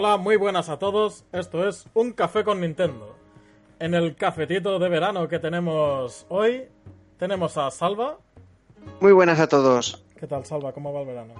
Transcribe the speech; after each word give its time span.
Hola, 0.00 0.16
muy 0.16 0.36
buenas 0.36 0.68
a 0.68 0.78
todos. 0.78 1.24
Esto 1.32 1.68
es 1.68 1.86
Un 1.92 2.12
Café 2.12 2.44
con 2.44 2.60
Nintendo. 2.60 3.16
En 3.80 3.94
el 3.94 4.14
cafetito 4.14 4.78
de 4.78 4.88
verano 4.88 5.26
que 5.26 5.40
tenemos 5.40 6.24
hoy, 6.28 6.68
tenemos 7.18 7.56
a 7.56 7.68
Salva. 7.72 8.16
Muy 9.00 9.10
buenas 9.10 9.40
a 9.40 9.48
todos. 9.48 10.04
¿Qué 10.16 10.28
tal, 10.28 10.44
Salva? 10.46 10.70
¿Cómo 10.72 10.92
va 10.92 11.00
el 11.00 11.06
verano? 11.08 11.34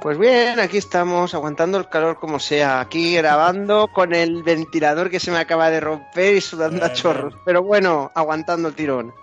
Pues 0.00 0.18
bien, 0.18 0.58
aquí 0.58 0.78
estamos 0.78 1.34
aguantando 1.34 1.78
el 1.78 1.88
calor 1.88 2.18
como 2.18 2.40
sea, 2.40 2.80
aquí 2.80 3.14
grabando 3.14 3.86
con 3.86 4.12
el 4.12 4.42
ventilador 4.42 5.08
que 5.08 5.20
se 5.20 5.30
me 5.30 5.38
acaba 5.38 5.70
de 5.70 5.78
romper 5.78 6.34
y 6.34 6.40
sudando 6.40 6.84
a 6.84 6.92
chorros. 6.92 7.32
bien. 7.32 7.42
Pero 7.46 7.62
bueno, 7.62 8.10
aguantando 8.16 8.70
el 8.70 8.74
tirón. 8.74 9.14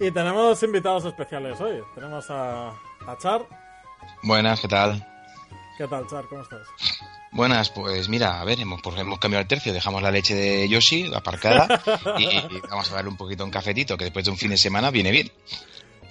Y 0.00 0.10
tenemos 0.10 0.60
invitados 0.64 1.04
especiales 1.04 1.60
hoy. 1.60 1.80
Tenemos 1.94 2.28
a, 2.28 2.70
a 2.70 3.18
Char. 3.18 3.46
Buenas, 4.24 4.60
¿qué 4.60 4.66
tal? 4.66 5.06
¿Qué 5.78 5.86
tal, 5.86 6.08
Char? 6.08 6.24
¿Cómo 6.28 6.42
estás? 6.42 6.66
Buenas, 7.32 7.70
pues 7.70 8.10
mira, 8.10 8.42
a 8.42 8.44
ver, 8.44 8.60
hemos, 8.60 8.82
pues 8.82 8.98
hemos 8.98 9.18
cambiado 9.18 9.40
el 9.40 9.48
tercio, 9.48 9.72
dejamos 9.72 10.02
la 10.02 10.10
leche 10.10 10.34
de 10.34 10.68
Yoshi 10.68 11.10
aparcada 11.14 11.66
y, 12.18 12.28
vamos 12.68 12.92
a 12.92 12.96
darle 12.96 13.08
un 13.08 13.16
poquito 13.16 13.42
un 13.42 13.50
cafetito, 13.50 13.96
que 13.96 14.04
después 14.04 14.26
de 14.26 14.30
un 14.30 14.36
fin 14.36 14.50
de 14.50 14.58
semana 14.58 14.90
viene 14.90 15.10
bien. 15.10 15.30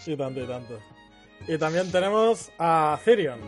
Y 0.07 0.17
tanto, 0.17 0.41
y 0.41 0.47
tanto. 0.47 0.79
Y 1.47 1.57
también 1.59 1.91
tenemos 1.91 2.51
a 2.57 2.99
Therion. 3.05 3.39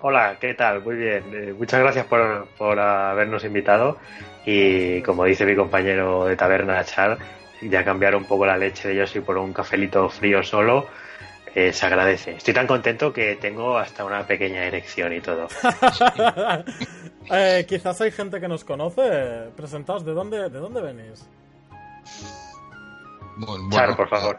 Hola, 0.00 0.38
¿qué 0.40 0.54
tal? 0.54 0.82
Muy 0.82 0.96
bien. 0.96 1.22
Eh, 1.34 1.54
muchas 1.56 1.80
gracias 1.80 2.06
por, 2.06 2.48
por 2.56 2.80
habernos 2.80 3.44
invitado 3.44 3.98
y 4.46 5.02
como 5.02 5.26
dice 5.26 5.44
mi 5.44 5.54
compañero 5.54 6.24
de 6.24 6.34
taberna, 6.34 6.82
Char, 6.82 7.18
ya 7.60 7.84
cambiar 7.84 8.16
un 8.16 8.24
poco 8.24 8.46
la 8.46 8.56
leche 8.56 8.88
de 8.88 8.96
Yoshi 8.96 9.20
por 9.20 9.36
un 9.36 9.52
cafelito 9.52 10.08
frío 10.08 10.42
solo 10.42 10.88
eh, 11.54 11.72
se 11.72 11.86
agradece. 11.86 12.32
Estoy 12.32 12.54
tan 12.54 12.66
contento 12.66 13.12
que 13.12 13.36
tengo 13.36 13.76
hasta 13.78 14.04
una 14.04 14.26
pequeña 14.26 14.64
erección 14.64 15.12
y 15.12 15.20
todo. 15.20 15.48
Eh, 17.32 17.64
quizás 17.68 18.00
hay 18.00 18.10
gente 18.10 18.40
que 18.40 18.48
nos 18.48 18.64
conoce. 18.64 19.02
Presentaos, 19.56 20.04
¿de 20.04 20.12
dónde, 20.14 20.48
de 20.50 20.58
dónde 20.58 20.80
venís? 20.80 21.24
Bueno, 23.36 23.68
Char, 23.70 23.86
bueno, 23.94 23.96
por 23.96 24.08
favor. 24.08 24.36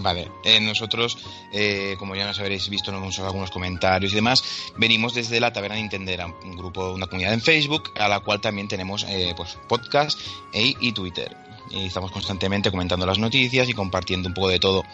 Vale, 0.00 0.28
eh, 0.44 0.60
nosotros, 0.60 1.18
eh, 1.52 1.94
como 1.98 2.14
ya 2.16 2.26
nos 2.26 2.38
habréis 2.40 2.68
visto, 2.68 2.90
hecho 3.06 3.24
algunos 3.24 3.50
comentarios 3.50 4.12
y 4.12 4.16
demás, 4.16 4.72
venimos 4.76 5.14
desde 5.14 5.38
la 5.40 5.52
Taberna 5.52 5.76
Nintendera, 5.76 6.26
un 6.26 6.56
grupo, 6.56 6.92
una 6.92 7.06
comunidad 7.06 7.34
en 7.34 7.40
Facebook, 7.40 7.92
a 7.98 8.08
la 8.08 8.20
cual 8.20 8.40
también 8.40 8.66
tenemos 8.66 9.04
eh, 9.08 9.32
pues 9.36 9.58
podcast 9.68 10.18
e- 10.52 10.74
y 10.80 10.92
Twitter. 10.92 11.36
Y 11.70 11.86
estamos 11.86 12.10
constantemente 12.12 12.70
comentando 12.70 13.06
las 13.06 13.18
noticias 13.18 13.68
y 13.68 13.72
compartiendo 13.72 14.28
un 14.28 14.34
poco 14.34 14.48
de 14.48 14.58
todo. 14.60 14.84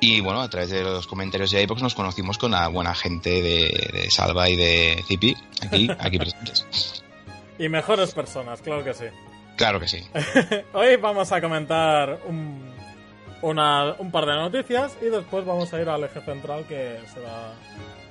Y 0.00 0.20
bueno, 0.20 0.40
a 0.40 0.48
través 0.48 0.70
de 0.70 0.82
los 0.82 1.06
comentarios 1.06 1.50
de 1.50 1.62
iVoox 1.62 1.82
nos 1.82 1.94
conocimos 1.94 2.38
con 2.38 2.52
la 2.52 2.68
buena 2.68 2.94
gente 2.94 3.42
de, 3.42 3.90
de 3.92 4.10
Salva 4.10 4.48
y 4.48 4.56
de 4.56 5.02
Zipi, 5.06 5.36
aquí, 5.64 5.88
aquí 5.98 6.18
presentes. 6.18 7.02
Y 7.58 7.68
mejores 7.68 8.12
personas, 8.12 8.60
claro 8.60 8.84
que 8.84 8.94
sí. 8.94 9.04
Claro 9.56 9.78
que 9.80 9.88
sí. 9.88 10.04
Hoy 10.72 10.96
vamos 10.96 11.30
a 11.32 11.40
comentar 11.40 12.18
un, 12.26 12.72
una- 13.42 13.94
un 13.98 14.10
par 14.10 14.26
de 14.26 14.34
noticias 14.34 14.96
y 15.00 15.06
después 15.06 15.44
vamos 15.44 15.72
a 15.72 15.80
ir 15.80 15.88
al 15.88 16.02
eje 16.04 16.20
central 16.22 16.64
que 16.66 16.98
se 17.12 17.20
va, 17.20 17.52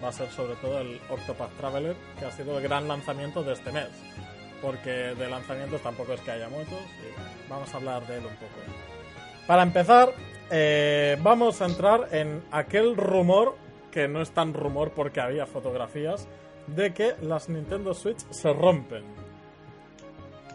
va 0.03 0.09
a 0.09 0.13
ser 0.13 0.29
sobre 0.31 0.55
todo 0.55 0.79
el 0.79 0.99
Octopath 1.09 1.57
Traveler, 1.57 1.95
que 2.19 2.25
ha 2.25 2.31
sido 2.31 2.57
el 2.57 2.63
gran 2.63 2.87
lanzamiento 2.87 3.43
de 3.43 3.53
este 3.53 3.71
mes. 3.71 3.89
Porque 4.61 4.89
de 4.89 5.29
lanzamientos 5.29 5.81
tampoco 5.81 6.13
es 6.13 6.21
que 6.21 6.31
haya 6.31 6.47
muchos 6.47 6.69
y 6.69 7.42
vamos 7.53 7.73
a 7.73 7.77
hablar 7.77 8.05
de 8.07 8.17
él 8.17 8.25
un 8.25 8.35
poco. 8.35 8.53
Para 9.47 9.63
empezar, 9.63 10.09
eh, 10.49 11.17
vamos 11.21 11.61
a 11.61 11.65
entrar 11.65 12.09
en 12.11 12.43
aquel 12.51 12.97
rumor, 12.97 13.55
que 13.91 14.07
no 14.07 14.21
es 14.21 14.31
tan 14.31 14.53
rumor 14.53 14.91
porque 14.91 15.21
había 15.21 15.45
fotografías, 15.45 16.27
de 16.67 16.93
que 16.93 17.15
las 17.21 17.49
Nintendo 17.49 17.93
Switch 17.93 18.19
se 18.29 18.51
rompen. 18.53 19.03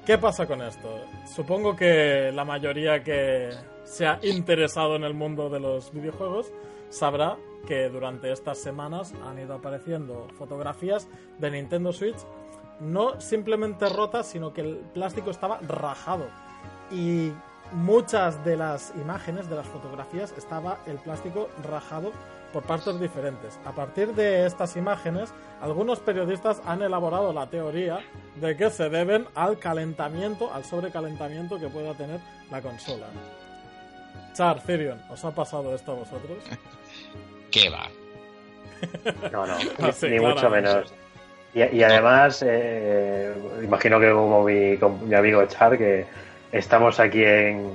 ¿Qué 0.04 0.18
pasa 0.18 0.46
con 0.46 0.62
esto? 0.62 0.88
Supongo 1.26 1.76
que 1.76 2.32
la 2.34 2.44
mayoría 2.44 3.04
que 3.04 3.50
se 3.84 4.06
ha 4.06 4.18
interesado 4.22 4.96
en 4.96 5.04
el 5.04 5.14
mundo 5.14 5.50
de 5.50 5.60
los 5.60 5.92
videojuegos 5.92 6.50
sabrá 6.88 7.36
que 7.66 7.90
durante 7.90 8.32
estas 8.32 8.58
semanas 8.58 9.12
han 9.26 9.38
ido 9.38 9.54
apareciendo 9.54 10.26
fotografías 10.38 11.08
de 11.38 11.50
Nintendo 11.50 11.92
Switch 11.92 12.16
no 12.80 13.20
simplemente 13.20 13.88
rotas, 13.88 14.28
sino 14.28 14.52
que 14.52 14.62
el 14.62 14.76
plástico 14.76 15.30
estaba 15.30 15.58
rajado. 15.60 16.26
Y 16.90 17.32
muchas 17.72 18.44
de 18.44 18.56
las 18.56 18.92
imágenes, 18.96 19.48
de 19.48 19.56
las 19.56 19.66
fotografías, 19.66 20.32
estaba 20.36 20.78
el 20.86 20.96
plástico 20.96 21.48
rajado 21.68 22.12
por 22.52 22.62
partes 22.62 22.98
diferentes. 22.98 23.58
A 23.64 23.72
partir 23.72 24.14
de 24.14 24.46
estas 24.46 24.76
imágenes, 24.76 25.32
algunos 25.60 26.00
periodistas 26.00 26.62
han 26.64 26.82
elaborado 26.82 27.32
la 27.32 27.46
teoría 27.46 28.00
de 28.36 28.56
que 28.56 28.70
se 28.70 28.88
deben 28.88 29.26
al 29.34 29.58
calentamiento, 29.58 30.52
al 30.52 30.64
sobrecalentamiento 30.64 31.58
que 31.58 31.68
pueda 31.68 31.94
tener 31.94 32.20
la 32.50 32.62
consola. 32.62 33.06
Char, 34.32 34.62
Therion, 34.62 35.00
¿os 35.10 35.24
ha 35.24 35.30
pasado 35.32 35.74
esto 35.74 35.92
a 35.92 35.94
vosotros? 35.96 36.38
¿Qué 37.50 37.68
va? 37.68 37.88
No, 39.32 39.46
no, 39.46 39.54
Ah, 39.82 39.92
sí, 39.92 40.08
ni 40.08 40.20
mucho 40.20 40.48
menos. 40.48 40.92
Y, 41.54 41.62
y 41.62 41.82
además, 41.82 42.44
eh, 42.46 43.34
imagino 43.62 43.98
que 43.98 44.12
como 44.12 44.44
mi, 44.44 44.76
como 44.76 44.98
mi 44.98 45.14
amigo 45.14 45.44
Char, 45.46 45.76
que 45.76 46.06
estamos 46.52 47.00
aquí 47.00 47.24
en 47.24 47.70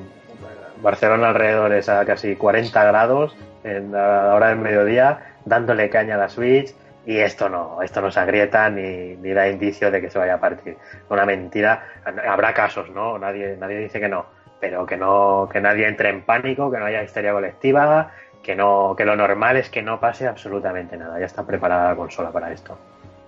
Barcelona 0.81 1.29
alrededores 1.29 1.89
a 1.89 2.05
casi 2.05 2.35
40 2.35 2.83
grados 2.83 3.35
en 3.63 3.91
la 3.91 4.33
hora 4.33 4.49
del 4.49 4.59
mediodía, 4.59 5.35
dándole 5.45 5.89
caña 5.89 6.15
a 6.15 6.17
la 6.17 6.29
Switch 6.29 6.73
y 7.05 7.17
esto 7.17 7.49
no, 7.49 7.81
esto 7.81 8.01
no 8.01 8.11
se 8.11 8.19
agrieta 8.19 8.69
ni, 8.69 9.15
ni 9.17 9.33
da 9.33 9.47
indicio 9.47 9.91
de 9.91 10.01
que 10.01 10.09
se 10.09 10.17
vaya 10.17 10.35
a 10.35 10.39
partir. 10.39 10.77
Una 11.09 11.25
mentira. 11.25 11.85
Habrá 12.27 12.53
casos, 12.53 12.89
¿no? 12.89 13.17
Nadie, 13.17 13.57
nadie 13.57 13.77
dice 13.77 13.99
que 13.99 14.09
no, 14.09 14.25
pero 14.59 14.85
que 14.85 14.97
no, 14.97 15.49
que 15.51 15.59
nadie 15.59 15.87
entre 15.87 16.09
en 16.09 16.21
pánico, 16.21 16.71
que 16.71 16.79
no 16.79 16.85
haya 16.85 17.03
histeria 17.03 17.33
colectiva, 17.33 18.11
que 18.41 18.55
no, 18.55 18.95
que 18.97 19.05
lo 19.05 19.15
normal 19.15 19.57
es 19.57 19.69
que 19.69 19.81
no 19.81 19.99
pase 19.99 20.27
absolutamente 20.27 20.97
nada. 20.97 21.19
Ya 21.19 21.25
está 21.25 21.45
preparada 21.45 21.89
la 21.89 21.95
consola 21.95 22.31
para 22.31 22.51
esto. 22.51 22.77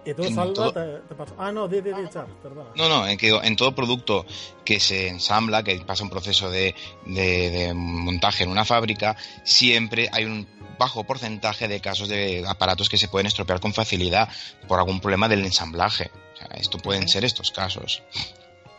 ¿Y 0.06 0.14
tú, 0.14 0.24
En 0.24 0.36
Salva, 0.36 0.54
todo- 0.54 0.72
te, 0.74 1.00
te 1.08 1.16
pasó? 1.16 1.34
Ah, 1.38 1.52
no, 1.52 1.68
di, 1.68 1.82
di, 1.82 1.92
di, 1.92 2.08
Char, 2.10 2.28
perdona. 2.44 2.70
No, 2.76 2.88
no, 2.88 3.08
en, 3.08 3.18
que, 3.18 3.30
en 3.30 3.56
todo 3.56 3.74
producto 3.74 4.26
que 4.64 4.80
se 4.80 5.08
ensambla, 5.08 5.64
que 5.64 5.76
pasa 5.80 6.04
un 6.04 6.10
proceso 6.12 6.50
de, 6.52 6.76
de- 7.06 7.50
de 7.50 7.74
montaje 7.74 8.44
en 8.44 8.50
una 8.52 8.66
fábrica, 8.66 9.16
siempre 9.44 10.08
hay 10.12 10.26
un 10.26 10.48
bajo 10.78 11.04
porcentaje 11.06 11.68
de 11.68 11.80
casos 11.80 12.08
de 12.10 12.44
aparatos 12.48 12.88
que 12.90 12.98
se 12.98 13.08
pueden 13.08 13.26
estropear 13.28 13.60
con 13.60 13.74
facilidad 13.74 14.30
por 14.68 14.78
algún 14.78 15.00
problema 15.00 15.28
del 15.28 15.44
ensamblaje. 15.44 16.12
O 16.34 16.38
sea, 16.38 16.48
esto 16.58 16.78
pueden 16.78 17.08
ser 17.08 17.26
estos 17.26 17.50
casos. 17.52 18.04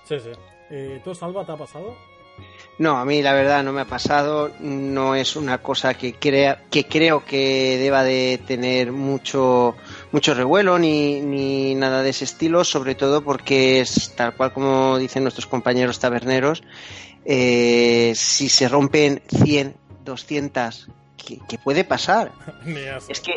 Sí, 0.08 0.16
sí. 0.20 0.30
¿Y 0.74 1.00
tú, 1.00 1.14
Salva, 1.14 1.44
te 1.44 1.52
ha 1.52 1.56
pasado? 1.56 1.96
No, 2.78 2.98
a 2.98 3.04
mí 3.06 3.22
la 3.22 3.32
verdad 3.32 3.62
no 3.64 3.72
me 3.72 3.80
ha 3.80 3.84
pasado, 3.86 4.52
no 4.60 5.14
es 5.14 5.36
una 5.36 5.58
cosa 5.62 5.94
que 5.94 6.12
crea, 6.12 6.64
que 6.70 6.84
creo 6.86 7.24
que 7.24 7.78
deba 7.78 8.04
de 8.04 8.38
tener 8.46 8.92
mucho 8.92 9.74
mucho 10.12 10.34
revuelo 10.34 10.78
ni, 10.78 11.20
ni 11.20 11.74
nada 11.74 12.02
de 12.02 12.10
ese 12.10 12.24
estilo, 12.24 12.64
sobre 12.64 12.94
todo 12.94 13.22
porque 13.22 13.80
es 13.80 14.14
tal 14.16 14.34
cual 14.36 14.52
como 14.52 14.98
dicen 14.98 15.22
nuestros 15.24 15.46
compañeros 15.46 15.98
taberneros, 15.98 16.62
eh, 17.24 18.12
si 18.14 18.48
se 18.48 18.68
rompen 18.68 19.22
100, 19.28 19.74
200, 20.04 20.88
¿qué, 21.16 21.38
qué 21.48 21.58
puede 21.58 21.84
pasar? 21.84 22.32
Es 23.08 23.20
que 23.20 23.32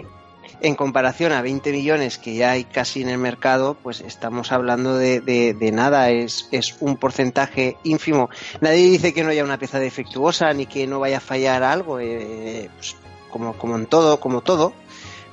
en 0.62 0.75
comparación 0.75 1.31
a 1.31 1.42
20 1.42 1.71
millones 1.71 2.18
que 2.18 2.36
ya 2.36 2.51
hay 2.51 2.63
casi 2.66 3.01
en 3.01 3.10
el 3.10 3.18
mercado, 3.18 3.75
pues 3.81 4.01
estamos 4.01 4.51
hablando 4.51 4.95
de, 4.98 5.22
de- 5.22 5.54
de 5.54 5.72
nada, 5.72 6.10
es, 6.10 6.50
es 6.51 6.75
un 6.81 6.98
porcentaje 6.98 7.77
ínfimo. 7.83 8.30
Nadie 8.60 8.89
dice 8.89 9.13
que 9.13 9.24
no 9.24 9.30
haya 9.30 9.44
una 9.44 9.57
pieza 9.60 9.80
defectuosa 9.80 10.51
ni 10.54 10.65
que 10.65 10.86
no 10.88 11.00
vaya 11.00 11.18
a 11.18 11.22
fallar 11.22 11.63
algo, 11.63 12.00
eh, 12.00 12.69
pues 12.77 12.95
como, 13.30 13.54
como 13.54 13.75
en 13.75 13.86
todo, 13.86 14.19
como 14.19 14.42
todo, 14.42 14.74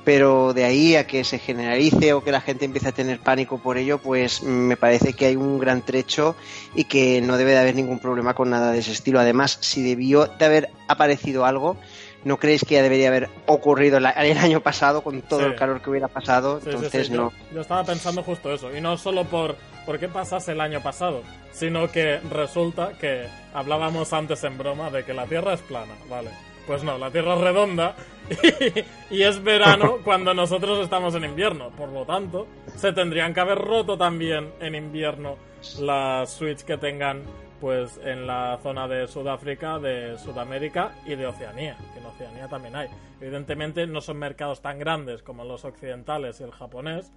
pero 0.07 0.53
de 0.53 0.63
ahí 0.63 0.95
a 0.95 1.05
que 1.05 1.25
se 1.25 1.37
generalice 1.37 2.13
o 2.13 2.23
que 2.23 2.31
la 2.31 2.39
gente 2.39 2.63
empiece 2.63 2.87
a 2.87 2.91
tener 2.93 3.19
pánico 3.19 3.57
por 3.57 3.77
ello, 3.77 3.97
pues 3.97 4.41
me 4.41 4.77
parece 4.77 5.11
que 5.11 5.25
hay 5.25 5.35
un 5.35 5.59
gran 5.59 5.81
trecho 5.81 6.37
y 6.73 6.85
que 6.85 7.19
no 7.19 7.35
debe 7.35 7.51
de 7.51 7.57
haber 7.57 7.75
ningún 7.75 7.99
problema 7.99 8.33
con 8.33 8.49
nada 8.49 8.71
de 8.71 8.79
ese 8.79 8.93
estilo. 8.93 9.19
Además, 9.19 9.57
si 9.59 9.83
debió 9.83 10.27
de 10.27 10.45
haber 10.45 10.69
aparecido 10.87 11.45
algo, 11.45 11.75
¿no 12.23 12.37
creéis 12.37 12.63
que 12.63 12.75
ya 12.75 12.83
debería 12.83 13.09
haber 13.09 13.27
ocurrido 13.47 13.97
el 13.97 14.05
año 14.05 14.61
pasado 14.61 15.03
con 15.03 15.21
todo 15.23 15.45
el 15.45 15.55
calor 15.55 15.81
que 15.81 15.89
hubiera 15.89 16.07
pasado? 16.07 16.61
Entonces 16.65 17.09
no. 17.09 17.33
Yo, 17.53 17.59
estaba 17.59 17.83
pensando 17.83 18.23
justo 18.23 18.53
eso, 18.53 18.73
y 18.73 18.79
no 18.79 18.95
solo 18.95 19.25
por, 19.25 19.57
por 19.85 19.99
qué 19.99 20.07
pasase 20.07 20.53
el 20.53 20.61
año 20.61 20.81
pasado, 20.81 21.21
sino 21.51 21.91
que 21.91 22.21
resulta 22.31 22.93
que 22.97 23.27
hablábamos 23.53 24.13
antes 24.13 24.41
en 24.45 24.57
broma 24.57 24.89
de 24.89 25.03
que 25.03 25.13
la 25.13 25.25
Tierra 25.25 25.53
es 25.53 25.61
plana, 25.63 25.95
¿vale? 26.09 26.29
Pues 26.67 26.83
no, 26.83 26.97
la 26.97 27.09
Tierra 27.09 27.35
es 27.35 27.41
redonda 27.41 27.95
y, 29.09 29.23
es 29.23 29.41
verano 29.41 29.99
cuando 30.03 30.33
nosotros 30.33 30.79
estamos 30.79 31.15
en 31.15 31.23
invierno. 31.23 31.69
Por 31.69 31.89
lo 31.89 32.05
tanto, 32.05 32.45
se 32.75 32.91
tendrían 32.91 33.33
que 33.33 33.39
haber 33.39 33.57
roto 33.57 33.97
también 33.97 34.51
en 34.59 34.75
invierno 34.75 35.37
las 35.79 36.29
Switch 36.33 36.63
que 36.63 36.77
tengan 36.77 37.23
pues 37.61 37.99
en 38.03 38.27
la 38.27 38.59
zona 38.61 38.87
de 38.87 39.07
Sudáfrica, 39.07 39.79
de 39.79 40.17
Sudamérica 40.19 40.93
y 41.05 41.15
de 41.15 41.25
Oceanía, 41.25 41.75
que 41.93 41.99
en 41.99 42.05
Oceanía 42.05 42.47
también 42.47 42.75
hay. 42.75 42.89
Evidentemente 43.19 43.87
no 43.87 44.01
son 44.01 44.17
mercados 44.17 44.61
tan 44.61 44.77
grandes 44.77 45.23
como 45.23 45.43
los 45.43 45.65
occidentales 45.65 46.39
y 46.39 46.43
el 46.43 46.51
japonés, 46.51 47.11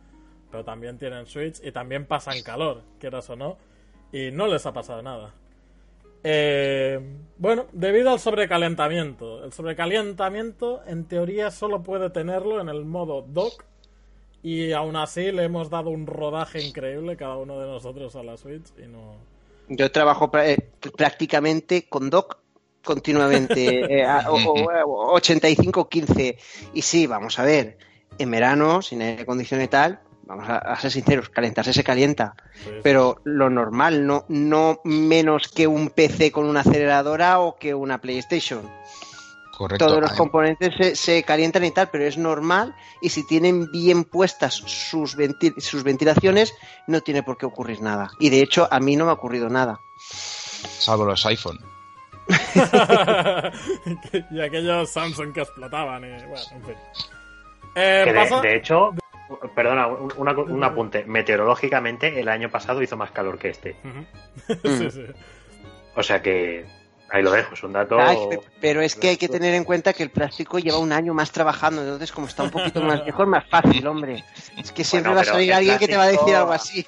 pero 0.50 0.64
también 0.64 0.97
tienen 0.97 1.26
Switch 1.26 1.61
y 1.62 1.73
también 1.73 2.06
pasan 2.06 2.41
calor, 2.43 2.82
quieras 2.99 3.29
o 3.29 3.37
no, 3.37 3.58
y 4.12 4.31
no 4.31 4.47
les 4.47 4.64
ha 4.64 4.73
pasado 4.73 5.02
nada. 5.02 5.35
Eh, 6.22 7.00
bueno, 7.38 7.67
debido 7.72 8.11
al 8.11 8.20
sobrecalentamiento. 8.20 9.44
El 9.44 9.52
sobrecalentamiento, 9.52 10.82
en 10.87 11.05
teoría, 11.05 11.50
solo 11.50 11.82
puede 11.82 12.11
tenerlo 12.11 12.61
en 12.61 12.69
el 12.69 12.84
modo 12.84 13.22
dock. 13.22 13.64
Y 14.43 14.72
aún 14.72 14.96
así 14.96 15.32
le 15.32 15.44
hemos 15.44 15.69
dado 15.69 15.90
un 15.90 16.06
rodaje 16.06 16.62
increíble 16.62 17.17
cada 17.17 17.37
uno 17.37 17.61
de 17.61 17.67
nosotros 17.67 18.17
a 18.17 18.22
la 18.22 18.38
Switch 18.38 18.72
y 18.82 18.87
no, 18.87 19.17
yo 19.70 19.90
trabajo 19.90 20.31
eh, 20.38 20.58
prácticamente 20.96 21.88
con 21.88 22.11
doc 22.11 22.38
continuamente, 22.82 24.05
85-15. 24.05 26.16
Eh, 26.20 26.37
y 26.75 26.82
sí, 26.82 27.06
vamos 27.06 27.38
a 27.38 27.44
ver, 27.44 27.78
en 28.19 28.31
verano, 28.31 28.82
sin 28.82 29.00
aire 29.02 29.23
acondicionado 29.23 29.64
y 29.64 29.69
tal, 29.69 30.00
vamos 30.31 30.47
a, 30.49 30.77
ser 30.77 30.93
sinceros, 30.93 31.29
calentarse 31.29 31.73
se 31.73 31.82
calienta. 31.82 32.35
Pero 32.82 33.21
lo 33.25 33.50
normal, 33.50 34.06
no, 34.06 34.25
no 34.29 34.81
menos 34.85 35.49
que 35.49 35.67
un 35.67 35.91
PC 35.91 36.31
con 36.31 36.47
una 36.47 36.61
aceleradora 36.61 37.41
o 37.41 37.56
que 37.56 37.75
una 37.75 38.00
PlayStation. 38.00 38.71
Todos 39.79 40.00
los 40.00 40.12
componentes 40.12 40.99
se, 40.99 41.23
calientan 41.23 41.65
y 41.65 41.71
tal, 41.71 41.91
pero 41.91 42.05
es 42.05 42.17
normal 42.17 42.75
y 43.03 43.11
si 43.11 43.27
tienen 43.27 43.71
bien 43.71 44.05
puestas 44.05 44.55
sus, 44.55 45.17
sus 45.59 45.85
ventilaciones 45.85 46.55
no 46.87 47.03
tiene 47.03 47.23
por 47.23 47.37
qué 47.37 47.44
ocurrir 47.44 47.83
nada. 47.83 48.11
Y 48.19 48.31
de 48.31 48.41
hecho 48.41 48.69
a 48.71 48.81
mí 48.81 48.97
no 48.97 49.05
me 49.05 49.11
ha 49.11 49.15
ocurrido 49.15 49.50
nada. 49.50 49.81
Salvo 49.99 51.05
los 51.05 51.26
iPhone. 51.26 51.59
y 54.31 54.41
aquellos 54.41 54.88
Samsung 54.88 55.35
que 55.35 55.43
explotaban. 55.43 56.05
Y, 56.05 56.26
bueno, 56.26 56.44
en 56.53 56.65
fin. 56.65 56.76
Eh, 57.75 58.26
de, 58.43 58.56
hecho, 58.56 58.94
perdona, 59.55 59.87
un, 59.87 60.65
apunte. 60.65 61.05
Meteorológicamente 61.05 62.21
el 62.21 62.29
año 62.29 62.50
pasado 62.50 62.82
hizo 62.82 62.97
más 62.97 63.11
calor 63.11 63.38
que 63.38 63.50
este. 63.50 63.77
sí, 64.65 64.91
sí. 64.91 65.05
O 65.94 66.03
sea 66.03 66.23
que 66.23 66.67
Ahí 67.12 67.23
lo 67.23 67.32
dejo, 67.32 67.55
es 67.55 67.62
un 67.65 67.73
dato. 67.73 67.99
pero 68.61 68.81
es 68.82 68.94
que 68.94 69.09
hay 69.09 69.17
que 69.17 69.29
tener 69.29 69.55
en 69.55 69.65
cuenta 69.65 69.93
que 69.93 70.05
el 70.05 70.11
plástico 70.11 70.61
lleva 70.61 70.79
un 70.79 70.93
año 70.93 71.12
más 71.12 71.32
trabajando, 71.32 71.82
entonces 71.82 72.12
como 72.12 72.29
está 72.29 72.44
un 72.44 72.50
poquito 72.50 72.81
más 72.82 73.03
viejo 73.03 73.23
es 73.23 73.29
más 73.29 73.49
fácil, 73.49 73.87
hombre. 73.88 74.25
Es 74.56 74.71
que 74.71 74.85
siempre 74.85 75.12
va 75.12 75.23
a 75.23 75.25
salir 75.25 75.53
alguien 75.53 75.76
que 75.79 75.88
te 75.88 75.97
va 75.97 76.05
a 76.05 76.09
decir 76.09 76.35
algo 76.35 76.53
así. 76.53 76.87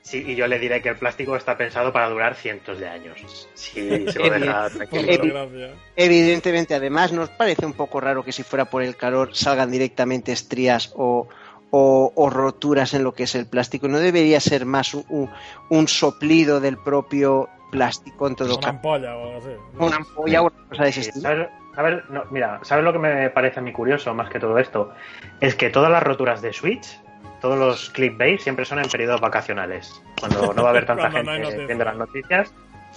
Sí, 0.00 0.24
y 0.26 0.36
yo 0.36 0.46
le 0.46 0.58
diré 0.58 0.80
que 0.80 0.88
el 0.88 0.96
plástico 0.96 1.36
está 1.36 1.58
pensado 1.58 1.92
para 1.92 2.08
durar 2.08 2.34
cientos 2.34 2.78
de 2.78 2.88
años. 2.88 3.46
Sí, 3.52 4.06
se 4.10 4.18
lo 4.18 4.30
deja 4.30 4.70
tranquilo. 4.70 5.50
Evidentemente, 5.94 6.74
además, 6.74 7.12
¿nos 7.12 7.28
parece 7.28 7.66
un 7.66 7.74
poco 7.74 8.00
raro 8.00 8.24
que 8.24 8.32
si 8.32 8.42
fuera 8.42 8.64
por 8.64 8.82
el 8.82 8.96
calor 8.96 9.36
salgan 9.36 9.70
directamente 9.70 10.32
estrías 10.32 10.94
o, 10.96 11.28
o, 11.70 12.30
roturas 12.30 12.94
en 12.94 13.04
lo 13.04 13.12
que 13.12 13.24
es 13.24 13.34
el 13.34 13.46
plástico? 13.46 13.88
¿No 13.88 13.98
debería 13.98 14.40
ser 14.40 14.66
más 14.66 14.94
un 14.94 15.88
soplido 15.88 16.60
del 16.60 16.78
propio 16.78 17.48
plástico 17.70 18.26
en 18.26 18.34
todo 18.34 18.58
Una 18.58 18.68
ampolla 18.68 19.16
o 19.16 19.22
algo 19.24 19.38
así. 19.38 19.50
Una 19.78 19.96
ampolla 19.96 20.42
o 20.42 20.46
una 20.46 20.68
cosa 20.68 20.82
de 20.84 20.88
ese 20.88 21.00
estilo. 21.00 21.48
mira, 22.30 22.60
¿sabes 22.62 22.84
lo 22.84 22.92
que 22.92 22.98
me 22.98 23.30
parece 23.30 23.60
a 23.60 23.62
mí 23.62 23.72
curioso 23.72 24.14
más 24.14 24.30
que 24.30 24.40
todo 24.40 24.58
esto? 24.58 24.92
Es 25.40 25.54
que 25.54 25.70
todas 25.70 25.90
las 25.90 26.02
roturas 26.02 26.42
de 26.42 26.52
Switch, 26.52 27.00
todos 27.40 27.58
los 27.58 27.90
clickbait 27.90 28.40
siempre 28.40 28.64
son 28.64 28.78
en 28.78 28.88
periodos 28.88 29.20
vacacionales, 29.20 30.02
cuando 30.18 30.52
no 30.54 30.62
va 30.62 30.68
a 30.68 30.70
haber 30.70 30.86
tanta 30.86 31.10
gente 31.12 31.66
viendo 31.66 31.84
las 31.84 31.96
noticias 31.96 32.52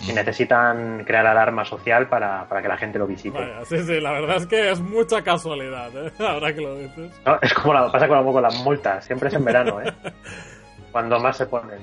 y 0.07 0.13
necesitan 0.13 1.03
crear 1.03 1.25
alarma 1.25 1.65
social 1.65 2.07
para, 2.07 2.48
que 2.62 2.68
la 2.68 2.77
gente 2.77 2.98
lo 3.00 3.07
visite. 3.07 3.39
sí, 3.65 3.83
sí, 3.83 4.00
la 4.00 4.12
verdad 4.12 4.38
es 4.38 4.48
que 4.48 4.71
es 4.71 4.80
mucha 4.80 5.21
casualidad, 5.21 5.89
¿eh? 5.95 6.12
ahora 6.19 6.53
que 6.53 6.62
lo 6.62 6.75
dices. 6.75 7.12
es 7.42 7.53
como 7.53 7.74
la, 7.74 7.92
pasa 7.92 8.07
con, 8.07 8.31
con 8.31 8.42
las 8.42 8.56
multas, 8.63 9.06
siempre 9.06 9.30
es 9.30 9.36
en 9.36 9.45
verano, 9.45 9.81
¿eh? 9.81 9.94
cuando 10.92 11.19
más 11.19 11.38
se 11.38 11.45
ponen. 11.45 11.80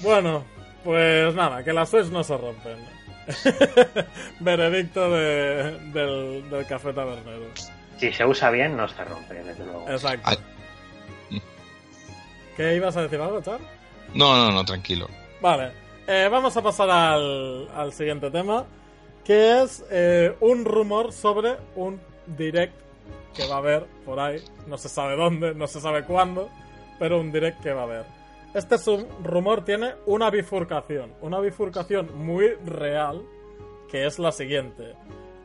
Bueno, 0.00 0.44
pues 0.84 1.34
nada, 1.34 1.62
que 1.62 1.72
las 1.72 1.90
Switch 1.90 2.06
no 2.06 2.24
se 2.24 2.36
rompen. 2.36 2.78
Veredicto 4.40 5.10
de, 5.10 5.78
del, 5.92 6.66
café 6.66 6.92
tabernero. 6.92 7.46
Si 7.98 8.10
se 8.12 8.24
usa 8.24 8.50
bien, 8.50 8.76
no 8.76 8.88
se 8.88 9.04
rompe, 9.04 9.34
desde 9.34 9.64
luego. 9.64 9.88
Exacto. 9.88 10.30
¿Qué 12.56 12.76
ibas 12.76 12.96
a 12.96 13.02
decir 13.02 13.20
algo, 13.20 13.40
Char? 13.40 13.60
No, 14.14 14.36
no, 14.36 14.50
no, 14.50 14.64
tranquilo. 14.64 15.08
Vale, 15.40 15.70
eh, 16.12 16.28
vamos 16.28 16.56
a 16.56 16.62
pasar 16.62 16.90
al, 16.90 17.68
al, 17.72 17.92
siguiente 17.92 18.32
tema, 18.32 18.64
que 19.24 19.62
es 19.62 19.84
eh, 19.92 20.34
un 20.40 20.64
rumor 20.64 21.12
sobre 21.12 21.56
un 21.76 22.00
direct 22.26 22.74
que 23.32 23.46
va 23.46 23.54
a 23.54 23.58
haber 23.58 23.86
por 24.04 24.18
ahí, 24.18 24.42
no 24.66 24.76
se 24.76 24.88
sabe 24.88 25.14
dónde, 25.14 25.54
no 25.54 25.68
se 25.68 25.80
sabe 25.80 26.02
cuándo, 26.02 26.48
pero 26.98 27.20
un 27.20 27.30
direct 27.30 27.62
que 27.62 27.72
va 27.72 27.82
a 27.82 27.84
haber. 27.84 28.06
Este 28.54 28.74
rumor 29.22 29.64
tiene 29.64 29.94
una 30.06 30.30
bifurcación, 30.30 31.12
una 31.20 31.38
bifurcación 31.38 32.10
muy 32.18 32.54
real, 32.66 33.22
que 33.88 34.04
es 34.04 34.18
la 34.18 34.32
siguiente. 34.32 34.96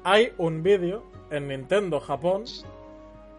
Hay 0.04 0.34
un 0.40 0.64
vídeo 0.64 1.04
en 1.30 1.48
Nintendo 1.48 2.00
Japón 2.00 2.46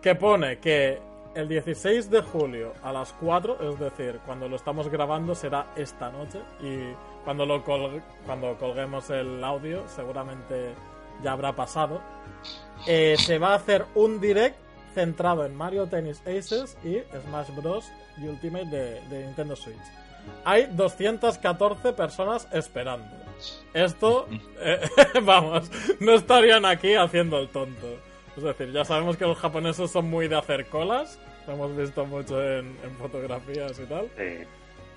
que 0.01 0.15
pone 0.15 0.61
que 0.61 1.01
el 1.35 1.49
16 1.49 2.09
de 2.09 2.23
julio 2.23 2.73
a 2.85 2.93
las 2.93 3.13
4, 3.15 3.73
es 3.73 3.81
decir, 3.81 4.21
cuando 4.25 4.49
lo 4.49 4.55
estamos 4.55 4.89
grabando 4.89 5.35
será 5.35 5.73
esta 5.77 6.11
noche 6.11 6.39
y 6.63 7.16
cuando 7.27 7.45
lo 7.45 7.65
cuando 8.25 8.57
colguemos 8.57 9.11
el 9.11 9.43
audio 9.43 9.83
seguramente 9.89 10.73
ya 11.25 11.33
habrá 11.33 11.57
pasado. 11.57 12.01
Eh, 12.87 13.17
se 13.19 13.39
va 13.39 13.49
a 13.49 13.55
hacer 13.57 13.85
un 13.97 14.21
direct 14.21 14.57
centrado 14.95 15.45
en 15.45 15.57
Mario 15.57 15.89
Tennis 15.89 16.21
Aces 16.21 16.79
y 16.85 16.99
Smash 17.25 17.51
Bros. 17.57 17.91
Ultimate 18.19 18.67
de, 18.67 19.25
Nintendo 19.27 19.57
Switch. 19.57 19.77
Hay 20.45 20.67
214 20.67 21.93
personas 21.95 22.47
esperando. 22.53 23.09
Esto, 23.75 24.29
eh, 24.61 24.81
vamos, 25.23 25.69
no 25.99 26.15
estarían 26.15 26.65
aquí 26.65 26.95
haciendo 26.95 27.41
el 27.41 27.49
tonto. 27.49 27.89
Es 28.37 28.43
decir, 28.45 28.71
ya 28.71 28.85
sabemos 28.85 29.17
que 29.17 29.25
los 29.25 29.37
japoneses 29.37 29.91
son 29.91 30.09
muy 30.09 30.29
de 30.29 30.37
hacer 30.37 30.67
colas, 30.67 31.19
lo 31.49 31.55
hemos 31.55 31.77
visto 31.77 32.07
mucho 32.07 32.41
en, 32.41 32.77
fotografías 32.99 33.79
y 33.81 33.87
tal. 33.87 34.09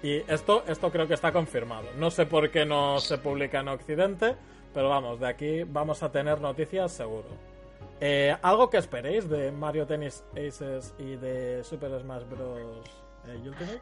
Y 0.02 0.18
esto, 0.32 0.64
esto 0.68 0.92
creo 0.92 1.08
que 1.08 1.14
está 1.14 1.32
confirmado. 1.32 1.88
No 1.98 2.10
sé 2.10 2.26
por 2.26 2.50
qué 2.52 2.66
no 2.66 3.00
se 3.00 3.18
publica 3.18 3.60
en 3.60 3.68
Occidente, 3.68 4.36
pero 4.74 4.90
vamos, 4.90 5.20
de 5.20 5.28
aquí 5.28 5.64
vamos 5.64 6.04
a 6.04 6.12
tener 6.12 6.40
noticias 6.40 6.92
seguro. 6.92 7.28
Eh, 8.02 8.36
¿Algo 8.42 8.70
que 8.70 8.78
esperéis 8.78 9.28
de 9.30 9.52
Mario 9.52 9.86
Tennis 9.86 10.24
Aces 10.32 10.94
y 10.98 11.18
de 11.18 11.64
Super 11.64 12.00
Smash 12.00 12.24
Bros. 12.30 12.88
Eh, 13.28 13.82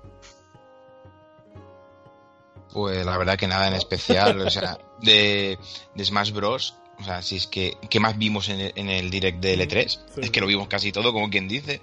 pues 2.74 3.06
la 3.06 3.18
verdad 3.18 3.38
que 3.38 3.48
nada 3.48 3.68
en 3.68 3.76
especial, 3.76 4.42
o 4.42 4.50
sea, 4.50 4.78
de, 5.02 5.58
Smash 6.00 6.32
Bros. 6.32 6.76
O 7.00 7.04
sea, 7.04 7.22
si 7.22 7.36
es 7.36 7.46
que, 7.46 7.78
¿qué 7.92 8.00
más 8.00 8.18
vimos 8.18 8.50
en 8.50 8.90
el, 8.90 9.12
direct 9.12 9.40
de 9.40 9.56
L3? 9.56 10.00
Es 10.18 10.32
que 10.32 10.42
lo 10.42 10.48
vimos 10.48 10.68
casi 10.68 10.92
todo, 10.92 11.14
como 11.14 11.30
quien 11.30 11.48
dice. 11.48 11.80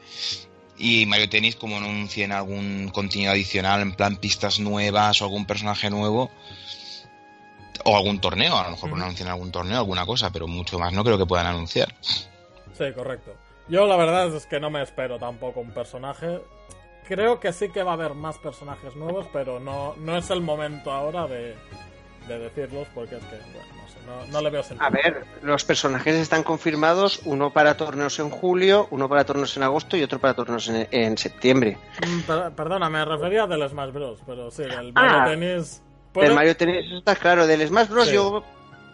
Y 0.76 1.06
Mario 1.06 1.28
Tennis, 1.28 1.56
como 1.56 1.76
anuncien 1.76 2.32
algún 2.32 2.90
contenido 2.92 3.32
adicional, 3.32 3.80
en 3.80 3.92
plan 3.92 4.16
pistas 4.16 4.58
nuevas 4.58 5.20
o 5.22 5.24
algún 5.24 5.46
personaje 5.46 5.88
nuevo, 5.90 6.30
o 7.84 7.96
algún 7.96 8.20
torneo, 8.20 8.56
a 8.56 8.64
lo 8.64 8.70
mejor 8.70 8.90
no 8.90 9.04
anuncian 9.04 9.28
algún 9.28 9.52
torneo, 9.52 9.78
alguna 9.78 10.06
cosa, 10.06 10.30
pero 10.30 10.46
mucho 10.46 10.78
más 10.78 10.92
no 10.92 11.04
creo 11.04 11.18
que 11.18 11.26
puedan 11.26 11.46
anunciar. 11.46 11.94
Sí, 12.76 12.84
correcto. 12.94 13.34
Yo 13.68 13.86
la 13.86 13.96
verdad 13.96 14.34
es 14.34 14.46
que 14.46 14.60
no 14.60 14.70
me 14.70 14.82
espero 14.82 15.18
tampoco 15.18 15.60
un 15.60 15.72
personaje. 15.72 16.40
Creo 17.06 17.38
que 17.38 17.52
sí 17.52 17.68
que 17.68 17.82
va 17.82 17.92
a 17.92 17.94
haber 17.94 18.14
más 18.14 18.38
personajes 18.38 18.96
nuevos, 18.96 19.26
pero 19.32 19.60
no, 19.60 19.94
no 19.96 20.16
es 20.16 20.30
el 20.30 20.40
momento 20.40 20.90
ahora 20.90 21.26
de, 21.26 21.54
de 22.28 22.38
decirlos 22.38 22.86
porque 22.94 23.16
es 23.16 23.22
que, 23.24 23.36
bueno, 23.36 23.68
no 23.82 23.88
sé, 23.88 23.96
no, 24.06 24.32
no 24.32 24.40
le 24.42 24.50
veo 24.50 24.62
sentido. 24.62 24.86
A 24.86 24.90
ver, 24.90 25.24
los 25.42 25.64
personajes 25.64 26.14
están 26.16 26.42
confirmados, 26.42 27.20
uno 27.24 27.50
para 27.52 27.76
torneos 27.76 28.18
en 28.18 28.30
julio, 28.30 28.88
uno 28.90 29.08
para 29.08 29.24
torneos 29.24 29.56
en 29.56 29.62
agosto 29.62 29.96
y 29.96 30.02
otro 30.02 30.18
para 30.18 30.34
torneos 30.34 30.68
en, 30.68 30.88
en 30.90 31.18
septiembre. 31.18 31.78
Mm, 32.06 32.20
per- 32.20 32.52
perdona, 32.52 32.88
me 32.90 33.04
refería 33.04 33.46
del 33.46 33.68
Smash 33.68 33.92
Bros, 33.92 34.20
pero 34.26 34.50
sí, 34.50 34.62
del 34.62 34.92
Ah. 34.94 35.26
Mario 35.26 35.30
Tennis... 35.32 35.82
¿puedo? 36.12 36.26
Del 36.28 36.34
Mario 36.36 36.56
Tennis, 36.56 36.92
está 36.92 37.14
claro. 37.16 37.46
Del 37.46 37.66
Smash 37.66 37.88
Bros. 37.88 38.06
Sí. 38.08 38.14
yo 38.14 38.44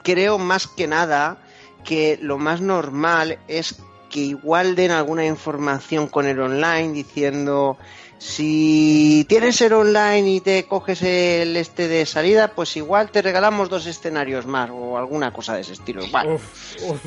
creo 0.02 0.38
más 0.38 0.66
que 0.66 0.87
nada 0.87 1.38
que 1.84 2.18
lo 2.20 2.38
más 2.38 2.60
normal 2.60 3.38
es 3.49 3.82
que 4.10 4.20
igual 4.20 4.75
den 4.75 4.90
alguna 4.90 5.25
información 5.25 6.08
con 6.08 6.26
el 6.26 6.40
online 6.40 6.92
diciendo 6.92 7.78
si 8.21 9.25
tienes 9.31 9.59
el 9.62 9.73
online 9.73 10.29
y 10.31 10.41
te 10.41 10.67
coges 10.67 11.00
el 11.03 11.57
este 11.57 11.89
de 11.89 12.05
salida, 12.05 12.49
pues 12.55 12.77
igual 12.77 13.11
te 13.11 13.23
regalamos 13.23 13.71
dos 13.71 13.87
escenarios 13.87 14.45
más 14.45 14.69
o 14.71 14.99
alguna 14.99 15.33
cosa 15.33 15.55
de 15.55 15.62
ese 15.62 15.73
estilo. 15.73 16.03
Uf, 16.05 16.77
uf. 16.83 17.00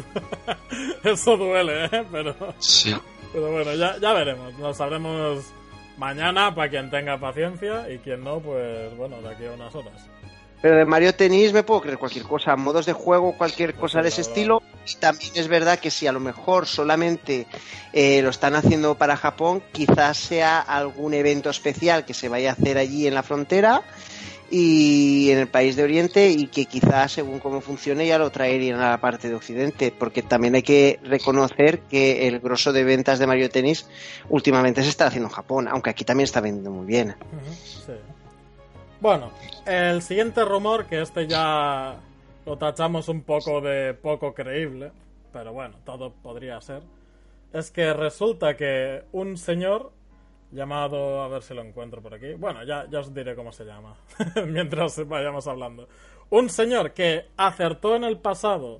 Eso 1.06 1.38
duele, 1.38 1.86
¿eh? 1.86 2.04
Pero, 2.12 2.36
Sí. 2.58 2.96
pero 3.32 3.52
bueno, 3.52 3.76
ya, 3.76 3.96
ya 4.02 4.12
veremos. 4.14 4.58
Lo 4.58 4.74
sabremos 4.74 5.46
mañana 6.00 6.56
para 6.56 6.70
quien 6.72 6.90
tenga 6.90 7.20
paciencia 7.20 7.88
y 7.92 8.00
quien 8.00 8.24
no, 8.24 8.40
pues 8.40 8.98
bueno, 8.98 9.22
de 9.22 9.30
aquí 9.30 9.46
a 9.46 9.52
unas 9.52 9.76
horas. 9.76 10.10
Pero 10.64 10.78
de 10.78 10.86
Mario 10.86 11.14
Tennis 11.14 11.54
me 11.54 11.62
puedo 11.62 11.82
creer 11.82 12.00
cualquier 12.00 12.26
cosa, 12.26 12.56
modos 12.56 12.88
de 12.88 12.94
juego, 12.94 13.38
cualquier 13.38 13.76
cosa 13.76 14.02
de 14.02 14.08
ese 14.10 14.22
estilo. 14.22 14.64
Y 14.88 14.96
también 14.96 15.32
es 15.36 15.48
verdad 15.48 15.80
que 15.80 15.92
si 15.92 16.08
a 16.08 16.12
lo 16.12 16.20
mejor 16.20 16.68
solamente 16.68 17.48
eh, 17.94 18.22
lo 18.22 18.30
están 18.30 18.56
haciendo 18.56 18.96
para 18.96 19.16
Japón, 19.16 19.64
quizás 19.72 20.18
sea 20.18 20.60
algún 20.60 21.14
evento 21.14 21.50
especial 21.50 22.06
que 22.06 22.14
se 22.14 22.30
vaya 22.30 22.50
a 22.50 22.54
hacer 22.54 22.78
allí 22.78 23.08
en 23.08 23.14
la 23.14 23.24
frontera 23.24 23.84
y 24.56 25.32
en 25.32 25.40
el 25.40 25.48
país 25.48 25.76
de 25.76 25.84
Oriente 25.84 26.30
y 26.30 26.46
que 26.46 26.66
quizás 26.66 27.14
según 27.14 27.40
cómo 27.40 27.60
funcione 27.60 28.06
ya 28.06 28.20
lo 28.20 28.30
traerían 28.30 28.80
a 28.82 28.92
la 28.92 29.02
parte 29.02 29.28
de 29.28 29.36
Occidente, 29.36 29.92
porque 29.98 30.22
también 30.22 30.54
hay 30.54 30.62
que 30.62 31.00
reconocer 31.04 31.80
que 31.90 32.28
el 32.28 32.40
grosso 32.40 32.72
de 32.72 32.84
ventas 32.84 33.18
de 33.18 33.26
Mario 33.26 33.50
Tennis 33.50 33.88
últimamente 34.30 34.84
se 34.84 34.90
está 34.90 35.08
haciendo 35.08 35.30
en 35.30 35.34
Japón, 35.34 35.68
aunque 35.68 35.90
aquí 35.90 36.06
también 36.06 36.26
está 36.26 36.40
vendiendo 36.40 36.70
muy 36.70 36.86
bien. 36.86 37.16
Bueno, 39.02 39.32
el 39.66 40.02
siguiente 40.02 40.46
rumor, 40.46 40.86
que 40.86 41.02
este 41.02 41.26
ya 41.26 41.98
lo 42.46 42.58
tachamos 42.58 43.08
un 43.10 43.24
poco 43.24 43.62
de 43.62 43.94
poco 43.94 44.34
creíble, 44.34 44.92
pero 45.32 45.54
bueno, 45.54 45.78
todo 45.86 46.12
podría 46.12 46.60
ser, 46.62 46.84
es 47.52 47.72
que 47.72 47.94
resulta 47.94 48.56
que 48.56 49.04
un 49.12 49.38
señor 49.38 49.92
llamado, 50.52 51.24
a 51.24 51.28
ver 51.28 51.42
si 51.42 51.54
lo 51.54 51.62
encuentro 51.62 52.02
por 52.02 52.14
aquí, 52.14 52.34
bueno, 52.34 52.64
ya, 52.64 52.88
ya 52.90 53.00
os 53.00 53.14
diré 53.14 53.36
cómo 53.36 53.52
se 53.52 53.66
llama, 53.66 53.96
mientras 54.48 55.08
vayamos 55.08 55.48
hablando. 55.48 55.88
Un 56.30 56.50
señor 56.50 56.94
que 56.94 57.28
acertó 57.38 57.96
en 57.96 58.04
el 58.04 58.18
pasado 58.18 58.78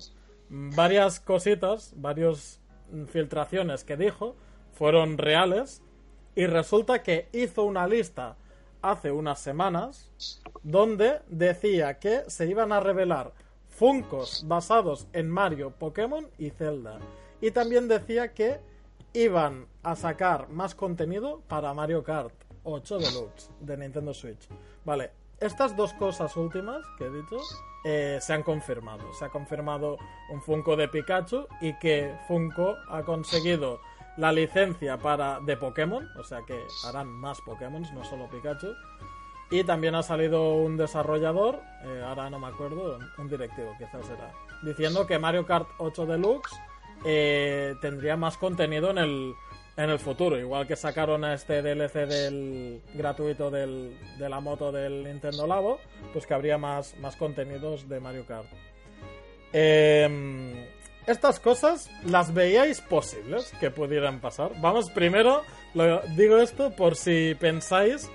varias 0.48 1.20
cositas, 1.20 1.94
varias 1.96 2.60
filtraciones 3.08 3.84
que 3.84 3.96
dijo, 3.96 4.36
fueron 4.72 5.18
reales, 5.18 5.82
y 6.36 6.46
resulta 6.46 7.02
que 7.02 7.28
hizo 7.32 7.64
una 7.64 7.86
lista 7.86 8.36
hace 8.82 9.10
unas 9.10 9.40
semanas 9.40 10.10
donde 10.62 11.20
decía 11.28 11.98
que 11.98 12.22
se 12.28 12.46
iban 12.46 12.72
a 12.72 12.80
revelar 12.80 13.32
Funcos 13.76 14.44
basados 14.46 15.08
en 15.12 15.28
Mario, 15.28 15.70
Pokémon 15.70 16.28
y 16.38 16.50
Zelda. 16.50 16.98
Y 17.40 17.50
también 17.50 17.88
decía 17.88 18.32
que 18.32 18.60
iban 19.12 19.66
a 19.82 19.96
sacar 19.96 20.48
más 20.48 20.74
contenido 20.74 21.40
para 21.48 21.74
Mario 21.74 22.04
Kart 22.04 22.32
8 22.62 22.98
Deluxe 22.98 23.50
de 23.60 23.76
Nintendo 23.76 24.14
Switch. 24.14 24.48
Vale, 24.84 25.10
estas 25.40 25.76
dos 25.76 25.92
cosas 25.94 26.36
últimas 26.36 26.86
que 26.98 27.06
he 27.06 27.10
dicho 27.10 27.38
eh, 27.84 28.18
se 28.20 28.32
han 28.32 28.44
confirmado. 28.44 29.12
Se 29.12 29.24
ha 29.24 29.28
confirmado 29.28 29.98
un 30.30 30.40
Funko 30.40 30.76
de 30.76 30.88
Pikachu 30.88 31.46
y 31.60 31.76
que 31.78 32.14
Funko 32.28 32.76
ha 32.88 33.02
conseguido 33.02 33.80
la 34.16 34.32
licencia 34.32 34.96
para 34.96 35.40
de 35.40 35.56
Pokémon, 35.56 36.08
o 36.16 36.22
sea 36.22 36.42
que 36.46 36.58
harán 36.86 37.08
más 37.08 37.40
Pokémon, 37.40 37.82
no 37.92 38.04
solo 38.04 38.28
Pikachu. 38.28 38.68
Y 39.50 39.62
también 39.64 39.94
ha 39.94 40.02
salido 40.02 40.54
un 40.54 40.76
desarrollador, 40.76 41.60
eh, 41.84 42.02
ahora 42.04 42.30
no 42.30 42.38
me 42.38 42.48
acuerdo, 42.48 42.98
un 43.18 43.28
directivo 43.28 43.74
quizás 43.78 44.08
era, 44.08 44.32
diciendo 44.62 45.06
que 45.06 45.18
Mario 45.18 45.46
Kart 45.46 45.68
8 45.78 46.06
Deluxe 46.06 46.56
eh, 47.04 47.74
tendría 47.80 48.16
más 48.16 48.38
contenido 48.38 48.90
en 48.90 48.98
el, 48.98 49.34
en 49.76 49.90
el 49.90 49.98
futuro. 49.98 50.38
Igual 50.38 50.66
que 50.66 50.76
sacaron 50.76 51.24
a 51.24 51.34
este 51.34 51.62
DLC 51.62 52.06
del 52.06 52.82
gratuito 52.94 53.50
del, 53.50 53.98
de 54.18 54.28
la 54.28 54.40
moto 54.40 54.72
del 54.72 55.04
Nintendo 55.04 55.46
Labo, 55.46 55.78
pues 56.12 56.26
que 56.26 56.34
habría 56.34 56.58
más, 56.58 56.96
más 56.98 57.16
contenidos 57.16 57.88
de 57.88 58.00
Mario 58.00 58.24
Kart. 58.26 58.48
Eh, 59.52 60.68
estas 61.06 61.38
cosas 61.38 61.90
las 62.06 62.32
veíais 62.32 62.80
posibles 62.80 63.52
que 63.60 63.70
pudieran 63.70 64.20
pasar. 64.20 64.52
Vamos, 64.60 64.90
primero 64.90 65.42
digo 66.16 66.38
esto 66.38 66.74
por 66.74 66.96
si 66.96 67.34
pensáis 67.38 68.08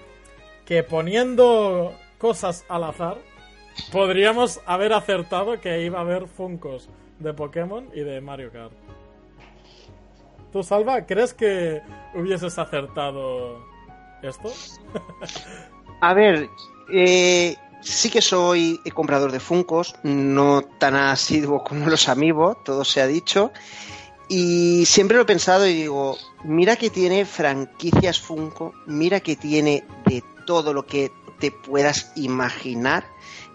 que 0.69 0.83
poniendo 0.83 1.95
cosas 2.19 2.63
al 2.69 2.83
azar 2.83 3.17
podríamos 3.91 4.61
haber 4.67 4.93
acertado 4.93 5.59
que 5.59 5.83
iba 5.83 5.97
a 5.97 6.01
haber 6.01 6.27
Funcos 6.27 6.89
de 7.17 7.33
Pokémon 7.33 7.89
y 7.95 8.01
de 8.01 8.21
Mario 8.21 8.51
Kart. 8.51 8.71
¿Tú, 10.53 10.61
Salva, 10.61 11.07
crees 11.07 11.33
que 11.33 11.81
hubieses 12.13 12.59
acertado 12.59 13.65
esto? 14.21 14.53
A 16.01 16.13
ver, 16.13 16.47
eh, 16.93 17.55
sí 17.81 18.11
que 18.11 18.21
soy 18.21 18.79
comprador 18.93 19.31
de 19.31 19.39
Funcos, 19.39 19.95
no 20.03 20.61
tan 20.61 20.95
asiduo 20.95 21.63
como 21.63 21.89
los 21.89 22.07
amigos, 22.07 22.57
todo 22.63 22.85
se 22.85 23.01
ha 23.01 23.07
dicho. 23.07 23.51
Y 24.27 24.85
siempre 24.85 25.17
lo 25.17 25.23
he 25.23 25.25
pensado 25.25 25.65
y 25.65 25.73
digo, 25.73 26.15
mira 26.43 26.75
que 26.75 26.91
tiene 26.91 27.25
franquicias 27.25 28.19
Funko, 28.19 28.75
mira 28.85 29.19
que 29.19 29.35
tiene 29.35 29.83
de 30.05 30.23
todo 30.49 30.73
lo 30.73 30.87
que 30.87 31.11
te 31.37 31.51
puedas 31.51 32.11
imaginar, 32.15 33.05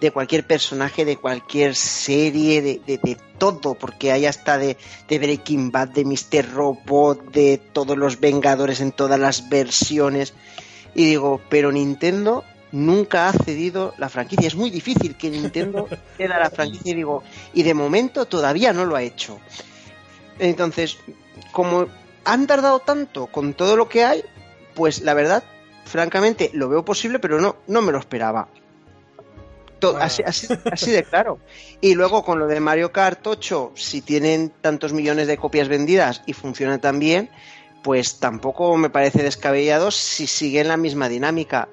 de 0.00 0.12
cualquier 0.12 0.46
personaje, 0.46 1.04
de 1.04 1.16
cualquier 1.16 1.74
serie, 1.74 2.62
de, 2.62 2.80
de, 2.86 2.98
de 2.98 3.16
todo, 3.36 3.74
porque 3.74 4.12
hay 4.12 4.26
hasta 4.26 4.58
de, 4.58 4.76
de, 5.08 5.18
Breaking 5.18 5.72
Bad, 5.72 5.88
de 5.88 6.04
Mr. 6.04 6.52
Robot, 6.52 7.32
de 7.32 7.58
todos 7.58 7.98
los 7.98 8.20
Vengadores 8.20 8.80
en 8.80 8.92
todas 8.92 9.18
las 9.18 9.48
versiones. 9.48 10.34
Y 10.94 11.04
digo, 11.06 11.40
pero 11.48 11.72
Nintendo 11.72 12.44
nunca 12.70 13.28
ha 13.28 13.32
cedido 13.32 13.92
la 13.98 14.08
franquicia. 14.08 14.46
Es 14.46 14.54
muy 14.54 14.70
difícil 14.70 15.16
que 15.16 15.30
Nintendo 15.30 15.88
ceda 16.16 16.38
la 16.38 16.50
franquicia 16.50 16.92
y 16.92 16.94
digo, 16.94 17.24
y 17.54 17.64
de 17.64 17.74
momento 17.74 18.26
todavía 18.26 18.72
no 18.72 18.84
lo 18.84 18.94
ha 18.94 19.02
hecho. 19.02 19.40
Entonces, 20.38 20.98
como 21.50 21.88
han 22.24 22.46
tardado 22.46 22.78
tanto 22.78 23.26
con 23.26 23.52
todo 23.52 23.74
lo 23.74 23.88
que 23.88 24.04
hay, 24.04 24.22
pues 24.76 25.02
la 25.02 25.14
verdad, 25.14 25.42
francamente, 25.84 26.50
lo 26.54 26.68
veo 26.68 26.84
posible, 26.84 27.18
pero 27.18 27.40
no, 27.40 27.56
no 27.66 27.82
me 27.82 27.92
lo 27.92 27.98
esperaba. 27.98 28.48
Todo, 29.78 29.98
así, 29.98 30.22
así, 30.24 30.48
así, 30.70 30.90
de 30.92 31.04
claro. 31.04 31.38
Y 31.80 31.94
luego 31.94 32.24
con 32.24 32.38
lo 32.38 32.46
de 32.46 32.60
Mario 32.60 32.92
Kart 32.92 33.26
8, 33.26 33.72
si 33.74 34.00
tienen 34.00 34.50
tantos 34.60 34.92
millones 34.92 35.26
de 35.26 35.36
copias 35.36 35.68
vendidas 35.68 36.22
y 36.26 36.32
funciona 36.32 36.80
tan 36.80 36.98
bien, 36.98 37.28
pues 37.82 38.18
tampoco 38.18 38.76
me 38.78 38.88
parece 38.88 39.22
descabellado 39.22 39.90
si 39.90 40.26
siguen 40.26 40.68
la 40.68 40.78
misma 40.78 41.08
dinámica. 41.08 41.68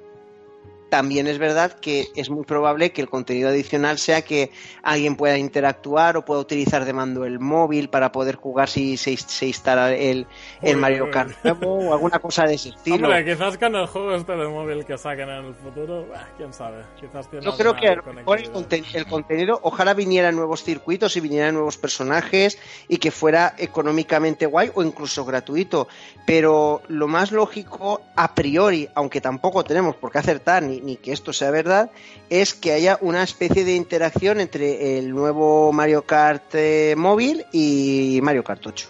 También 0.91 1.25
es 1.27 1.37
verdad 1.37 1.71
que 1.71 2.09
es 2.17 2.29
muy 2.29 2.43
probable 2.43 2.91
que 2.91 2.99
el 3.01 3.07
contenido 3.09 3.47
adicional 3.47 3.97
sea 3.97 4.23
que 4.23 4.51
alguien 4.83 5.15
pueda 5.15 5.37
interactuar 5.37 6.17
o 6.17 6.25
pueda 6.25 6.41
utilizar 6.41 6.83
de 6.83 6.91
mando 6.91 7.23
el 7.23 7.39
móvil 7.39 7.87
para 7.87 8.11
poder 8.11 8.35
jugar 8.35 8.67
si 8.67 8.97
se, 8.97 9.15
se 9.15 9.45
instala 9.47 9.93
el, 9.93 10.27
el 10.61 10.75
Uy, 10.75 10.81
Mario. 10.81 11.09
Kart 11.09 11.31
o 11.63 11.93
alguna 11.93 12.19
cosa 12.19 12.43
de 12.45 12.55
ese 12.55 12.69
estilo. 12.71 13.07
Hombre, 13.07 13.23
quizás 13.23 13.57
con 13.57 13.73
el 13.73 13.87
juego 13.87 14.15
este 14.15 14.33
de 14.33 14.47
móvil 14.49 14.83
que 14.83 14.97
saquen 14.97 15.29
en 15.29 15.45
el 15.45 15.53
futuro, 15.55 16.07
bah, 16.11 16.27
quién 16.35 16.51
sabe. 16.53 16.83
Quizás 16.99 17.29
tiene 17.29 17.45
Yo 17.45 17.55
creo 17.55 17.73
que 17.73 17.87
el, 17.87 18.01
conten- 18.01 18.83
el 18.93 19.05
contenido, 19.07 19.61
ojalá 19.63 19.93
vinieran 19.93 20.35
nuevos 20.35 20.61
circuitos 20.61 21.15
y 21.15 21.21
vinieran 21.21 21.53
nuevos 21.53 21.77
personajes 21.77 22.57
y 22.89 22.97
que 22.97 23.11
fuera 23.11 23.55
económicamente 23.57 24.45
guay 24.45 24.71
o 24.75 24.83
incluso 24.83 25.23
gratuito. 25.23 25.87
Pero 26.25 26.81
lo 26.89 27.07
más 27.07 27.31
lógico, 27.31 28.01
a 28.17 28.35
priori, 28.35 28.89
aunque 28.93 29.21
tampoco 29.21 29.63
tenemos 29.63 29.95
por 29.95 30.11
qué 30.11 30.17
acertar 30.17 30.63
ni, 30.63 30.80
ni 30.81 30.97
que 30.97 31.11
esto 31.11 31.33
sea 31.33 31.51
verdad, 31.51 31.91
es 32.29 32.53
que 32.53 32.73
haya 32.73 32.97
una 33.01 33.23
especie 33.23 33.63
de 33.63 33.75
interacción 33.75 34.39
entre 34.39 34.97
el 34.97 35.11
nuevo 35.11 35.71
Mario 35.71 36.03
Kart 36.03 36.55
eh, 36.55 36.95
móvil 36.97 37.45
y 37.51 38.19
Mario 38.21 38.43
Kart 38.43 38.65
8. 38.65 38.89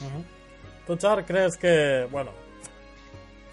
Ujú. 0.00 0.24
¿Tú, 0.86 0.96
Char, 0.96 1.26
crees 1.26 1.56
que, 1.56 2.06
bueno, 2.10 2.30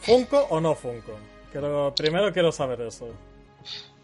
Funko 0.02 0.40
o 0.50 0.62
no 0.62 0.76
Funko? 0.76 1.14
Quiero, 1.52 1.94
primero 1.96 2.32
quiero 2.32 2.52
saber 2.52 2.82
eso. 2.82 3.10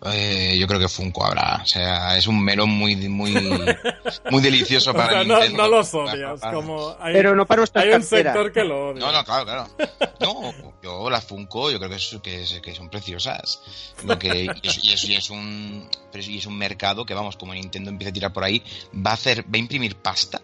Eh, 0.04 0.58
yo 0.60 0.66
creo 0.66 0.80
que 0.80 0.88
Funko 0.88 1.24
habrá. 1.26 1.60
O 1.62 1.66
sea, 1.68 2.18
es 2.18 2.26
un 2.26 2.44
melón 2.44 2.70
muy, 2.70 2.96
muy, 2.96 3.34
muy 4.32 4.42
delicioso 4.42 4.92
O 4.92 4.94
para 4.96 5.10
sea, 5.14 5.24
no, 5.24 5.36
Nintendo. 5.36 5.64
no 5.64 5.70
los 5.70 5.94
odias, 5.94 6.42
como 6.42 6.96
hay, 7.00 7.14
Pero 7.14 7.36
no 7.36 7.46
para 7.46 7.64
hay 7.76 7.90
un 7.92 8.02
sector 8.02 8.52
que 8.52 8.64
lo 8.64 8.90
odia. 8.90 9.00
No, 9.00 9.12
no, 9.12 9.24
claro, 9.24 9.46
claro. 9.46 9.68
No, 10.20 10.54
yo 10.82 11.10
las 11.10 11.24
Funko, 11.26 11.70
yo 11.72 11.78
creo 11.78 11.90
que, 11.92 11.98
es- 11.98 12.18
que, 12.24 12.42
es- 12.44 12.60
que 12.62 12.74
son 12.74 12.90
preciosas. 12.90 13.62
Lo 14.04 14.18
que, 14.18 14.46
y, 14.64 14.68
es, 14.68 14.84
y 14.84 14.94
es- 14.94 15.04
y 15.06 15.16
es 15.16 15.30
un, 15.30 15.88
pero 16.12 16.22
es- 16.24 16.28
y 16.30 16.40
es 16.40 16.46
un 16.48 16.58
mercado 16.58 17.06
que, 17.06 17.14
vamos, 17.14 17.38
como 17.38 17.54
Nintendo 17.54 17.92
empieza 17.92 18.10
a 18.10 18.14
tirar 18.14 18.34
por 18.34 18.44
ahí, 18.44 18.64
va 18.96 19.12
a 19.12 19.16
hacer, 19.16 19.44
va 19.44 19.50
a 19.54 19.58
imprimir 19.58 19.96
pasta, 19.98 20.42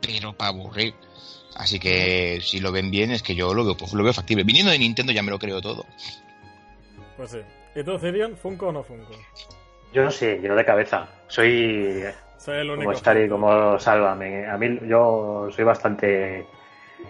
pero 0.00 0.32
para 0.36 0.50
aburrir. 0.50 0.94
Así 1.56 1.78
que 1.80 2.40
si 2.44 2.60
lo 2.60 2.70
ven 2.72 2.90
bien, 2.92 3.10
es 3.10 3.22
que 3.22 3.34
yo 3.34 3.54
lo 3.54 3.64
veo, 3.64 3.76
pues, 3.76 3.92
lo 3.92 4.02
veo 4.04 4.12
factible. 4.12 4.44
Viniendo 4.44 4.70
de 4.70 4.78
Nintendo 4.78 5.12
ya 5.12 5.22
me 5.22 5.30
lo 5.32 5.38
creo 5.38 5.60
todo. 5.60 5.84
Pues 7.16 7.30
sí. 7.32 7.38
¿Y 7.74 7.82
tú, 7.82 7.98
Cirion, 7.98 8.36
Funko 8.36 8.68
o 8.68 8.72
no 8.72 8.82
Funko? 8.82 9.12
Yo 9.92 10.10
sí, 10.10 10.38
yo 10.42 10.54
de 10.54 10.64
cabeza. 10.64 11.08
Soy 11.28 12.04
Soy 12.38 12.58
el 12.58 12.70
único. 12.70 12.84
como 12.84 12.92
estar 12.92 13.16
y 13.18 13.28
como 13.28 13.78
salva. 13.78 14.14
Me- 14.14 14.46
a 14.46 14.56
mí 14.58 14.78
yo 14.86 15.48
soy 15.50 15.64
bastante 15.64 16.46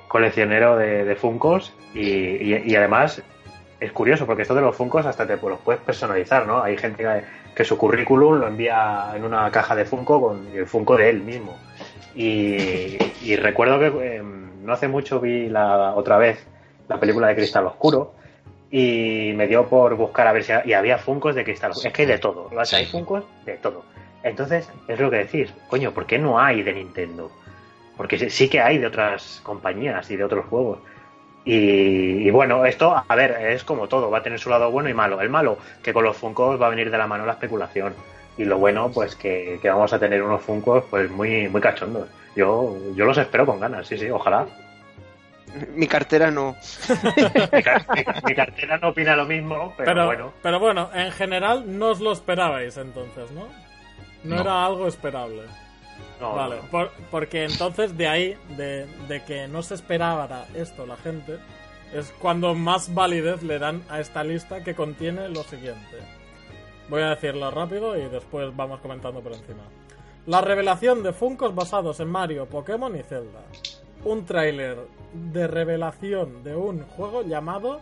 coleccionero 0.09 0.77
de, 0.77 1.05
de 1.05 1.17
Funcos 1.17 1.75
y, 1.95 2.01
y- 2.01 2.63
y 2.67 2.77
además 2.77 3.23
es 3.81 3.93
curioso 3.93 4.27
porque 4.27 4.43
esto 4.43 4.55
de 4.55 4.61
los 4.63 4.75
Funcos 4.77 5.05
hasta 5.07 5.27
te 5.27 5.37
los 5.37 5.59
puedes 5.61 5.81
personalizar, 5.83 6.47
¿no? 6.47 6.63
Hay 6.63 6.77
gente 6.77 7.03
que, 7.03 7.23
que 7.55 7.65
su 7.65 7.77
currículum 7.77 8.39
lo 8.41 8.47
envía 8.47 9.13
en 9.15 9.25
una 9.25 9.51
caja 9.51 9.75
de 9.75 9.85
Funko 9.85 10.21
con 10.21 10.47
el 10.55 10.67
Funko 10.67 10.97
de 10.97 11.11
él 11.11 11.21
mismo. 11.23 11.59
Y, 12.15 12.97
y 13.23 13.37
recuerdo 13.37 13.79
que 13.79 14.17
eh, 14.17 14.23
no 14.23 14.73
hace 14.73 14.89
mucho 14.89 15.21
vi 15.21 15.49
la 15.49 15.95
otra 15.95 16.17
vez 16.17 16.47
la 16.89 16.99
película 17.01 17.27
de 17.29 17.35
Cristal 17.35 17.67
Oscuro 17.67 18.15
y 18.77 19.33
me 19.37 19.47
dio 19.47 19.69
por 19.69 19.95
buscar 19.95 20.27
a 20.27 20.33
ver 20.33 20.43
si 20.43 20.53
y 20.65 20.73
había 20.73 20.99
Funcos 20.99 21.37
de 21.37 21.45
Cristal. 21.45 21.71
Es 21.71 21.93
que 21.93 22.03
hay 22.03 22.09
de 22.09 22.19
todo, 22.19 22.47
o 22.47 22.65
sea, 22.65 22.79
hay. 22.81 22.87
Funcos 22.87 23.25
de 23.45 23.53
todo. 23.59 23.85
Entonces, 24.25 24.69
es 24.89 24.99
lo 24.99 25.11
que 25.13 25.19
decís, 25.19 25.55
coño, 25.69 25.93
¿por 25.93 26.07
qué 26.07 26.19
no 26.19 26.41
hay 26.41 26.65
de 26.65 26.73
Nintendo? 26.73 27.31
Porque 27.97 28.19
sí- 28.19 28.31
sí 28.31 28.49
que 28.49 28.61
hay 28.61 28.79
de 28.79 28.87
otras 28.89 29.41
compañías 29.45 30.11
y 30.11 30.17
de 30.17 30.25
otros 30.25 30.47
juegos. 30.47 30.81
Y, 31.45 32.27
y 32.27 32.31
bueno, 32.31 32.65
esto, 32.67 32.97
a 33.09 33.15
ver, 33.15 33.33
es 33.53 33.63
como 33.63 33.87
todo, 33.87 34.11
va 34.11 34.19
a 34.19 34.23
tener 34.25 34.41
su 34.41 34.51
lado 34.51 34.71
bueno 34.73 34.89
y 34.89 34.95
malo. 34.95 35.21
El 35.21 35.31
malo, 35.31 35.59
que 35.81 35.93
con 35.93 36.03
los 36.03 36.17
Funkos 36.17 36.61
va 36.61 36.67
a 36.67 36.71
venir 36.71 36.91
de 36.91 36.99
la 36.99 37.07
mano 37.07 37.25
la 37.27 37.33
especulación. 37.35 37.95
Y 38.37 38.45
lo 38.45 38.59
bueno, 38.59 38.91
pues 38.93 39.15
que, 39.15 39.61
que 39.63 39.69
vamos 39.71 39.93
a 39.93 40.01
tener 40.01 40.21
unos 40.21 40.43
Funkos 40.43 40.83
pues 40.91 41.09
muy, 41.13 41.47
muy 41.49 41.61
cachondos. 41.61 42.09
Yo, 42.35 42.77
yo 42.97 43.05
los 43.05 43.19
espero 43.19 43.47
con 43.47 43.61
ganas, 43.61 43.87
sí, 43.87 43.97
sí, 43.99 44.11
ojalá. 44.11 44.47
Mi 45.75 45.87
cartera 45.87 46.31
no. 46.31 46.57
Mi, 47.53 47.63
car- 47.63 47.87
mi- 47.95 48.05
mi 48.29 48.35
cartera 48.35 48.79
no 48.79 48.89
opina 48.89 49.15
lo 49.17 49.25
mismo, 49.25 49.73
pero, 49.77 49.85
Pero, 49.93 50.07
bueno. 50.07 50.33
pero 50.43 50.59
bueno, 50.61 50.91
en 50.95 51.13
general 51.13 51.79
no 51.79 51.89
os 51.91 52.01
lo 52.01 52.13
esperabais 52.13 52.77
entonces, 52.77 53.31
¿no? 53.33 53.47
No, 54.25 54.37
No. 54.37 54.41
era 54.41 54.65
algo 54.67 54.87
esperable. 54.89 55.43
No, 56.21 56.35
vale, 56.35 56.57
no. 56.63 56.69
por- 56.71 56.91
porque 57.11 57.45
entonces 57.45 57.97
de 57.97 58.09
ahí, 58.09 58.37
de, 58.57 58.87
de 59.09 59.23
que 59.25 59.47
no 59.49 59.63
se 59.63 59.75
esperaba 59.75 60.47
esto 60.55 60.87
la 60.87 60.97
gente, 60.97 61.39
es 61.93 62.13
cuando 62.19 62.55
más 62.55 62.93
validez 62.93 63.43
le 63.43 63.59
dan 63.59 63.83
a 63.89 64.01
esta 64.01 64.25
lista 64.25 64.65
que 64.65 64.75
contiene 64.75 65.29
lo 65.29 65.43
siguiente. 65.45 65.99
Voy 66.89 67.03
a 67.03 67.11
decirlo 67.11 67.51
rápido 67.51 67.97
y 67.97 68.09
después 68.09 68.55
vamos 68.57 68.81
comentando 68.81 69.21
por 69.21 69.33
encima. 69.33 69.63
La 70.27 70.41
revelación 70.41 71.03
de 71.03 71.13
Funkos 71.13 71.55
basados 71.55 72.01
en 72.01 72.09
Mario, 72.09 72.47
Pokémon 72.47 72.97
y 72.99 73.03
Zelda. 73.03 73.41
Un 74.05 74.27
tráiler 74.27 74.77
de 75.33 75.47
revelación 75.47 76.45
de 76.45 76.55
un 76.55 76.83
juego 76.83 77.23
llamado 77.23 77.81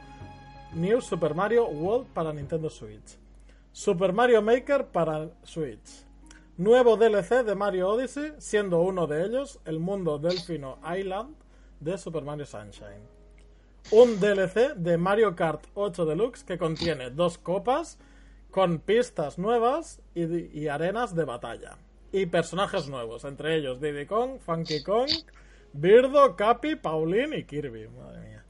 New 0.72 1.00
Super 1.00 1.34
Mario 1.34 1.66
World 1.66 2.06
para 2.14 2.32
Nintendo 2.32 2.70
Switch. 2.70 3.18
Super 3.72 4.12
Mario 4.12 4.40
Maker 4.40 4.86
para 4.86 5.30
Switch. 5.42 6.06
Nuevo 6.56 6.96
DLC 6.96 7.42
de 7.42 7.56
Mario 7.56 7.88
Odyssey, 7.88 8.34
siendo 8.38 8.82
uno 8.82 9.08
de 9.08 9.24
ellos 9.24 9.58
el 9.64 9.80
mundo 9.80 10.20
Delfino 10.20 10.78
Island 10.96 11.34
de 11.80 11.98
Super 11.98 12.22
Mario 12.22 12.46
Sunshine. 12.46 13.02
Un 13.90 14.20
DLC 14.20 14.76
de 14.76 14.96
Mario 14.98 15.34
Kart 15.34 15.66
8 15.74 16.04
Deluxe 16.04 16.44
que 16.44 16.56
contiene 16.56 17.10
dos 17.10 17.36
copas 17.36 17.98
con 18.52 18.78
pistas 18.78 19.40
nuevas 19.40 20.00
y, 20.14 20.56
y 20.56 20.68
arenas 20.68 21.16
de 21.16 21.24
batalla. 21.24 21.78
Y 22.12 22.26
personajes 22.26 22.88
nuevos, 22.88 23.24
entre 23.24 23.56
ellos 23.56 23.80
Diddy 23.80 24.06
Kong, 24.06 24.38
Funky 24.38 24.84
Kong, 24.84 25.10
Birdo, 25.72 26.36
Cappy, 26.36 26.76
Pauline 26.76 27.38
y 27.38 27.44
Kirby. 27.44 27.88
Madre 27.88 28.20
mía. 28.20 28.44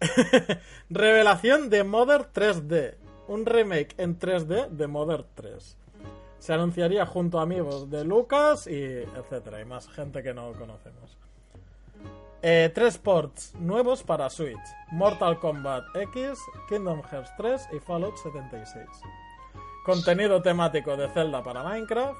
Revelación 0.90 1.70
de 1.70 1.84
Mother 1.84 2.28
3D. 2.32 2.96
Un 3.28 3.46
remake 3.46 3.94
en 3.96 4.18
3D 4.18 4.68
de 4.68 4.86
Mother 4.86 5.24
3. 5.34 5.78
Se 6.38 6.52
anunciaría 6.52 7.06
junto 7.06 7.38
a 7.38 7.42
amigos 7.42 7.88
de 7.90 8.04
Lucas 8.04 8.66
y 8.66 8.82
etcétera. 8.82 9.60
Y 9.60 9.64
más 9.64 9.88
gente 9.88 10.22
que 10.22 10.34
no 10.34 10.52
conocemos. 10.52 11.16
Eh, 12.46 12.70
tres 12.74 12.98
ports 12.98 13.54
nuevos 13.54 14.02
para 14.02 14.28
Switch. 14.28 14.58
Mortal 14.90 15.38
Kombat 15.38 15.84
X, 15.96 16.38
Kingdom 16.68 17.00
Hearts 17.10 17.30
3 17.38 17.68
y 17.72 17.78
Fallout 17.78 18.18
76. 18.18 18.86
Contenido 19.86 20.42
temático 20.42 20.94
de 20.94 21.08
Zelda 21.08 21.42
para 21.42 21.62
Minecraft. 21.62 22.18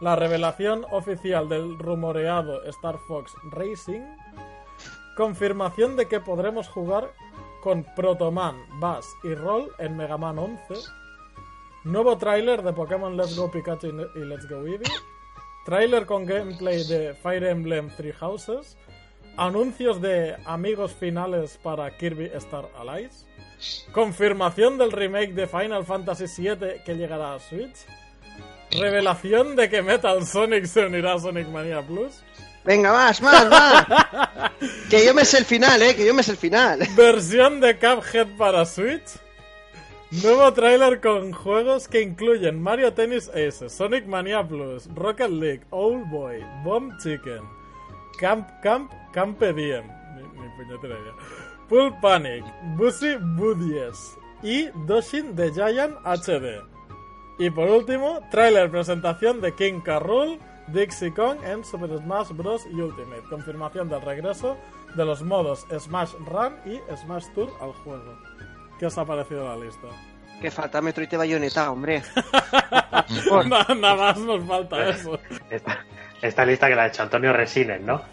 La 0.00 0.14
revelación 0.14 0.84
oficial 0.90 1.48
del 1.48 1.78
rumoreado 1.78 2.62
Star 2.64 2.98
Fox 3.08 3.32
Racing. 3.50 4.02
Confirmación 5.16 5.96
de 5.96 6.06
que 6.06 6.20
podremos 6.20 6.68
jugar 6.68 7.10
con 7.62 7.82
Protoman, 7.94 8.56
Bass 8.78 9.06
y 9.24 9.34
Roll 9.34 9.70
en 9.78 9.96
Mega 9.96 10.18
Man 10.18 10.38
11. 10.38 10.74
Nuevo 11.84 12.18
tráiler 12.18 12.62
de 12.62 12.74
Pokémon 12.74 13.16
Let's 13.16 13.36
Go 13.38 13.50
Pikachu 13.50 13.86
y 14.14 14.18
Let's 14.18 14.46
Go 14.46 14.66
Eevee. 14.66 14.92
Tráiler 15.64 16.04
con 16.04 16.26
gameplay 16.26 16.86
de 16.86 17.14
Fire 17.14 17.44
Emblem 17.44 17.88
Three 17.96 18.12
Houses. 18.12 18.76
Anuncios 19.38 20.02
de 20.02 20.36
amigos 20.44 20.92
finales 20.92 21.58
para 21.62 21.96
Kirby 21.96 22.26
Star 22.34 22.68
Allies. 22.78 23.26
Confirmación 23.92 24.76
del 24.76 24.92
remake 24.92 25.32
de 25.32 25.46
Final 25.46 25.86
Fantasy 25.86 26.26
VII 26.26 26.82
que 26.84 26.96
llegará 26.96 27.34
a 27.34 27.38
Switch. 27.38 27.86
Revelación 28.70 29.56
de 29.56 29.68
que 29.68 29.82
Metal 29.82 30.26
Sonic 30.26 30.66
se 30.66 30.86
unirá 30.86 31.14
a 31.14 31.18
Sonic 31.18 31.48
Mania 31.48 31.82
Plus. 31.82 32.22
Venga, 32.64 32.92
más, 32.92 33.22
más, 33.22 33.48
más. 33.48 33.86
que 34.90 35.06
yo 35.06 35.14
me 35.14 35.24
sé 35.24 35.38
el 35.38 35.44
final, 35.44 35.80
eh, 35.82 35.94
que 35.94 36.04
yo 36.04 36.12
me 36.12 36.22
sé 36.22 36.32
el 36.32 36.36
final. 36.36 36.80
Versión 36.96 37.60
de 37.60 37.78
Cuphead 37.78 38.26
para 38.36 38.64
Switch. 38.64 39.20
Nuevo 40.10 40.52
tráiler 40.52 41.00
con 41.00 41.32
juegos 41.32 41.88
que 41.88 42.00
incluyen 42.00 42.62
Mario 42.62 42.92
Tennis 42.92 43.28
Aces, 43.28 43.72
Sonic 43.72 44.06
Mania 44.06 44.46
Plus, 44.46 44.88
Rocket 44.94 45.30
League, 45.30 45.62
Old 45.70 46.08
Boy, 46.10 46.44
Bomb 46.64 46.96
Chicken, 46.98 47.42
Camp 48.18 48.48
Camp 48.62 48.92
Campe 49.12 49.52
Diem, 49.52 49.84
ni, 50.14 50.22
ni 50.22 50.48
puñetera 50.56 50.94
idea, 50.94 51.12
Pool 51.68 51.92
Panic, 52.00 52.44
Busy 52.76 53.16
Buddies 53.36 54.16
y 54.42 54.68
Doshin 54.86 55.34
the 55.34 55.50
Giant 55.52 55.96
HD. 56.04 56.75
Y 57.38 57.50
por 57.50 57.68
último, 57.68 58.20
tráiler 58.30 58.70
presentación 58.70 59.40
de 59.40 59.54
King 59.54 59.80
K. 59.80 59.98
Rool, 59.98 60.38
Dixie 60.68 61.12
Kong 61.12 61.38
en 61.44 61.64
Super 61.64 61.90
Smash 61.98 62.28
Bros. 62.30 62.64
Ultimate. 62.66 63.22
Confirmación 63.28 63.88
del 63.88 64.00
regreso 64.02 64.56
de 64.94 65.04
los 65.04 65.22
modos 65.22 65.66
Smash 65.78 66.12
Run 66.24 66.54
y 66.64 66.80
Smash 66.96 67.26
Tour 67.34 67.50
al 67.60 67.72
juego. 67.72 68.16
¿Qué 68.78 68.86
os 68.86 68.96
ha 68.98 69.04
parecido 69.04 69.44
la 69.46 69.56
lista? 69.64 69.86
Que 70.40 70.50
falta 70.50 70.80
Metroid 70.82 71.08
y 71.12 71.16
Bayonetta, 71.16 71.70
hombre. 71.70 72.02
Na- 73.46 73.74
Nada 73.74 73.94
más 73.96 74.18
nos 74.18 74.44
falta 74.46 74.88
eso. 74.88 75.18
Esta, 75.50 75.84
esta 76.22 76.44
lista 76.44 76.68
que 76.68 76.74
la 76.74 76.84
ha 76.84 76.86
hecho 76.88 77.02
Antonio 77.02 77.32
Resines, 77.32 77.80
¿no? 77.82 78.02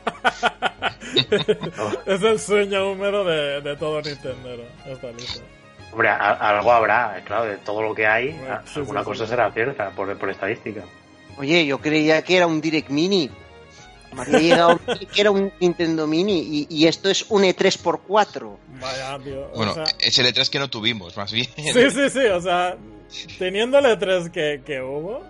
Es 2.06 2.22
el 2.24 2.40
sueño 2.40 2.92
húmedo 2.92 3.24
de, 3.26 3.62
de 3.62 3.76
todo 3.76 4.02
Nintendero, 4.02 4.64
esta 4.86 5.12
lista. 5.12 5.44
Hombre, 5.94 6.10
a- 6.10 6.58
algo 6.58 6.72
habrá, 6.72 7.24
claro, 7.26 7.46
de 7.46 7.58
todo 7.58 7.82
lo 7.82 7.96
que 7.96 8.06
hay, 8.06 8.32
Bueno, 8.32 8.54
a- 8.56 8.64
sí, 8.68 8.80
alguna 8.80 9.00
sí, 9.02 9.06
cosa 9.06 9.24
sí. 9.26 9.30
será 9.30 9.52
cierta 9.52 9.92
por, 9.92 10.18
por 10.18 10.30
estadística. 10.30 10.84
Oye, 11.38 11.66
yo 11.66 11.80
creía 11.80 12.22
que 12.24 12.36
era 12.38 12.46
un 12.48 12.60
Direct 12.60 12.90
Mini. 12.90 13.30
Me 14.16 14.22
había 14.22 14.40
llegado 14.40 14.80
que 15.14 15.22
era 15.22 15.32
un 15.32 15.52
Nintendo 15.60 16.06
Mini 16.06 16.40
y, 16.40 16.68
y 16.70 16.88
esto 16.88 17.10
es 17.10 17.26
un 17.30 17.44
E 17.46 17.56
E3x4. 17.56 18.58
Vaya, 18.80 19.18
tío. 19.24 19.46
o 19.52 19.56
Bueno, 19.58 19.74
sea, 19.74 19.86
es 20.00 20.20
el 20.20 20.28
E3 20.28 20.50
que 20.50 20.60
no 20.60 20.70
tuvimos, 20.70 21.18
más 21.18 21.32
bien. 21.32 21.48
Sí, 21.56 21.90
sí, 21.90 22.10
sí, 22.12 22.26
o 22.26 22.40
sea, 22.42 22.76
teniendo 23.40 23.80
el 23.80 23.86
E3 23.86 24.30
que, 24.32 24.62
que 24.64 24.82
hubo, 24.84 25.24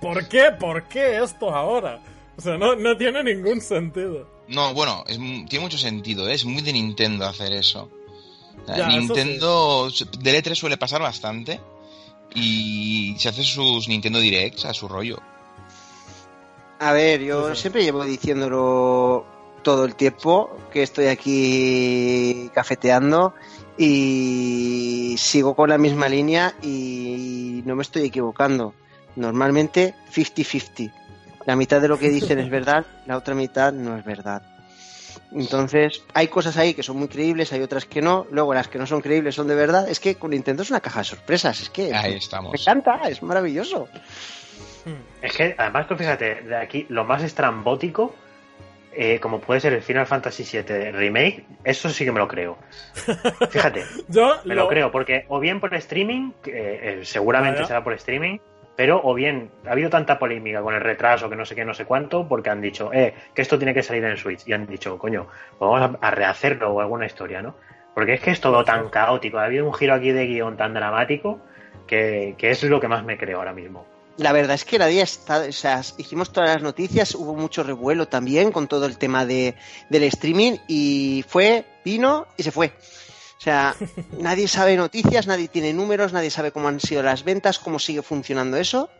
¿por 0.00 0.26
qué? 0.28 0.52
¿Por 0.58 0.84
qué 0.84 1.22
esto 1.22 1.54
ahora? 1.54 2.00
O 2.38 2.40
sea, 2.40 2.56
no, 2.56 2.74
no 2.76 2.96
tiene 2.96 3.22
ningún 3.22 3.60
sentido. 3.60 4.26
No, 4.48 4.72
bueno, 4.72 5.04
es, 5.06 5.18
mu- 5.18 5.44
tiene 5.46 5.62
mucho 5.64 5.76
sentido, 5.76 6.26
¿eh? 6.26 6.32
es 6.34 6.46
muy 6.46 6.62
de 6.62 6.72
Nintendo 6.72 7.26
hacer 7.26 7.52
eso. 7.52 7.90
Ya, 8.66 8.88
Nintendo 8.88 9.90
del 10.18 10.36
E3 10.36 10.54
suele 10.54 10.76
pasar 10.76 11.02
bastante 11.02 11.60
y 12.34 13.14
se 13.18 13.28
hace 13.28 13.42
sus 13.42 13.88
Nintendo 13.88 14.20
Directs 14.20 14.64
a 14.64 14.74
su 14.74 14.88
rollo. 14.88 15.20
A 16.78 16.92
ver, 16.92 17.20
yo 17.22 17.54
sí. 17.54 17.62
siempre 17.62 17.82
llevo 17.82 18.04
diciéndolo 18.04 19.26
todo 19.62 19.84
el 19.84 19.94
tiempo 19.94 20.56
que 20.72 20.82
estoy 20.82 21.06
aquí 21.06 22.50
cafeteando 22.54 23.34
Y 23.76 25.14
sigo 25.18 25.54
con 25.54 25.70
la 25.70 25.78
misma 25.78 26.08
línea 26.08 26.54
y 26.62 27.62
no 27.64 27.76
me 27.76 27.82
estoy 27.82 28.04
equivocando. 28.04 28.74
Normalmente 29.16 29.94
50-50. 30.14 30.92
La 31.46 31.56
mitad 31.56 31.80
de 31.80 31.88
lo 31.88 31.98
que 31.98 32.10
dicen 32.10 32.38
es 32.38 32.50
verdad, 32.50 32.86
la 33.06 33.16
otra 33.16 33.34
mitad 33.34 33.72
no 33.72 33.96
es 33.96 34.04
verdad. 34.04 34.42
Entonces, 35.32 36.02
hay 36.14 36.28
cosas 36.28 36.56
ahí 36.56 36.74
que 36.74 36.82
son 36.82 36.96
muy 36.96 37.08
creíbles, 37.08 37.52
hay 37.52 37.62
otras 37.62 37.84
que 37.84 38.02
no. 38.02 38.26
Luego, 38.30 38.52
las 38.54 38.68
que 38.68 38.78
no 38.78 38.86
son 38.86 39.00
creíbles 39.00 39.34
son 39.34 39.46
de 39.46 39.54
verdad. 39.54 39.88
Es 39.88 40.00
que 40.00 40.16
con 40.16 40.30
Nintendo 40.30 40.62
es 40.62 40.70
una 40.70 40.80
caja 40.80 41.00
de 41.00 41.04
sorpresas. 41.04 41.60
Es 41.60 41.70
que 41.70 41.94
Ahí 41.94 42.14
estamos. 42.14 42.52
me 42.52 42.58
encanta, 42.60 43.08
es 43.08 43.22
maravilloso. 43.22 43.88
Es 45.22 45.36
que, 45.36 45.54
además, 45.56 45.86
tú 45.86 45.96
fíjate, 45.96 46.42
de 46.42 46.56
aquí 46.56 46.86
lo 46.88 47.04
más 47.04 47.22
estrambótico, 47.22 48.14
eh, 48.92 49.20
como 49.20 49.40
puede 49.40 49.60
ser 49.60 49.72
el 49.72 49.82
Final 49.82 50.06
Fantasy 50.06 50.42
VII 50.42 50.90
Remake, 50.92 51.44
eso 51.62 51.88
sí 51.90 52.04
que 52.04 52.12
me 52.12 52.18
lo 52.18 52.26
creo. 52.26 52.58
Fíjate, 53.50 53.84
Yo 54.08 54.40
me 54.44 54.54
lo 54.54 54.66
creo, 54.68 54.90
porque 54.90 55.26
o 55.28 55.38
bien 55.38 55.60
por 55.60 55.72
streaming, 55.74 56.32
que, 56.42 57.00
eh, 57.00 57.04
seguramente 57.04 57.64
será 57.66 57.84
por 57.84 57.92
streaming, 57.92 58.38
pero 58.76 59.00
o 59.02 59.14
bien 59.14 59.50
ha 59.66 59.72
habido 59.72 59.90
tanta 59.90 60.18
polémica 60.18 60.62
con 60.62 60.74
el 60.74 60.80
retraso, 60.80 61.28
que 61.28 61.36
no 61.36 61.44
sé 61.44 61.54
qué, 61.54 61.64
no 61.64 61.74
sé 61.74 61.84
cuánto, 61.84 62.26
porque 62.26 62.50
han 62.50 62.60
dicho, 62.60 62.92
eh, 62.92 63.14
que 63.34 63.42
esto 63.42 63.58
tiene 63.58 63.74
que 63.74 63.82
salir 63.82 64.04
en 64.04 64.16
Switch. 64.16 64.46
Y 64.46 64.52
han 64.52 64.66
dicho, 64.66 64.98
coño, 64.98 65.26
pues 65.58 65.70
vamos 65.70 65.98
a, 66.00 66.10
rehacerlo 66.10 66.72
o 66.72 66.80
alguna 66.80 67.06
historia, 67.06 67.42
¿no? 67.42 67.54
Porque 67.94 68.14
es 68.14 68.20
que 68.20 68.30
es 68.30 68.40
todo 68.40 68.64
tan 68.64 68.88
caótico, 68.88 69.38
ha 69.38 69.44
habido 69.44 69.66
un 69.66 69.74
giro 69.74 69.94
aquí 69.94 70.12
de 70.12 70.26
guion 70.26 70.56
tan 70.56 70.74
dramático 70.74 71.40
que, 71.86 72.34
que 72.38 72.50
es 72.50 72.62
lo 72.62 72.80
que 72.80 72.88
más 72.88 73.04
me 73.04 73.18
creo 73.18 73.38
ahora 73.38 73.52
mismo. 73.52 73.84
La 74.16 74.32
verdad 74.32 74.54
es 74.54 74.64
que 74.64 74.78
nadie 74.78 75.00
está, 75.00 75.40
o 75.48 75.52
sea, 75.52 75.80
hicimos 75.96 76.30
todas 76.30 76.50
las 76.50 76.62
noticias, 76.62 77.14
hubo 77.14 77.34
mucho 77.34 77.62
revuelo 77.62 78.06
también 78.06 78.52
con 78.52 78.68
todo 78.68 78.84
el 78.86 78.98
tema 78.98 79.24
de, 79.24 79.54
del 79.88 80.02
streaming 80.04 80.58
y 80.68 81.24
fue, 81.26 81.64
vino 81.84 82.26
y 82.36 82.42
se 82.42 82.50
fue. 82.50 82.72
O 83.40 83.42
sea, 83.42 83.74
nadie 84.18 84.46
sabe 84.48 84.76
noticias, 84.76 85.26
nadie 85.26 85.48
tiene 85.48 85.72
números, 85.72 86.12
nadie 86.12 86.30
sabe 86.30 86.52
cómo 86.52 86.68
han 86.68 86.78
sido 86.78 87.02
las 87.02 87.24
ventas, 87.24 87.58
cómo 87.58 87.78
sigue 87.78 88.02
funcionando 88.02 88.58
eso. 88.58 88.90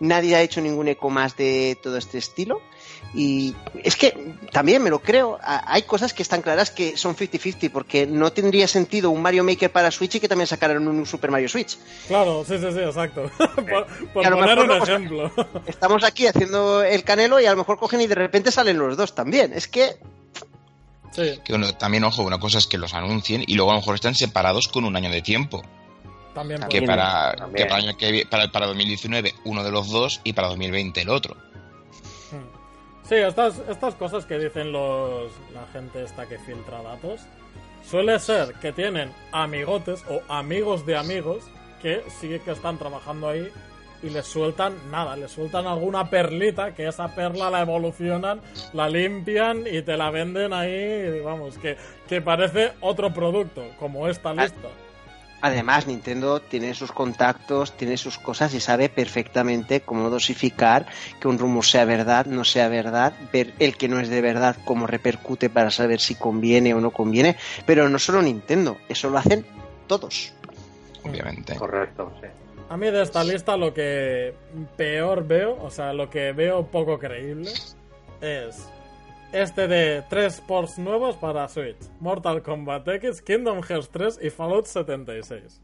Nadie 0.00 0.34
ha 0.34 0.42
hecho 0.42 0.60
ningún 0.60 0.88
eco 0.88 1.10
más 1.10 1.36
de 1.36 1.78
todo 1.80 1.96
este 1.96 2.18
estilo. 2.18 2.60
Y 3.14 3.54
es 3.84 3.94
que 3.94 4.34
también 4.50 4.82
me 4.82 4.90
lo 4.90 4.98
creo, 4.98 5.38
hay 5.42 5.82
cosas 5.82 6.12
que 6.12 6.22
están 6.22 6.42
claras 6.42 6.72
que 6.72 6.96
son 6.96 7.14
50-50, 7.14 7.70
porque 7.70 8.04
no 8.04 8.32
tendría 8.32 8.66
sentido 8.66 9.10
un 9.10 9.22
Mario 9.22 9.44
Maker 9.44 9.70
para 9.70 9.92
Switch 9.92 10.16
y 10.16 10.20
que 10.20 10.28
también 10.28 10.48
sacaran 10.48 10.86
un 10.86 11.06
Super 11.06 11.30
Mario 11.30 11.48
Switch. 11.48 11.78
Claro, 12.08 12.44
sí, 12.44 12.58
sí, 12.58 12.72
sí, 12.72 12.80
exacto. 12.80 13.30
por 13.38 13.86
por 14.12 14.26
a 14.26 14.30
lo 14.30 14.38
poner 14.38 14.58
mejor 14.58 14.70
un 14.70 14.82
ejemplo. 14.82 15.32
Estamos 15.66 16.02
aquí 16.02 16.26
haciendo 16.26 16.82
el 16.82 17.04
canelo 17.04 17.38
y 17.38 17.46
a 17.46 17.52
lo 17.52 17.58
mejor 17.58 17.78
cogen 17.78 18.00
y 18.00 18.08
de 18.08 18.16
repente 18.16 18.50
salen 18.50 18.76
los 18.76 18.96
dos 18.96 19.14
también. 19.14 19.52
Es 19.52 19.68
que 19.68 19.98
sí, 21.12 21.40
Que 21.44 21.52
bueno, 21.52 21.72
también, 21.74 22.04
ojo, 22.04 22.22
una 22.22 22.38
cosa 22.38 22.58
es 22.58 22.66
que 22.66 22.78
los 22.78 22.94
anuncien 22.94 23.42
y 23.46 23.54
luego 23.54 23.70
a 23.70 23.74
lo 23.74 23.80
mejor 23.80 23.94
están 23.94 24.14
separados 24.14 24.68
con 24.68 24.84
un 24.84 24.96
año 24.96 25.10
de 25.10 25.22
tiempo. 25.22 25.62
también 26.34 26.62
Que 26.68 26.82
para, 26.82 27.34
También. 27.34 27.64
que 27.64 27.68
para, 27.68 27.80
el 27.80 27.88
año 27.88 27.96
que 27.96 28.26
para, 28.28 28.50
para 28.50 28.66
2019 28.66 29.34
uno 29.44 29.64
de 29.64 29.70
los 29.70 29.90
dos 29.90 30.20
y 30.24 30.32
para 30.32 30.48
2020 30.48 31.00
el 31.00 31.08
otro. 31.08 31.36
Sí, 33.08 33.14
estas, 33.14 33.62
estas 33.70 33.94
cosas 33.94 34.26
que 34.26 34.38
dicen 34.38 34.70
los 34.70 35.32
la 35.54 35.66
gente 35.72 36.02
esta 36.04 36.26
que 36.26 36.38
filtra 36.38 36.82
datos, 36.82 37.22
suele 37.82 38.18
ser 38.18 38.52
que 38.54 38.70
tienen 38.70 39.10
amigotes 39.32 40.04
o 40.10 40.20
amigos 40.30 40.84
de 40.84 40.96
amigos 40.98 41.44
que 41.80 42.04
sí 42.20 42.38
que 42.44 42.50
están 42.50 42.76
trabajando 42.76 43.30
ahí 43.30 43.48
y 44.02 44.10
les 44.10 44.26
sueltan 44.26 44.74
nada, 44.90 45.16
les 45.16 45.30
sueltan 45.30 45.66
alguna 45.66 46.08
perlita 46.10 46.74
que 46.74 46.86
esa 46.86 47.14
perla 47.14 47.50
la 47.50 47.62
evolucionan, 47.62 48.40
la 48.72 48.88
limpian 48.88 49.64
y 49.66 49.82
te 49.82 49.96
la 49.96 50.10
venden 50.10 50.52
ahí, 50.52 51.20
vamos, 51.20 51.58
que, 51.58 51.76
que 52.08 52.20
parece 52.20 52.72
otro 52.80 53.12
producto, 53.12 53.62
como 53.78 54.08
esta 54.08 54.32
lista. 54.32 54.68
además 55.40 55.86
Nintendo 55.86 56.40
tiene 56.40 56.74
sus 56.74 56.92
contactos, 56.92 57.76
tiene 57.76 57.96
sus 57.96 58.18
cosas 58.18 58.54
y 58.54 58.60
sabe 58.60 58.88
perfectamente 58.88 59.80
cómo 59.80 60.10
dosificar 60.10 60.86
que 61.20 61.28
un 61.28 61.38
rumor 61.38 61.64
sea 61.64 61.84
verdad, 61.84 62.26
no 62.26 62.44
sea 62.44 62.68
verdad, 62.68 63.12
ver 63.32 63.54
el 63.58 63.76
que 63.76 63.88
no 63.88 64.00
es 64.00 64.08
de 64.08 64.20
verdad, 64.20 64.56
cómo 64.64 64.86
repercute 64.86 65.50
para 65.50 65.70
saber 65.70 66.00
si 66.00 66.14
conviene 66.14 66.74
o 66.74 66.80
no 66.80 66.90
conviene. 66.90 67.36
Pero 67.66 67.88
no 67.88 67.98
solo 67.98 68.22
Nintendo, 68.22 68.78
eso 68.88 69.10
lo 69.10 69.18
hacen 69.18 69.44
todos. 69.86 70.32
Obviamente. 71.04 71.54
Correcto, 71.54 72.12
sí. 72.20 72.26
A 72.70 72.76
mí 72.76 72.90
de 72.90 73.02
esta 73.02 73.24
lista 73.24 73.56
lo 73.56 73.72
que 73.72 74.34
peor 74.76 75.26
veo, 75.26 75.56
o 75.62 75.70
sea, 75.70 75.92
lo 75.92 76.10
que 76.10 76.32
veo 76.32 76.66
poco 76.70 76.98
creíble, 76.98 77.50
es 78.20 78.68
este 79.32 79.68
de 79.68 80.02
tres 80.10 80.42
ports 80.46 80.78
nuevos 80.78 81.16
para 81.16 81.48
Switch. 81.48 81.78
Mortal 82.00 82.42
Kombat 82.42 82.86
X, 82.88 83.22
Kingdom 83.22 83.62
Hearts 83.62 83.88
3 83.90 84.18
y 84.22 84.30
Fallout 84.30 84.66
76. 84.66 85.60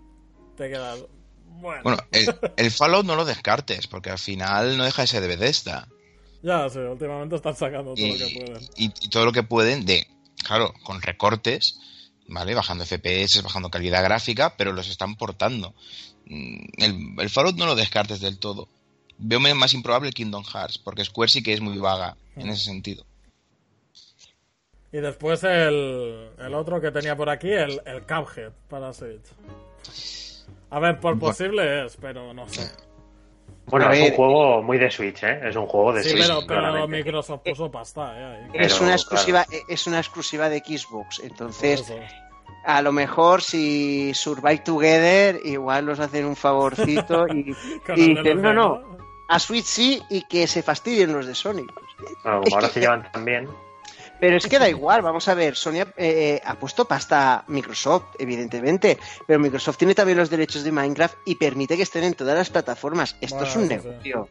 Te 0.57 0.69
quedas... 0.71 1.05
Bueno, 1.47 1.81
Bueno, 1.83 1.99
el, 2.11 2.35
el 2.57 2.71
Fallout 2.71 3.05
no 3.07 3.17
lo 3.17 3.25
descartes, 3.25 3.87
porque 3.87 4.11
al 4.11 4.19
final 4.19 4.77
no 4.79 4.85
deja 4.85 5.03
de 5.03 5.09
ser 5.09 5.21
de 5.23 5.29
Bethesda. 5.29 5.89
ya 6.43 6.69
sí, 6.71 6.79
últimamente 6.79 7.37
están 7.37 7.55
sacando 7.55 7.95
todo 7.95 8.07
lo 8.07 8.15
que 8.27 8.45
pueden. 8.47 8.63
y- 8.77 8.93
y 9.03 9.09
todo 9.11 9.25
lo 9.27 9.33
que 9.33 9.43
pueden 9.43 9.85
de, 9.87 10.07
claro, 10.43 10.73
con 10.83 11.01
recortes, 11.03 11.79
¿vale? 12.29 12.55
Bajando 12.55 12.85
FPS, 12.87 13.43
bajando 13.43 13.71
calidad 13.71 14.03
gráfica, 14.03 14.57
pero 14.57 14.73
los 14.73 14.89
están 14.89 15.17
portando. 15.17 15.75
Mm, 16.27 16.67
El, 16.79 17.15
el 17.19 17.31
Fallout 17.31 17.57
no 17.57 17.67
lo 17.67 17.75
descartes 17.75 18.21
del 18.21 18.39
todo. 18.39 18.69
Veo 19.19 19.39
más 19.41 19.75
improbable 19.75 20.11
Kingdom 20.13 20.45
Hearts, 20.45 20.79
porque 20.79 21.05
Square 21.05 21.31
sí 21.31 21.43
que 21.43 21.53
es 21.53 21.61
muy 21.61 21.79
vaga 21.79 22.17
en 22.37 22.49
ese 22.49 22.65
sentido. 22.65 23.05
Y 24.93 24.99
después 24.99 25.43
el, 25.45 26.31
el 26.39 26.55
otro 26.55 26.81
que 26.81 26.91
tenía 26.91 27.17
por 27.17 27.29
aquí, 27.29 27.51
el, 27.51 27.81
el 27.85 28.03
Cuphead 28.03 28.53
para 28.69 28.93
Switch. 28.93 29.25
A 30.71 30.79
ver, 30.79 31.01
por 31.01 31.15
Bueno. 31.17 31.29
posible 31.33 31.87
es, 31.87 31.97
pero 31.97 32.33
no 32.33 32.49
sé. 32.49 32.71
Bueno, 33.67 33.91
es 33.93 34.11
un 34.11 34.17
juego 34.17 34.63
muy 34.63 34.79
de 34.79 34.91
Switch, 34.91 35.23
¿eh? 35.23 35.41
Es 35.49 35.57
un 35.57 35.67
juego 35.67 35.93
de 35.95 36.03
Sí, 36.03 36.11
Switch. 36.11 36.27
pero, 36.27 36.47
pero. 36.47 36.87
Microsoft 36.87 37.43
puso 37.45 37.71
pasta, 37.71 38.15
eh, 38.37 38.49
es 38.55 38.81
una 38.81 38.93
exclusiva, 38.93 39.47
es 39.69 39.87
una 39.87 39.99
exclusiva 39.99 40.49
de 40.49 40.59
Xbox. 40.61 41.21
Entonces. 41.25 41.83
A 42.65 42.83
lo 42.83 42.93
mejor 42.93 43.43
si 43.43 44.13
Survive 44.15 44.59
Together, 44.59 45.41
igual 45.45 45.87
nos 45.87 46.01
hacen 46.01 46.25
un 46.25 46.37
favorcito 46.37 47.27
y, 47.29 47.55
dicen, 47.97 48.43
no, 48.43 48.53
no, 48.53 48.99
a 49.29 49.39
Switch 49.39 49.65
sí 49.65 50.03
y 50.11 50.23
que 50.23 50.47
se 50.47 50.63
fastidien 50.63 51.13
los 51.13 51.27
de 51.27 51.35
Sony. 51.35 51.67
Bueno, 52.23 52.43
ahora 52.53 52.69
que- 52.69 52.75
se 52.75 52.81
llevan 52.81 53.11
tan 53.11 53.25
bien. 53.25 53.49
Pero 54.21 54.37
es 54.37 54.47
que 54.47 54.59
da 54.59 54.69
igual, 54.69 55.03
vamos 55.03 55.27
a 55.29 55.35
ver, 55.35 55.57
Sony 55.57 55.81
ha, 55.83 55.87
eh, 55.97 56.41
ha 56.45 56.55
puesto 56.55 56.87
pasta 56.87 57.35
a 57.35 57.45
Microsoft, 57.49 58.15
evidentemente, 58.19 58.97
pero 59.27 59.39
Microsoft 59.41 59.77
tiene 59.77 59.95
también 59.95 60.17
los 60.17 60.31
derechos 60.31 60.63
de 60.63 60.73
Minecraft 60.73 61.17
y 61.27 61.35
permite 61.35 61.77
que 61.77 61.83
estén 61.83 62.05
en 62.05 62.15
todas 62.15 62.37
las 62.37 62.49
plataformas. 62.49 63.17
Esto 63.21 63.37
Bueno, 63.37 63.51
es 63.51 63.57
un 63.57 63.63
sí. 63.63 63.69
negocio. 63.69 64.29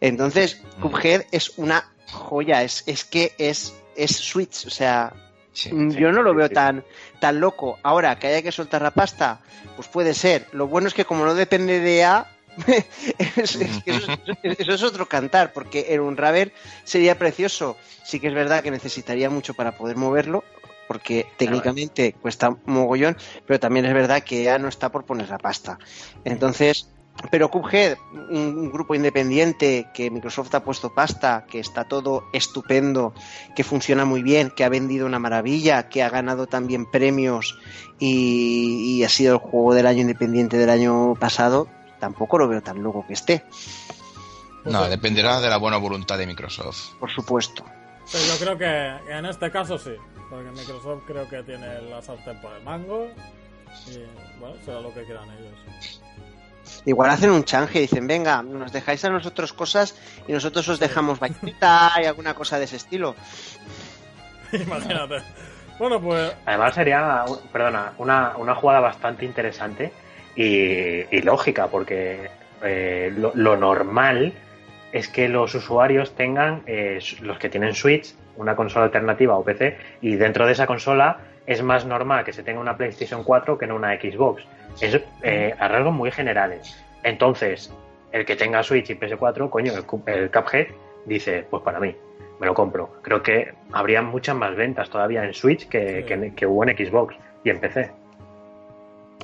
Entonces, 0.00 0.62
Mm. 0.78 0.80
Cuphead 0.80 1.22
es 1.30 1.52
una 1.58 1.92
joya, 2.10 2.62
es, 2.62 2.82
es 2.86 3.04
que 3.04 3.32
es, 3.38 3.74
es 3.96 4.16
Switch, 4.16 4.66
o 4.66 4.70
sea, 4.70 5.12
Sí. 5.52 5.70
Sí, 5.70 5.98
Yo 5.98 6.12
no 6.12 6.22
lo 6.22 6.30
sí, 6.30 6.36
veo 6.36 6.46
sí. 6.48 6.54
tan, 6.54 6.84
tan 7.20 7.40
loco. 7.40 7.78
Ahora, 7.82 8.18
que 8.18 8.26
haya 8.28 8.42
que 8.42 8.52
soltar 8.52 8.82
la 8.82 8.90
pasta, 8.92 9.40
pues 9.76 9.88
puede 9.88 10.14
ser. 10.14 10.46
Lo 10.52 10.66
bueno 10.66 10.88
es 10.88 10.94
que 10.94 11.04
como 11.04 11.24
no 11.24 11.34
depende 11.34 11.80
de 11.80 12.04
A, 12.04 12.26
es- 13.36 13.54
es 13.56 13.82
que 13.84 13.90
eso, 13.96 14.12
es- 14.42 14.58
eso 14.60 14.72
es 14.74 14.82
otro 14.82 15.08
cantar, 15.08 15.52
porque 15.52 15.86
en 15.90 16.00
un 16.00 16.16
Raver 16.16 16.52
sería 16.84 17.18
precioso. 17.18 17.76
Sí 18.04 18.18
que 18.20 18.28
es 18.28 18.34
verdad 18.34 18.62
que 18.62 18.70
necesitaría 18.70 19.30
mucho 19.30 19.54
para 19.54 19.72
poder 19.76 19.96
moverlo, 19.96 20.42
porque 20.88 21.26
técnicamente 21.36 22.14
cuesta 22.14 22.56
mogollón, 22.64 23.16
pero 23.46 23.60
también 23.60 23.84
es 23.84 23.92
verdad 23.94 24.22
que 24.22 24.50
A 24.50 24.58
no 24.58 24.68
está 24.68 24.90
por 24.90 25.04
poner 25.04 25.28
la 25.28 25.38
pasta. 25.38 25.78
Entonces, 26.24 26.88
pero 27.30 27.50
Cuphead, 27.50 27.98
un, 28.12 28.38
un 28.58 28.70
grupo 28.70 28.94
independiente 28.94 29.88
que 29.92 30.10
Microsoft 30.10 30.54
ha 30.54 30.62
puesto 30.64 30.94
pasta, 30.94 31.44
que 31.50 31.58
está 31.58 31.84
todo 31.84 32.24
estupendo, 32.32 33.12
que 33.56 33.64
funciona 33.64 34.04
muy 34.04 34.22
bien, 34.22 34.50
que 34.50 34.64
ha 34.64 34.68
vendido 34.68 35.06
una 35.06 35.18
maravilla, 35.18 35.88
que 35.88 36.02
ha 36.02 36.10
ganado 36.10 36.46
también 36.46 36.86
premios 36.86 37.58
y, 37.98 38.98
y 38.98 39.04
ha 39.04 39.08
sido 39.08 39.34
el 39.34 39.38
juego 39.40 39.74
del 39.74 39.86
año 39.86 40.02
independiente 40.02 40.56
del 40.56 40.70
año 40.70 41.14
pasado, 41.16 41.68
tampoco 41.98 42.38
lo 42.38 42.48
veo 42.48 42.62
tan 42.62 42.82
loco 42.82 43.04
que 43.06 43.14
esté, 43.14 43.44
No, 44.64 44.88
dependerá 44.88 45.40
de 45.40 45.48
la 45.48 45.56
buena 45.56 45.76
voluntad 45.78 46.18
de 46.18 46.26
Microsoft. 46.26 46.94
por 47.00 47.10
supuesto. 47.10 47.64
Sí, 48.04 48.18
yo 48.26 48.38
creo 48.38 48.56
que 48.56 49.12
en 49.12 49.26
este 49.26 49.50
caso 49.50 49.76
sí, 49.76 49.92
porque 50.30 50.50
Microsoft 50.50 51.02
creo 51.06 51.28
que 51.28 51.42
tiene 51.42 51.82
la 51.82 52.00
sartén 52.00 52.40
por 52.40 52.52
el 52.52 52.62
mango 52.62 53.06
y 53.86 53.98
bueno, 54.40 54.56
será 54.64 54.80
lo 54.80 54.94
que 54.94 55.04
quieran 55.04 55.28
ellos. 55.30 56.00
Igual 56.84 57.10
hacen 57.10 57.30
un 57.30 57.44
change 57.44 57.76
y 57.76 57.80
dicen, 57.80 58.06
venga, 58.06 58.42
nos 58.42 58.72
dejáis 58.72 59.04
a 59.04 59.10
nosotros 59.10 59.52
cosas 59.52 59.94
y 60.26 60.32
nosotros 60.32 60.68
os 60.68 60.78
dejamos 60.78 61.18
vaquita 61.20 61.92
y 62.02 62.06
alguna 62.06 62.34
cosa 62.34 62.58
de 62.58 62.64
ese 62.64 62.76
estilo. 62.76 63.14
Imagínate. 64.52 65.22
Bueno, 65.78 66.00
pues 66.00 66.32
Además 66.44 66.74
sería, 66.74 67.24
perdona, 67.52 67.92
una, 67.98 68.36
una 68.36 68.54
jugada 68.54 68.80
bastante 68.80 69.24
interesante 69.24 69.92
y, 70.34 71.16
y 71.16 71.22
lógica, 71.22 71.68
porque 71.68 72.30
eh, 72.62 73.12
lo, 73.16 73.32
lo 73.34 73.56
normal 73.56 74.32
es 74.92 75.08
que 75.08 75.28
los 75.28 75.54
usuarios 75.54 76.14
tengan, 76.14 76.62
eh, 76.66 76.98
los 77.20 77.38
que 77.38 77.48
tienen 77.48 77.74
Switch, 77.74 78.14
una 78.36 78.56
consola 78.56 78.86
alternativa 78.86 79.36
o 79.36 79.44
PC, 79.44 79.76
y 80.00 80.16
dentro 80.16 80.46
de 80.46 80.52
esa 80.52 80.66
consola 80.66 81.18
es 81.46 81.62
más 81.62 81.84
normal 81.84 82.24
que 82.24 82.32
se 82.32 82.42
tenga 82.42 82.60
una 82.60 82.76
PlayStation 82.76 83.22
4 83.24 83.58
que 83.58 83.66
no 83.66 83.76
una 83.76 83.94
Xbox. 83.94 84.42
Es 84.80 85.00
eh, 85.22 85.54
a 85.58 85.68
rasgos 85.68 85.92
muy 85.94 86.10
generales. 86.10 86.76
Entonces, 87.02 87.72
el 88.12 88.24
que 88.24 88.36
tenga 88.36 88.62
Switch 88.62 88.90
y 88.90 88.94
PS4, 88.94 89.50
coño, 89.50 89.72
el, 89.72 89.84
el 90.14 90.30
Cuphead 90.30 90.68
dice, 91.06 91.46
pues 91.50 91.62
para 91.62 91.80
mí, 91.80 91.94
me 92.40 92.46
lo 92.46 92.54
compro. 92.54 93.00
Creo 93.02 93.22
que 93.22 93.54
habría 93.72 94.02
muchas 94.02 94.36
más 94.36 94.54
ventas 94.56 94.88
todavía 94.90 95.24
en 95.24 95.34
Switch 95.34 95.68
que, 95.68 96.02
Sí. 96.02 96.04
que, 96.06 96.32
que 96.34 96.46
hubo 96.46 96.64
en 96.64 96.76
Xbox 96.76 97.16
y 97.44 97.50
en 97.50 97.60
PC. 97.60 97.90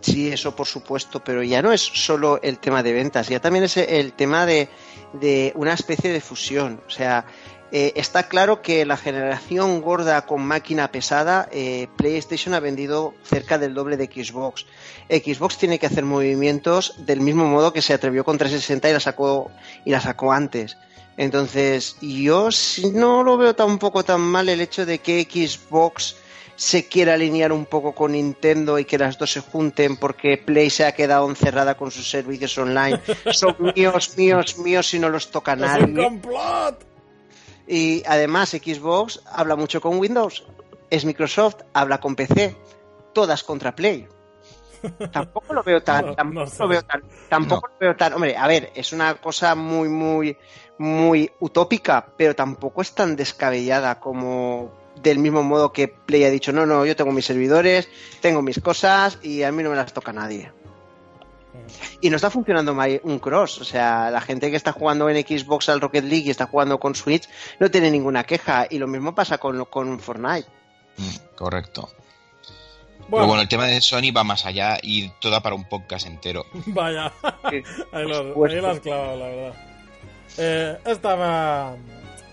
Sí, 0.01 0.31
eso 0.31 0.55
por 0.55 0.67
supuesto, 0.67 1.23
pero 1.25 1.43
ya 1.43 1.63
no 1.63 1.73
es 1.73 1.81
solo 1.81 2.39
el 2.43 2.59
tema 2.59 2.83
de 2.83 2.93
ventas, 2.93 3.29
ya 3.29 3.41
también 3.41 3.65
es 3.65 3.77
el 3.79 4.13
tema 4.13 4.45
de, 4.45 4.69
de 5.15 5.53
una 5.55 5.73
especie 5.73 6.13
de 6.13 6.21
fusión. 6.21 6.81
O 6.87 6.91
sea, 6.91 7.25
eh, 7.77 7.93
está 7.97 8.29
claro 8.29 8.63
que 8.63 8.87
la 8.87 8.97
generación 8.97 9.81
gorda 9.81 10.27
con 10.27 10.47
máquina 10.47 10.93
pesada, 10.93 11.49
eh, 11.51 11.89
PlayStation 11.97 12.55
ha 12.55 12.61
vendido 12.61 13.15
cerca 13.25 13.59
del 13.59 13.75
doble 13.75 13.97
de 13.97 14.05
Xbox. 14.05 14.65
Xbox 15.11 15.59
tiene 15.59 15.81
que 15.81 15.87
hacer 15.87 16.05
movimientos 16.05 17.05
del 17.05 17.21
mismo 17.21 17.47
modo 17.47 17.73
que 17.73 17.83
se 17.83 17.93
atrevió 17.93 18.25
con 18.25 18.39
360 18.39 18.91
y 18.91 18.93
la 18.93 19.01
sacó 19.01 19.51
y 19.85 19.91
la 19.91 20.01
sacó 20.01 20.31
antes. 20.31 20.77
Entonces, 21.17 21.97
yo 22.01 22.49
no 22.93 23.25
lo 23.25 23.37
veo 23.39 23.57
tampoco 23.57 24.05
tan 24.05 24.21
mal 24.21 24.49
el 24.49 24.61
hecho 24.61 24.87
de 24.87 25.01
que 25.01 25.25
Xbox 25.25 26.15
se 26.55 26.87
quiera 26.87 27.15
alinear 27.15 27.51
un 27.51 27.67
poco 27.67 27.93
con 27.93 28.13
Nintendo 28.13 28.79
y 28.79 28.85
que 28.85 28.99
las 28.99 29.19
dos 29.19 29.33
se 29.33 29.41
junten 29.41 29.97
porque 29.97 30.39
Play 30.39 30.71
se 30.71 30.85
ha 30.85 30.93
quedado 30.93 31.29
encerrada 31.29 31.77
con 31.77 31.91
sus 31.91 32.09
servicios 32.09 32.57
online. 32.57 33.01
Son 33.33 33.57
míos, 33.75 34.17
míos, 34.17 34.59
míos 34.59 34.95
y 34.95 35.01
no 35.01 35.09
los 35.09 35.33
toca 35.33 35.55
¡Es 35.55 35.59
un 35.59 35.67
nadie. 35.67 36.05
complot! 36.05 36.94
Y 37.67 38.03
además 38.07 38.51
Xbox 38.51 39.23
habla 39.27 39.57
mucho 39.57 39.81
con 39.81 39.99
Windows. 39.99 40.45
Es 40.91 41.05
Microsoft, 41.05 41.63
habla 41.73 41.99
con 41.99 42.15
PC. 42.15 42.57
Todas 43.13 43.43
contra 43.43 43.75
Play. 43.75 44.09
Tampoco 45.13 45.55
lo 45.55 45.63
veo 45.63 45.83
tan, 45.83 46.07
No, 46.07 46.15
tampoco 46.15 46.51
no 46.59 46.65
lo 46.65 46.69
veo 46.69 46.83
tan, 46.83 47.03
tampoco 47.29 47.69
lo 47.69 47.79
veo 47.79 47.97
tan, 47.97 48.13
hombre, 48.13 48.37
a 48.37 48.47
ver, 48.47 48.71
es 48.75 48.93
una 48.93 49.15
cosa 49.15 49.55
muy, 49.55 49.89
muy, 49.89 50.37
muy 50.79 51.31
utópica, 51.41 52.07
pero 52.17 52.35
tampoco 52.35 52.83
es 52.83 52.93
tan 52.93 53.17
descabellada 53.17 53.99
como 53.99 54.73
del 55.03 55.19
mismo 55.19 55.43
modo 55.43 55.73
que 55.73 55.89
Play 55.89 56.25
ha 56.25 56.31
dicho, 56.31 56.53
no, 56.53 56.67
no, 56.67 56.85
yo 56.85 56.95
tengo 56.97 57.13
mis 57.13 57.25
servidores, 57.25 57.89
tengo 58.21 58.43
mis 58.43 58.61
cosas 58.61 59.19
y 59.23 59.43
a 59.43 59.53
mí 59.53 59.63
no 59.63 59.71
me 59.71 59.77
las 59.77 59.93
toca 59.93 60.13
nadie. 60.13 60.53
Y 62.01 62.11
no 62.11 62.17
está 62.17 62.31
funcionando 62.31 62.75
mal 62.75 63.01
un 63.05 63.19
cross, 63.19 63.61
o 63.61 63.65
sea, 63.65 64.11
la 64.11 64.21
gente 64.21 64.51
que 64.51 64.57
está 64.57 64.73
jugando 64.73 65.09
en 65.09 65.17
Xbox 65.27 65.69
al 65.69 65.81
Rocket 65.81 66.05
League 66.05 66.27
y 66.27 66.31
está 66.31 66.47
jugando 66.47 66.79
con 66.79 66.95
Switch 66.95 67.29
no 67.59 67.71
tiene 67.71 67.91
ninguna 67.91 68.25
queja 68.25 68.67
y 68.69 68.79
lo 68.79 68.87
mismo 68.87 69.15
pasa 69.15 69.39
con, 69.39 69.65
con 69.67 69.99
Fortnite. 70.01 70.49
Mm, 70.99 71.35
correcto. 71.37 71.89
Pero 73.11 73.27
Bueno, 73.27 73.43
el 73.43 73.49
tema 73.49 73.67
de 73.67 73.81
Sony 73.81 74.13
va 74.17 74.25
más 74.25 74.47
allá 74.47 74.79
y 74.83 75.09
toda 75.21 75.41
para 75.43 75.55
un 75.55 75.65
podcast 75.69 76.07
entero. 76.07 76.47
vaya. 76.67 77.13
Ahí, 77.93 78.07
lo, 78.09 78.45
ahí 78.47 78.55
lo 78.61 78.71
has 78.71 78.81
clavado, 78.81 79.17
la 79.19 79.27
verdad. 79.27 79.55
Eh, 80.39 80.79
esta, 80.87 81.15
va- 81.15 81.77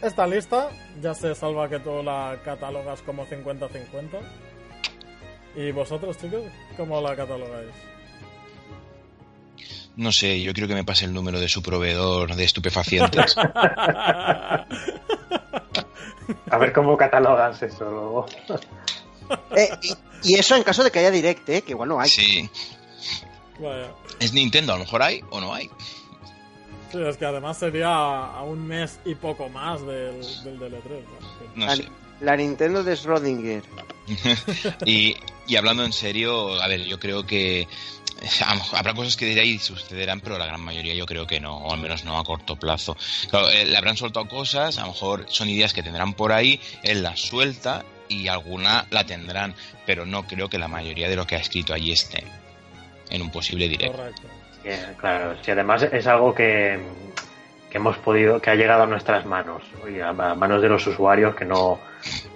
esta 0.01 0.25
lista 0.27 0.69
ya 1.01 1.13
se 1.13 1.35
salva 1.35 1.69
que 1.69 1.79
tú 1.79 2.01
la 2.03 2.39
catalogas 2.43 3.01
como 3.01 3.25
50-50. 3.27 3.69
¿Y 5.55 5.71
vosotros, 5.71 6.17
chicos, 6.17 6.43
cómo 6.77 7.01
la 7.01 7.15
catalogáis? 7.15 7.71
No 9.97 10.11
sé, 10.11 10.41
yo 10.41 10.53
creo 10.53 10.67
que 10.67 10.73
me 10.73 10.83
pase 10.83 11.05
el 11.05 11.13
número 11.13 11.39
de 11.39 11.49
su 11.49 11.61
proveedor 11.61 12.35
de 12.35 12.43
estupefacientes. 12.45 13.35
A 16.49 16.57
ver 16.57 16.73
cómo 16.73 16.97
catalogas 16.97 17.61
eso 17.61 17.85
luego. 17.89 18.25
Eh, 19.55 19.69
y, 19.81 19.93
y 20.33 20.35
eso 20.39 20.55
en 20.55 20.63
caso 20.63 20.83
de 20.83 20.91
que 20.91 20.99
haya 20.99 21.11
direct, 21.11 21.47
¿eh? 21.49 21.61
que 21.61 21.71
igual 21.71 21.89
no 21.89 21.99
hay. 21.99 22.09
Sí. 22.09 22.49
Vaya. 23.59 23.91
Es 24.19 24.33
Nintendo, 24.33 24.73
a 24.73 24.77
lo 24.77 24.83
mejor 24.83 25.01
hay 25.03 25.21
o 25.29 25.39
no 25.39 25.53
hay. 25.53 25.69
Sí, 26.91 27.01
es 27.01 27.15
que 27.17 27.25
además 27.25 27.57
sería 27.57 27.87
a 27.89 28.43
un 28.43 28.67
mes 28.67 28.99
y 29.05 29.15
poco 29.15 29.47
más 29.49 29.79
del, 29.85 30.19
del 30.43 30.59
DL3. 30.59 30.83
¿no? 30.83 31.55
No 31.55 31.65
La, 31.65 31.75
sé. 31.75 31.87
la 32.19 32.35
Nintendo 32.35 32.83
de 32.83 32.93
Schrödinger. 32.95 33.63
Y, 34.85 35.15
y 35.47 35.55
hablando 35.55 35.85
en 35.85 35.93
serio, 35.93 36.61
a 36.61 36.67
ver, 36.67 36.81
yo 36.83 36.99
creo 36.99 37.25
que 37.25 37.67
habrá 38.73 38.93
cosas 38.93 39.15
que 39.17 39.25
dirá 39.25 39.43
y 39.43 39.57
sucederán, 39.57 40.19
pero 40.21 40.37
la 40.37 40.45
gran 40.45 40.61
mayoría 40.61 40.93
yo 40.93 41.05
creo 41.05 41.25
que 41.25 41.39
no, 41.39 41.57
o 41.57 41.73
al 41.73 41.79
menos 41.79 42.03
no 42.05 42.17
a 42.17 42.23
corto 42.23 42.55
plazo. 42.55 42.95
Claro, 43.29 43.49
eh, 43.49 43.65
le 43.65 43.77
habrán 43.77 43.97
soltado 43.97 44.27
cosas, 44.27 44.77
a 44.77 44.81
lo 44.81 44.87
mejor 44.89 45.25
son 45.29 45.49
ideas 45.49 45.73
que 45.73 45.83
tendrán 45.83 46.13
por 46.13 46.31
ahí, 46.31 46.59
él 46.83 47.01
las 47.03 47.19
suelta 47.19 47.83
y 48.07 48.27
alguna 48.27 48.85
la 48.89 49.05
tendrán, 49.05 49.55
pero 49.85 50.05
no 50.05 50.27
creo 50.27 50.49
que 50.49 50.57
la 50.59 50.67
mayoría 50.67 51.09
de 51.09 51.15
lo 51.15 51.25
que 51.25 51.35
ha 51.35 51.39
escrito 51.39 51.73
allí 51.73 51.91
esté 51.91 52.23
en 53.09 53.21
un 53.21 53.31
posible 53.31 53.67
directo. 53.67 53.97
Correcto. 53.97 54.21
Sí, 54.63 54.69
claro, 54.97 55.35
si 55.43 55.51
además 55.51 55.81
es 55.83 56.05
algo 56.05 56.35
que, 56.35 56.77
que 57.69 57.77
hemos 57.77 57.97
podido, 57.97 58.39
que 58.39 58.51
ha 58.51 58.55
llegado 58.55 58.83
a 58.83 58.85
nuestras 58.87 59.25
manos, 59.25 59.63
y 59.91 59.99
a, 59.99 60.09
a 60.09 60.13
manos 60.35 60.61
de 60.61 60.69
los 60.69 60.85
usuarios 60.85 61.35
que 61.35 61.45
no, 61.45 61.79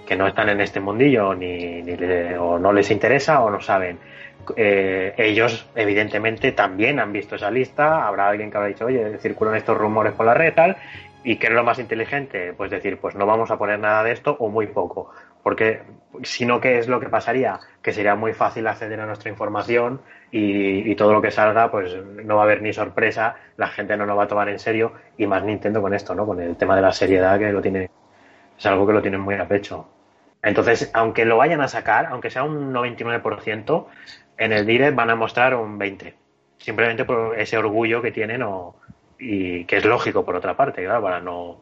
que 0.06 0.16
no 0.16 0.26
están 0.26 0.48
en 0.48 0.60
este 0.60 0.80
mundillo 0.80 1.34
ni, 1.34 1.82
ni 1.82 1.96
le- 1.96 2.36
o 2.36 2.58
no 2.58 2.72
les 2.72 2.90
interesa 2.90 3.40
o 3.42 3.50
no 3.50 3.60
saben. 3.60 4.00
Eh, 4.56 5.14
ellos, 5.16 5.68
evidentemente, 5.74 6.52
también 6.52 7.00
han 7.00 7.12
visto 7.12 7.36
esa 7.36 7.50
lista. 7.50 8.06
Habrá 8.06 8.28
alguien 8.28 8.50
que 8.50 8.56
habrá 8.56 8.68
dicho, 8.68 8.86
oye, 8.86 9.18
circulan 9.18 9.54
estos 9.56 9.76
rumores 9.76 10.12
por 10.12 10.26
la 10.26 10.34
red, 10.34 10.54
tal. 10.54 10.76
¿Y 11.24 11.36
qué 11.36 11.48
es 11.48 11.52
lo 11.52 11.64
más 11.64 11.78
inteligente? 11.78 12.52
Pues 12.52 12.70
decir, 12.70 12.98
pues 12.98 13.16
no 13.16 13.26
vamos 13.26 13.50
a 13.50 13.58
poner 13.58 13.78
nada 13.80 14.04
de 14.04 14.12
esto 14.12 14.36
o 14.38 14.48
muy 14.48 14.68
poco. 14.68 15.10
Porque 15.42 15.82
si 16.22 16.46
no, 16.46 16.60
¿qué 16.60 16.78
es 16.78 16.88
lo 16.88 17.00
que 17.00 17.08
pasaría? 17.08 17.58
Que 17.82 17.92
sería 17.92 18.14
muy 18.14 18.32
fácil 18.32 18.66
acceder 18.66 19.00
a 19.00 19.06
nuestra 19.06 19.30
información 19.30 20.00
y, 20.30 20.90
y 20.90 20.94
todo 20.94 21.12
lo 21.12 21.22
que 21.22 21.30
salga, 21.30 21.70
pues 21.70 21.96
no 21.96 22.36
va 22.36 22.42
a 22.42 22.44
haber 22.44 22.62
ni 22.62 22.72
sorpresa, 22.72 23.36
la 23.56 23.68
gente 23.68 23.96
no 23.96 24.06
nos 24.06 24.18
va 24.18 24.24
a 24.24 24.28
tomar 24.28 24.48
en 24.48 24.58
serio 24.58 24.92
y 25.18 25.26
más 25.26 25.42
Nintendo 25.44 25.82
con 25.82 25.94
esto, 25.94 26.14
¿no? 26.14 26.26
Con 26.26 26.40
el 26.40 26.56
tema 26.56 26.76
de 26.76 26.82
la 26.82 26.92
seriedad 26.92 27.38
que 27.38 27.52
lo 27.52 27.62
tiene, 27.62 27.90
es 28.58 28.66
algo 28.66 28.86
que 28.86 28.92
lo 28.92 29.02
tienen 29.02 29.20
muy 29.20 29.34
a 29.34 29.46
pecho. 29.46 29.88
Entonces, 30.42 30.90
aunque 30.94 31.24
lo 31.24 31.36
vayan 31.38 31.60
a 31.60 31.66
sacar, 31.66 32.06
aunque 32.06 32.30
sea 32.30 32.44
un 32.44 32.72
99%, 32.72 33.86
en 34.38 34.52
el 34.52 34.66
direct 34.66 34.94
van 34.96 35.10
a 35.10 35.16
mostrar 35.16 35.54
un 35.54 35.78
20%. 35.78 36.14
Simplemente 36.58 37.04
por 37.04 37.38
ese 37.38 37.58
orgullo 37.58 38.00
que 38.02 38.12
tienen 38.12 38.42
o, 38.42 38.76
y 39.18 39.64
que 39.66 39.76
es 39.76 39.84
lógico 39.84 40.24
por 40.24 40.36
otra 40.36 40.56
parte, 40.56 40.84
claro, 40.84 41.02
para 41.02 41.20
no 41.20 41.60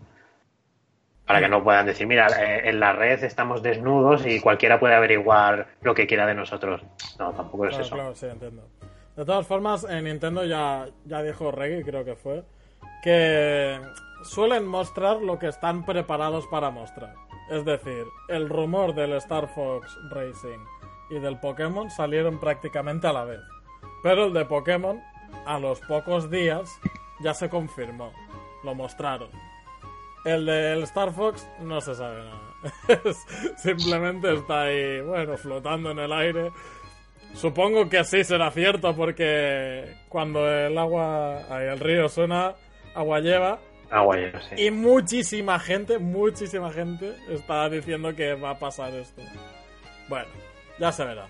para 1.27 1.41
que 1.41 1.49
no 1.49 1.65
puedan 1.65 1.87
decir, 1.87 2.07
mira, 2.07 2.27
eh, 2.39 2.69
en 2.69 2.79
la 2.81 2.93
red 2.93 3.25
estamos 3.25 3.63
desnudos 3.63 4.27
y 4.27 4.41
cualquiera 4.41 4.79
puede 4.79 4.95
averiguar 4.95 5.69
lo 5.81 5.95
que 5.95 6.07
quiera 6.07 6.27
de 6.27 6.35
nosotros. 6.35 6.83
No, 7.19 7.33
tampoco 7.33 7.65
es 7.65 7.71
Claro, 7.71 7.85
eso. 7.85 7.95
claro, 7.95 8.15
sí, 8.15 8.27
entiendo. 8.27 8.69
De 9.17 9.25
todas 9.25 9.47
formas, 9.47 9.85
en 9.89 10.05
Nintendo 10.05 10.45
ya, 10.45 10.87
ya 11.07 11.23
dijo 11.23 11.51
Reggie, 11.51 11.83
creo 11.83 12.05
que 12.05 12.15
fue, 12.15 12.45
que 13.03 13.81
suelen 14.23 14.67
mostrar 14.67 15.23
lo 15.23 15.39
que 15.39 15.49
están 15.49 15.87
preparados 15.87 16.47
para 16.49 16.71
mostrar. 16.71 17.15
Es 17.51 17.65
decir, 17.65 18.05
el 18.29 18.49
rumor 18.49 18.95
del 18.95 19.15
Star 19.15 19.49
Fox 19.49 19.99
Racing 20.11 20.59
y 21.11 21.19
del 21.19 21.39
Pokémon 21.39 21.91
salieron 21.91 22.39
prácticamente 22.39 23.07
a 23.07 23.13
la 23.13 23.25
vez. 23.25 23.41
Pero 24.03 24.27
el 24.27 24.33
de 24.33 24.45
Pokémon, 24.45 25.03
a 25.47 25.59
los 25.59 25.81
pocos 25.81 26.31
días, 26.31 26.71
ya 27.21 27.35
se 27.35 27.49
confirmó. 27.49 28.13
Lo 28.63 28.75
mostraron. 28.75 29.31
El 30.25 30.47
del 30.47 30.83
Star 30.85 31.13
Fox 31.13 31.47
no 31.61 31.81
se 31.81 31.95
sabe 31.95 32.23
nada. 32.25 32.55
Simplemente 33.57 34.33
está 34.33 34.63
ahí, 34.63 35.01
bueno, 35.03 35.37
flotando 35.37 35.91
en 35.91 35.99
el 35.99 36.13
aire. 36.13 36.51
Supongo 37.35 37.89
que 37.89 38.05
sí 38.05 38.25
será 38.25 38.51
cierto 38.51 38.95
porque 38.95 39.97
cuando 40.09 40.49
el 40.49 40.79
agua, 40.79 41.41
el 41.61 41.79
río 41.79 42.09
suena, 42.09 42.55
agua 42.95 43.21
lleva. 43.21 43.59
Ah, 43.91 44.01
guay, 44.03 44.33
sí. 44.49 44.67
Y 44.67 44.71
muchísima 44.71 45.59
gente, 45.59 45.99
muchísima 45.99 46.73
gente 46.73 47.15
está 47.29 47.69
diciendo 47.69 48.15
que 48.15 48.35
va 48.35 48.51
a 48.51 48.59
pasar 48.59 48.95
esto. 48.95 49.23
Bueno, 50.09 50.29
ya 50.79 50.93
se 50.93 51.05
verá. 51.05 51.27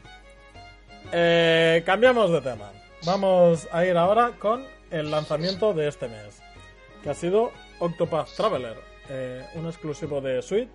Eh, 1.12 1.82
cambiamos 1.84 2.30
de 2.30 2.40
tema. 2.40 2.72
Vamos 3.04 3.68
a 3.70 3.84
ir 3.84 3.96
ahora 3.96 4.32
con 4.38 4.64
el 4.90 5.10
lanzamiento 5.10 5.74
de 5.74 5.88
este 5.88 6.08
mes, 6.08 6.40
que 7.02 7.10
ha 7.10 7.14
sido 7.14 7.50
Octopath 7.78 8.28
Traveler, 8.36 8.76
eh, 9.08 9.46
un 9.54 9.66
exclusivo 9.66 10.20
de 10.20 10.40
Switch, 10.40 10.68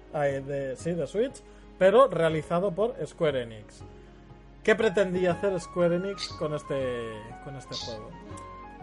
sí, 0.77 0.91
de 0.91 1.07
Switch, 1.07 1.41
pero 1.77 2.07
realizado 2.07 2.71
por 2.71 2.95
Square 3.05 3.43
Enix. 3.43 3.81
¿Qué 4.63 4.75
pretendía 4.75 5.31
hacer 5.31 5.59
Square 5.59 5.95
Enix 5.95 6.27
con 6.37 6.53
este, 6.53 7.09
con 7.43 7.55
este 7.55 7.73
juego? 7.73 8.11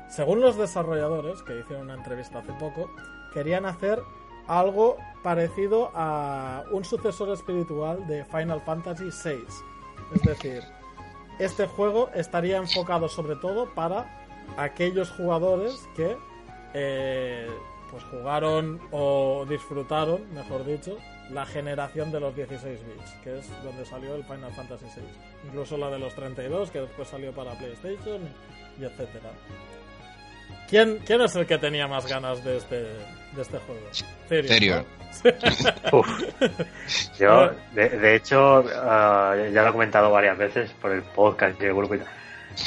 Según 0.09 0.40
los 0.40 0.57
desarrolladores, 0.57 1.42
que 1.42 1.61
hicieron 1.61 1.85
una 1.85 1.94
entrevista 1.94 2.38
hace 2.38 2.53
poco, 2.55 2.90
querían 3.33 3.66
hacer 3.66 4.01
algo 4.46 4.96
parecido 5.22 5.90
a 5.94 6.64
un 6.70 6.85
sucesor 6.85 7.31
espiritual 7.31 8.07
de 8.07 8.25
Final 8.25 8.62
Fantasy 8.62 9.11
VI. 9.11 9.44
Es 10.14 10.23
decir, 10.23 10.62
este 11.38 11.66
juego 11.66 12.11
estaría 12.14 12.57
enfocado 12.57 13.09
sobre 13.09 13.37
todo 13.37 13.75
para 13.75 14.27
aquellos 14.57 15.11
jugadores 15.11 15.87
que 15.97 16.16
eh, 16.75 17.49
pues 17.90 18.03
jugaron 18.05 18.81
o 18.90 19.47
disfrutaron, 19.49 20.33
mejor 20.33 20.64
dicho, 20.64 20.99
la 21.31 21.45
generación 21.47 22.12
de 22.12 22.21
los 22.21 22.35
16 22.35 22.81
bits, 22.85 23.11
que 23.23 23.38
es 23.38 23.64
donde 23.64 23.85
salió 23.85 24.14
el 24.14 24.25
Final 24.25 24.53
Fantasy 24.53 24.87
VI. 24.97 25.49
Incluso 25.49 25.77
la 25.77 25.90
de 25.90 25.99
los 25.99 26.14
32, 26.14 26.71
que 26.71 26.81
después 26.81 27.09
salió 27.09 27.33
para 27.33 27.57
PlayStation, 27.59 28.23
y 28.81 28.85
etcétera. 28.85 29.31
¿Quién, 30.69 31.01
¿Quién 31.07 31.21
es 31.21 31.35
el 31.37 31.47
que 31.47 31.59
tenía 31.59 31.87
más 31.87 32.07
ganas 32.07 32.45
de 32.45 32.57
este, 32.57 32.87
de 33.37 33.42
este 33.42 33.59
juego? 33.59 33.81
Serio. 34.29 34.85
Uf. 35.92 36.09
Yo, 37.18 37.51
de, 37.75 37.88
de 37.88 38.14
hecho, 38.14 38.64
ah, 38.75 39.35
ya 39.53 39.62
lo 39.62 39.68
he 39.68 39.72
comentado 39.72 40.11
varias 40.11 40.37
veces 40.37 40.70
por 40.81 40.92
el 40.92 41.03
podcast 41.03 41.61
y 41.61 41.64
el 41.64 41.75
grupo 41.75 41.94
y 41.94 41.99
tal. 41.99 42.09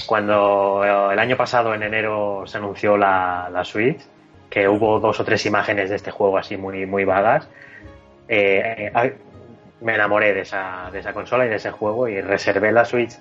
Cuando 0.05 0.83
eh, 0.83 1.13
el 1.13 1.19
año 1.19 1.35
pasado, 1.35 1.73
en 1.73 1.83
enero, 1.83 2.43
se 2.45 2.57
anunció 2.57 2.97
la, 2.97 3.49
la 3.51 3.63
Switch, 3.63 4.01
que 4.49 4.67
hubo 4.67 4.99
dos 4.99 5.19
o 5.19 5.25
tres 5.25 5.45
imágenes 5.45 5.89
de 5.89 5.95
este 5.95 6.11
juego 6.11 6.37
así 6.37 6.57
muy, 6.57 6.85
muy 6.85 7.05
vagas, 7.05 7.47
eh, 8.27 8.91
eh, 8.93 9.17
me 9.81 9.95
enamoré 9.95 10.33
de 10.33 10.41
esa, 10.41 10.89
de 10.91 10.99
esa 10.99 11.13
consola 11.13 11.45
y 11.45 11.49
de 11.49 11.55
ese 11.55 11.71
juego 11.71 12.07
y 12.07 12.21
reservé 12.21 12.71
la 12.71 12.85
Switch 12.85 13.17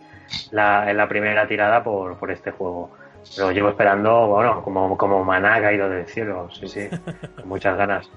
la, 0.50 0.90
en 0.90 0.96
la 0.96 1.08
primera 1.08 1.46
tirada 1.46 1.82
por, 1.82 2.18
por 2.18 2.30
este 2.30 2.50
juego. 2.50 2.90
Lo 3.38 3.52
llevo 3.52 3.70
esperando, 3.70 4.26
bueno, 4.26 4.62
como, 4.62 4.96
como 4.96 5.24
maná 5.24 5.61
caído 5.61 5.88
del 5.88 6.07
cielo, 6.07 6.48
sí, 6.52 6.68
sí, 6.68 6.88
con 7.37 7.48
muchas 7.48 7.76
ganas. 7.76 8.11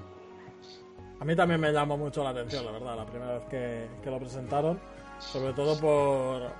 A 1.20 1.24
mí 1.24 1.36
también 1.36 1.60
me 1.60 1.72
llamó 1.72 1.96
mucho 1.96 2.24
la 2.24 2.30
atención, 2.30 2.64
la 2.64 2.72
verdad, 2.72 2.96
la 2.96 3.06
primera 3.06 3.34
vez 3.34 3.44
que, 3.44 3.86
que 4.02 4.10
lo 4.10 4.18
presentaron, 4.18 4.80
sobre 5.18 5.52
todo 5.52 5.78
por, 5.78 6.50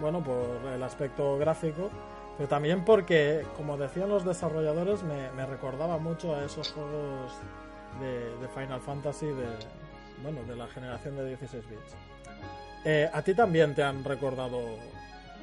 bueno, 0.00 0.22
por 0.22 0.72
el 0.72 0.82
aspecto 0.82 1.36
gráfico, 1.36 1.90
pero 2.36 2.48
también 2.48 2.84
porque, 2.84 3.44
como 3.56 3.76
decían 3.76 4.08
los 4.08 4.24
desarrolladores, 4.24 5.02
me, 5.02 5.30
me 5.32 5.46
recordaba 5.46 5.98
mucho 5.98 6.34
a 6.34 6.44
esos 6.44 6.72
juegos 6.72 7.32
de, 8.00 8.36
de, 8.38 8.48
Final 8.48 8.80
Fantasy 8.80 9.26
de, 9.26 9.46
bueno, 10.22 10.42
de 10.44 10.56
la 10.56 10.66
generación 10.68 11.16
de 11.16 11.28
16 11.28 11.68
bits. 11.68 11.96
Eh, 12.84 13.10
¿A 13.12 13.22
ti 13.22 13.34
también 13.34 13.74
te 13.74 13.82
han 13.82 14.04
recordado 14.04 14.60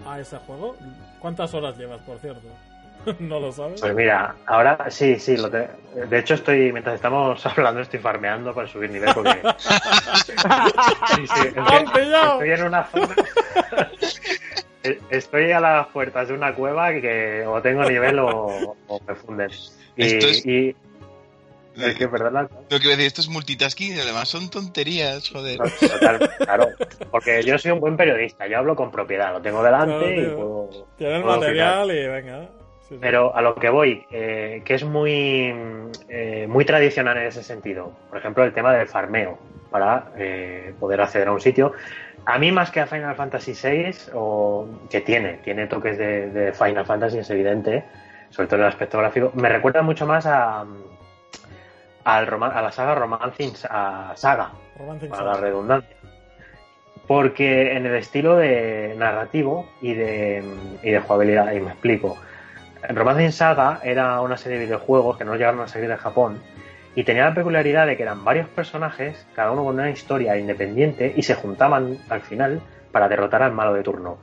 a 0.06 0.20
ese 0.20 0.38
juego? 0.38 0.76
¿Cuántas 1.20 1.54
horas 1.54 1.78
llevas, 1.78 2.02
por 2.02 2.20
cierto? 2.20 2.48
¿No 3.20 3.40
lo 3.40 3.52
sabes? 3.52 3.82
Pues 3.82 3.94
mira, 3.96 4.36
ahora 4.46 4.90
sí, 4.90 5.20
sí. 5.20 5.38
Lo 5.38 5.50
te... 5.50 5.70
De 6.10 6.20
hecho, 6.20 6.36
estoy 6.36 6.72
mientras 6.72 6.96
estamos 6.96 7.46
hablando, 7.46 7.82
estoy 7.82 8.00
farmeando 8.00 8.54
para 8.54 8.68
subir 8.68 8.92
nivel 8.92 9.14
porque. 9.14 9.42
sí, 11.16 11.28
sí, 11.28 11.48
es 11.48 11.54
que 11.54 11.60
estoy 11.60 12.52
en 12.52 12.64
una 12.64 12.84
zona. 12.86 13.16
estoy 15.10 15.52
a 15.52 15.60
las 15.60 15.88
puertas 15.88 16.28
de 16.28 16.34
una 16.34 16.54
cueva 16.54 16.92
que 16.94 17.46
o 17.46 17.62
tengo 17.62 17.84
nivel 17.84 18.20
o, 18.20 18.76
o 18.88 19.02
me 19.08 19.16
funden. 19.16 19.50
Y, 19.96 20.04
es... 20.04 20.46
y... 20.46 20.76
Es 21.76 21.96
que, 21.96 22.08
perdona. 22.08 22.48
Lo 22.70 22.80
que 22.80 22.88
decir, 22.88 23.06
esto 23.06 23.22
es 23.22 23.30
multitasking 23.30 23.96
y 23.96 24.00
además 24.00 24.30
son 24.30 24.50
tonterías, 24.50 25.30
joder. 25.30 25.58
Total, 25.58 26.32
claro, 26.38 26.68
porque 27.12 27.42
yo 27.44 27.58
soy 27.58 27.72
un 27.72 27.80
buen 27.80 27.98
periodista, 27.98 28.48
yo 28.48 28.60
hablo 28.60 28.76
con 28.76 28.92
propiedad, 28.92 29.34
lo 29.34 29.42
tengo 29.42 29.64
delante 29.64 29.98
Claro, 29.98 30.22
y 30.22 30.36
puedo. 30.36 30.88
Tienes 30.98 31.22
puedo 31.22 31.40
material 31.40 31.92
y 31.92 32.08
venga. 32.08 32.50
Sí, 32.82 32.96
sí. 32.96 32.98
Pero 33.00 33.36
a 33.36 33.42
lo 33.42 33.56
que 33.56 33.70
voy, 33.70 34.06
eh, 34.12 34.62
que 34.66 34.76
es 34.76 34.84
muy, 34.84 35.54
eh, 36.10 36.46
muy 36.48 36.66
tradicional 36.66 37.18
en 37.18 37.28
ese 37.28 37.44
sentido. 37.44 37.94
Por 38.10 38.18
ejemplo, 38.18 38.44
el 38.44 38.54
tema 38.54 38.74
del 38.74 38.88
farmeo 38.88 39.40
para 39.72 40.12
eh, 40.18 40.74
poder 40.80 41.02
acceder 41.02 41.30
a 41.30 41.32
un 41.32 41.42
sitio. 41.42 41.74
A 42.26 42.38
mí 42.38 42.52
más 42.52 42.72
que 42.72 42.80
a 42.80 42.88
Final 42.88 43.16
Fantasy 43.16 43.54
VI, 43.54 44.12
o 44.14 44.68
que 44.90 45.02
tiene, 45.02 45.40
tiene 45.44 45.68
toques 45.68 45.98
de, 45.98 46.30
de 46.30 46.54
Final 46.54 46.86
Fantasy, 46.86 47.18
es 47.18 47.30
evidente, 47.30 47.84
sobre 48.30 48.48
todo 48.48 48.58
en 48.58 48.62
el 48.64 48.70
aspecto 48.70 48.98
gráfico, 48.98 49.32
me 49.36 49.50
recuerda 49.50 49.82
mucho 49.82 50.06
más 50.06 50.26
a, 50.26 50.66
al 52.04 52.28
roman- 52.28 52.52
a 52.56 52.62
la 52.62 52.72
saga 52.72 52.96
Romancing 52.96 53.54
a 53.70 54.12
Saga, 54.16 54.52
Romancing 54.78 55.10
para 55.10 55.24
la 55.26 55.38
redundancia. 55.38 55.96
Porque 57.08 57.76
en 57.76 57.86
el 57.86 57.96
estilo 57.96 58.38
de 58.38 58.96
narrativo 58.98 59.68
y 59.82 59.94
de, 59.94 60.44
y 60.82 60.92
de 60.92 61.00
jugabilidad, 61.00 61.52
y 61.52 61.60
me 61.60 61.72
explico. 61.72 62.18
Romancing 62.88 63.32
Saga 63.32 63.80
era 63.84 64.22
una 64.22 64.38
serie 64.38 64.58
de 64.60 64.66
videojuegos 64.66 65.18
que 65.18 65.26
no 65.26 65.36
llegaron 65.36 65.62
a 65.62 65.68
salir 65.68 65.90
de 65.90 65.98
Japón 65.98 66.42
y 66.96 67.04
tenía 67.04 67.26
la 67.26 67.34
peculiaridad 67.34 67.88
de 67.88 67.98
que 67.98 68.04
eran 68.04 68.24
varios 68.24 68.48
personajes, 68.50 69.26
cada 69.36 69.52
uno 69.52 69.64
con 69.64 69.76
una 69.76 69.90
historia 69.90 70.38
independiente 70.38 71.12
y 71.16 71.24
se 71.24 71.36
juntaban 71.36 71.98
al 72.10 72.22
final 72.22 72.62
para 72.92 73.08
derrotar 73.10 73.42
al 73.44 73.52
malo 73.54 73.74
de 73.74 73.84
turno. 73.84 74.18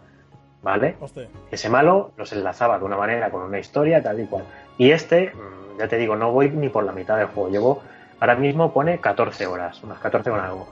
¿Vale? 0.62 0.94
Hostia. 1.00 1.26
Ese 1.50 1.70
malo 1.70 2.12
los 2.18 2.32
enlazaba 2.32 2.78
de 2.78 2.84
una 2.84 2.96
manera 2.96 3.30
con 3.30 3.40
una 3.42 3.58
historia, 3.58 4.02
tal 4.02 4.20
y 4.20 4.26
cual. 4.26 4.44
Y 4.76 4.90
este, 4.90 5.32
mm, 5.34 5.59
ya 5.80 5.88
te 5.88 5.96
digo, 5.96 6.14
no 6.14 6.30
voy 6.30 6.50
ni 6.50 6.68
por 6.68 6.84
la 6.84 6.92
mitad 6.92 7.16
del 7.16 7.28
juego. 7.28 7.48
Llevo, 7.48 7.82
ahora 8.20 8.34
mismo 8.34 8.72
pone 8.72 8.98
14 8.98 9.46
horas, 9.46 9.82
unas 9.82 9.98
14 9.98 10.30
con 10.30 10.38
algo. 10.38 10.68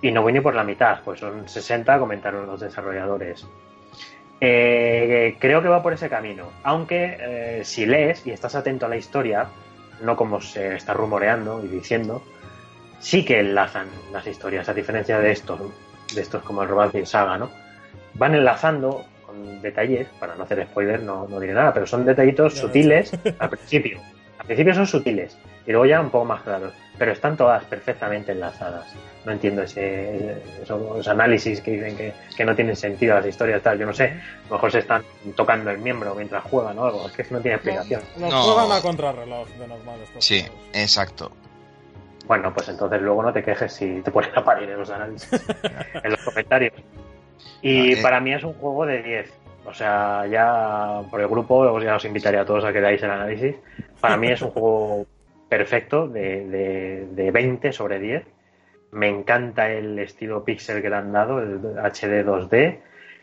Y 0.00 0.12
no 0.12 0.22
voy 0.22 0.32
ni 0.32 0.40
por 0.40 0.54
la 0.54 0.62
mitad, 0.62 1.00
pues 1.04 1.18
son 1.18 1.48
60, 1.48 1.98
comentaron 1.98 2.46
los 2.46 2.60
desarrolladores. 2.60 3.44
Eh, 4.40 5.36
creo 5.40 5.60
que 5.60 5.68
va 5.68 5.82
por 5.82 5.92
ese 5.92 6.08
camino. 6.08 6.50
Aunque 6.62 7.16
eh, 7.20 7.64
si 7.64 7.84
lees 7.84 8.24
y 8.24 8.30
estás 8.30 8.54
atento 8.54 8.86
a 8.86 8.88
la 8.88 8.96
historia, 8.96 9.48
no 10.02 10.14
como 10.14 10.40
se 10.40 10.76
está 10.76 10.94
rumoreando 10.94 11.64
y 11.64 11.66
diciendo, 11.66 12.22
sí 13.00 13.24
que 13.24 13.40
enlazan 13.40 13.88
las 14.12 14.24
historias, 14.28 14.68
a 14.68 14.74
diferencia 14.74 15.18
de 15.18 15.32
estos, 15.32 15.60
de 16.14 16.20
estos 16.20 16.44
como 16.44 16.62
el 16.62 16.68
Romancing 16.68 17.06
Saga, 17.06 17.38
¿no? 17.38 17.50
Van 18.14 18.36
enlazando 18.36 19.04
con 19.26 19.60
detalles, 19.60 20.06
para 20.20 20.36
no 20.36 20.44
hacer 20.44 20.64
spoiler, 20.64 21.02
no, 21.02 21.26
no 21.26 21.40
diré 21.40 21.54
nada, 21.54 21.74
pero 21.74 21.88
son 21.88 22.04
detallitos 22.04 22.54
sutiles 22.54 23.10
al 23.40 23.50
principio. 23.50 24.00
Al 24.38 24.46
principio 24.46 24.74
son 24.74 24.86
sutiles 24.86 25.36
y 25.66 25.72
luego 25.72 25.84
ya 25.86 26.00
un 26.00 26.10
poco 26.10 26.24
más 26.24 26.42
claros, 26.42 26.72
pero 26.96 27.12
están 27.12 27.36
todas 27.36 27.62
perfectamente 27.64 28.32
enlazadas. 28.32 28.86
No 29.24 29.32
entiendo 29.32 29.62
ese, 29.62 30.42
esos 30.62 31.06
análisis 31.08 31.60
que 31.60 31.72
dicen 31.72 31.96
que, 31.96 32.12
que 32.36 32.44
no 32.44 32.54
tienen 32.54 32.74
sentido 32.76 33.14
las 33.16 33.26
historias, 33.26 33.62
tal. 33.62 33.78
Yo 33.78 33.84
no 33.84 33.92
sé, 33.92 34.04
a 34.04 34.48
lo 34.48 34.54
mejor 34.54 34.72
se 34.72 34.78
están 34.78 35.02
tocando 35.36 35.70
el 35.70 35.78
miembro 35.78 36.14
mientras 36.14 36.42
juegan 36.44 36.78
o 36.78 36.84
algo, 36.86 37.06
es 37.06 37.12
que 37.12 37.26
no 37.30 37.40
tiene 37.40 37.56
explicación. 37.56 38.00
Los 38.18 38.30
No. 38.30 38.42
juegan 38.42 38.72
a 38.72 38.80
contrarreloj 38.80 39.48
de 39.48 39.68
normal 39.68 39.98
estos 40.02 40.24
Sí, 40.24 40.40
juegos. 40.40 40.58
exacto. 40.72 41.32
Bueno, 42.26 42.52
pues 42.54 42.68
entonces 42.68 43.00
luego 43.02 43.22
no 43.22 43.32
te 43.32 43.42
quejes 43.42 43.72
si 43.72 44.00
te 44.02 44.10
pones 44.10 44.30
a 44.36 44.44
parir 44.44 44.68
en 44.70 44.78
los 44.78 44.90
análisis, 44.90 45.28
en 46.04 46.10
los 46.10 46.20
comentarios. 46.22 46.72
Y 47.62 47.90
Vale. 47.90 48.02
para 48.02 48.20
mí 48.20 48.32
es 48.32 48.44
un 48.44 48.52
juego 48.54 48.86
de 48.86 49.02
10. 49.02 49.32
O 49.68 49.74
sea, 49.74 50.26
ya 50.26 51.02
por 51.10 51.20
el 51.20 51.28
grupo 51.28 51.56
os- 51.58 51.82
ya 51.84 51.96
os 51.96 52.04
invitaré 52.04 52.38
a 52.38 52.44
todos 52.44 52.64
a 52.64 52.72
que 52.72 52.80
veáis 52.80 53.02
el 53.02 53.10
análisis. 53.10 53.56
Para 54.00 54.16
mí 54.16 54.28
es 54.28 54.42
un 54.42 54.50
juego 54.50 55.06
perfecto 55.48 56.08
de, 56.08 56.46
de, 56.48 57.06
de 57.10 57.30
20 57.30 57.72
sobre 57.72 57.98
10. 57.98 58.24
Me 58.92 59.08
encanta 59.08 59.70
el 59.70 59.98
estilo 59.98 60.44
pixel 60.44 60.80
que 60.80 60.88
le 60.90 60.96
han 60.96 61.12
dado, 61.12 61.40
el 61.40 61.60
HD 61.78 62.24
2D. 62.24 62.78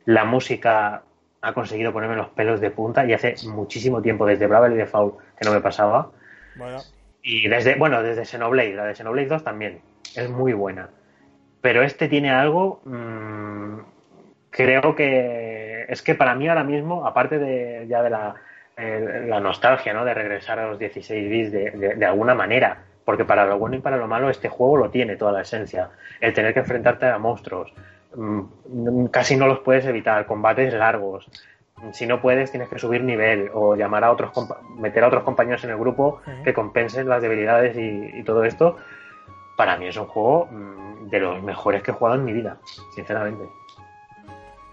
La 0.06 0.24
música 0.26 1.04
ha 1.42 1.54
conseguido 1.54 1.92
ponerme 1.94 2.16
los 2.16 2.30
pelos 2.30 2.60
de 2.62 2.70
punta 2.72 3.06
y 3.06 3.14
hace 3.14 3.36
muchísimo 3.48 4.02
tiempo, 4.02 4.26
desde 4.26 4.48
Bravely 4.48 4.76
Default, 4.76 5.16
que 5.40 5.46
no 5.48 5.54
me 5.54 5.62
pasaba. 5.62 6.12
Vaya. 6.56 6.78
Y 7.24 7.48
desde, 7.48 7.76
bueno, 7.76 8.04
desde 8.04 8.26
Xenoblade, 8.26 8.76
la 8.76 8.86
de 8.86 8.96
Xenoblade 8.96 9.28
2 9.28 9.44
también. 9.44 9.82
Es 10.16 10.30
muy 10.30 10.54
buena. 10.54 10.90
Pero 11.62 11.82
este 11.82 12.08
tiene 12.08 12.30
algo. 12.32 12.82
mm, 12.86 13.80
creo 14.56 14.96
que. 14.96 15.86
Es 15.88 16.02
que 16.02 16.16
para 16.16 16.34
mí 16.36 16.48
ahora 16.48 16.64
mismo, 16.64 17.06
aparte 17.06 17.38
de 17.38 17.86
ya 17.88 18.02
de 18.02 18.10
la, 18.10 18.36
eh, 18.78 19.26
la 19.28 19.40
nostalgia, 19.40 19.94
¿no? 19.94 20.04
De 20.06 20.14
regresar 20.14 20.58
a 20.60 20.68
los 20.68 20.80
16 20.80 21.30
bits 21.30 21.52
de, 21.52 21.72
de- 21.72 21.96
de 21.96 22.06
alguna 22.06 22.34
manera. 22.34 22.78
Porque 23.04 23.24
para 23.26 23.46
lo 23.46 23.60
bueno 23.60 23.76
y 23.76 23.80
para 23.82 23.98
lo 23.98 24.08
malo, 24.08 24.30
este 24.32 24.50
juego 24.50 24.78
lo 24.78 24.90
tiene 24.90 25.16
toda 25.16 25.32
la 25.32 25.42
esencia. 25.42 25.90
El 26.20 26.34
tener 26.34 26.54
que 26.54 26.62
enfrentarte 26.62 27.06
a 27.06 27.20
monstruos. 27.20 27.72
mm, 28.16 29.06
Casi 29.12 29.36
no 29.36 29.46
los 29.48 29.60
puedes 29.60 29.86
evitar. 29.86 30.26
Combates 30.26 30.74
largos. 30.74 31.30
Si 31.92 32.08
no 32.08 32.20
puedes, 32.22 32.50
tienes 32.52 32.70
que 32.70 32.80
subir 32.80 33.04
nivel 33.04 33.50
o 33.54 33.76
llamar 33.76 34.04
a 34.06 34.12
otros, 34.12 34.32
meter 34.80 35.04
a 35.04 35.08
otros 35.08 35.24
compañeros 35.24 35.64
en 35.66 35.70
el 35.72 35.78
grupo 35.78 36.22
que 36.44 36.54
compensen 36.54 37.08
las 37.10 37.22
debilidades 37.22 37.76
y, 37.78 38.12
y 38.20 38.24
todo 38.24 38.44
esto. 38.46 38.78
Para 39.58 39.78
mí 39.78 39.86
es 39.88 39.98
un 39.98 40.06
juego 40.08 40.48
mm, 40.50 41.10
de 41.10 41.20
los 41.20 41.44
mejores 41.44 41.84
que 41.84 41.92
he 41.92 41.94
jugado 41.94 42.18
en 42.18 42.26
mi 42.26 42.34
vida, 42.34 42.58
sinceramente. 42.96 43.44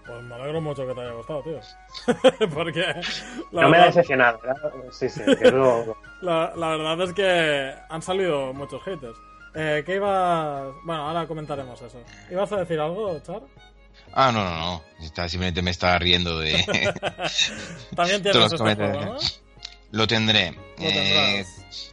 Pues 0.05 0.21
me 0.23 0.35
alegro 0.35 0.61
mucho 0.61 0.85
que 0.85 0.93
te 0.93 1.01
haya 1.01 1.11
gustado, 1.11 1.43
tío. 1.43 1.59
Porque 2.53 2.81
la, 3.51 3.61
no 3.61 3.69
me 3.69 3.77
ha 3.77 3.85
decepcionado, 3.85 4.39
¿verdad? 4.43 4.71
Sí, 4.91 5.09
sí, 5.09 5.21
que 5.23 5.51
la, 6.21 6.53
la 6.55 6.69
verdad 6.77 7.01
es 7.01 7.13
que 7.13 7.73
han 7.89 8.01
salido 8.01 8.53
muchos 8.53 8.83
haters. 8.83 9.17
Eh, 9.55 9.83
¿Qué 9.85 9.95
ibas...? 9.95 10.73
Bueno, 10.83 11.07
ahora 11.07 11.27
comentaremos 11.27 11.81
eso. 11.81 12.01
¿Ibas 12.29 12.51
a 12.51 12.57
decir 12.57 12.79
algo, 12.79 13.19
Char? 13.19 13.41
Ah, 14.13 14.31
no, 14.31 14.43
no, 14.43 14.59
no. 14.59 14.83
Está, 15.01 15.29
simplemente 15.29 15.61
me 15.61 15.71
estaba 15.71 15.97
riendo 15.99 16.39
de. 16.39 16.53
También 17.95 18.21
tienes 18.21 18.51
este 18.51 18.57
juego, 18.57 18.87
¿no? 18.87 19.17
lo 19.93 20.07
tendré. 20.07 20.51
Lo 20.51 20.57
Eh, 20.79 21.45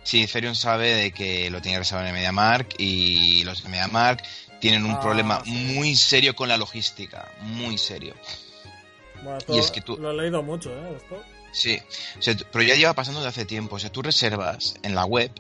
sí, 0.03 0.27
Ferion 0.27 0.57
sabe 0.57 0.95
de 0.95 1.13
que 1.13 1.51
lo 1.51 1.61
tenía 1.61 1.79
reservado 1.79 2.09
en 2.09 2.15
MediaMark 2.15 2.75
y 2.79 3.45
los 3.45 3.63
de 3.63 3.69
MediaMark 3.69 4.23
tienen 4.61 4.85
un 4.85 4.93
Ah, 4.93 5.01
problema 5.01 5.43
sí. 5.45 5.51
muy 5.51 5.97
serio 5.97 6.35
con 6.37 6.49
la 6.49 6.57
logística. 6.57 7.31
Muy 7.43 7.79
serio. 7.79 8.15
Bueno, 9.23 9.39
esto 9.39 9.55
y 9.55 9.59
es 9.59 9.71
que 9.71 9.81
tú- 9.81 9.97
lo 9.99 10.11
he 10.11 10.15
leído 10.15 10.43
mucho, 10.43 10.71
¿eh? 10.71 10.97
Esto. 10.97 11.23
Sí, 11.53 11.79
o 12.19 12.23
sea, 12.23 12.37
tú- 12.37 12.45
pero 12.53 12.63
ya 12.65 12.75
lleva 12.77 12.95
pasando 12.95 13.21
de 13.21 13.29
hace 13.29 13.45
tiempo. 13.45 13.77
O 13.77 13.79
sea, 13.79 13.91
tú 13.91 14.03
reservas 14.03 14.77
en 14.83 14.95
la 14.95 15.05
web 15.05 15.31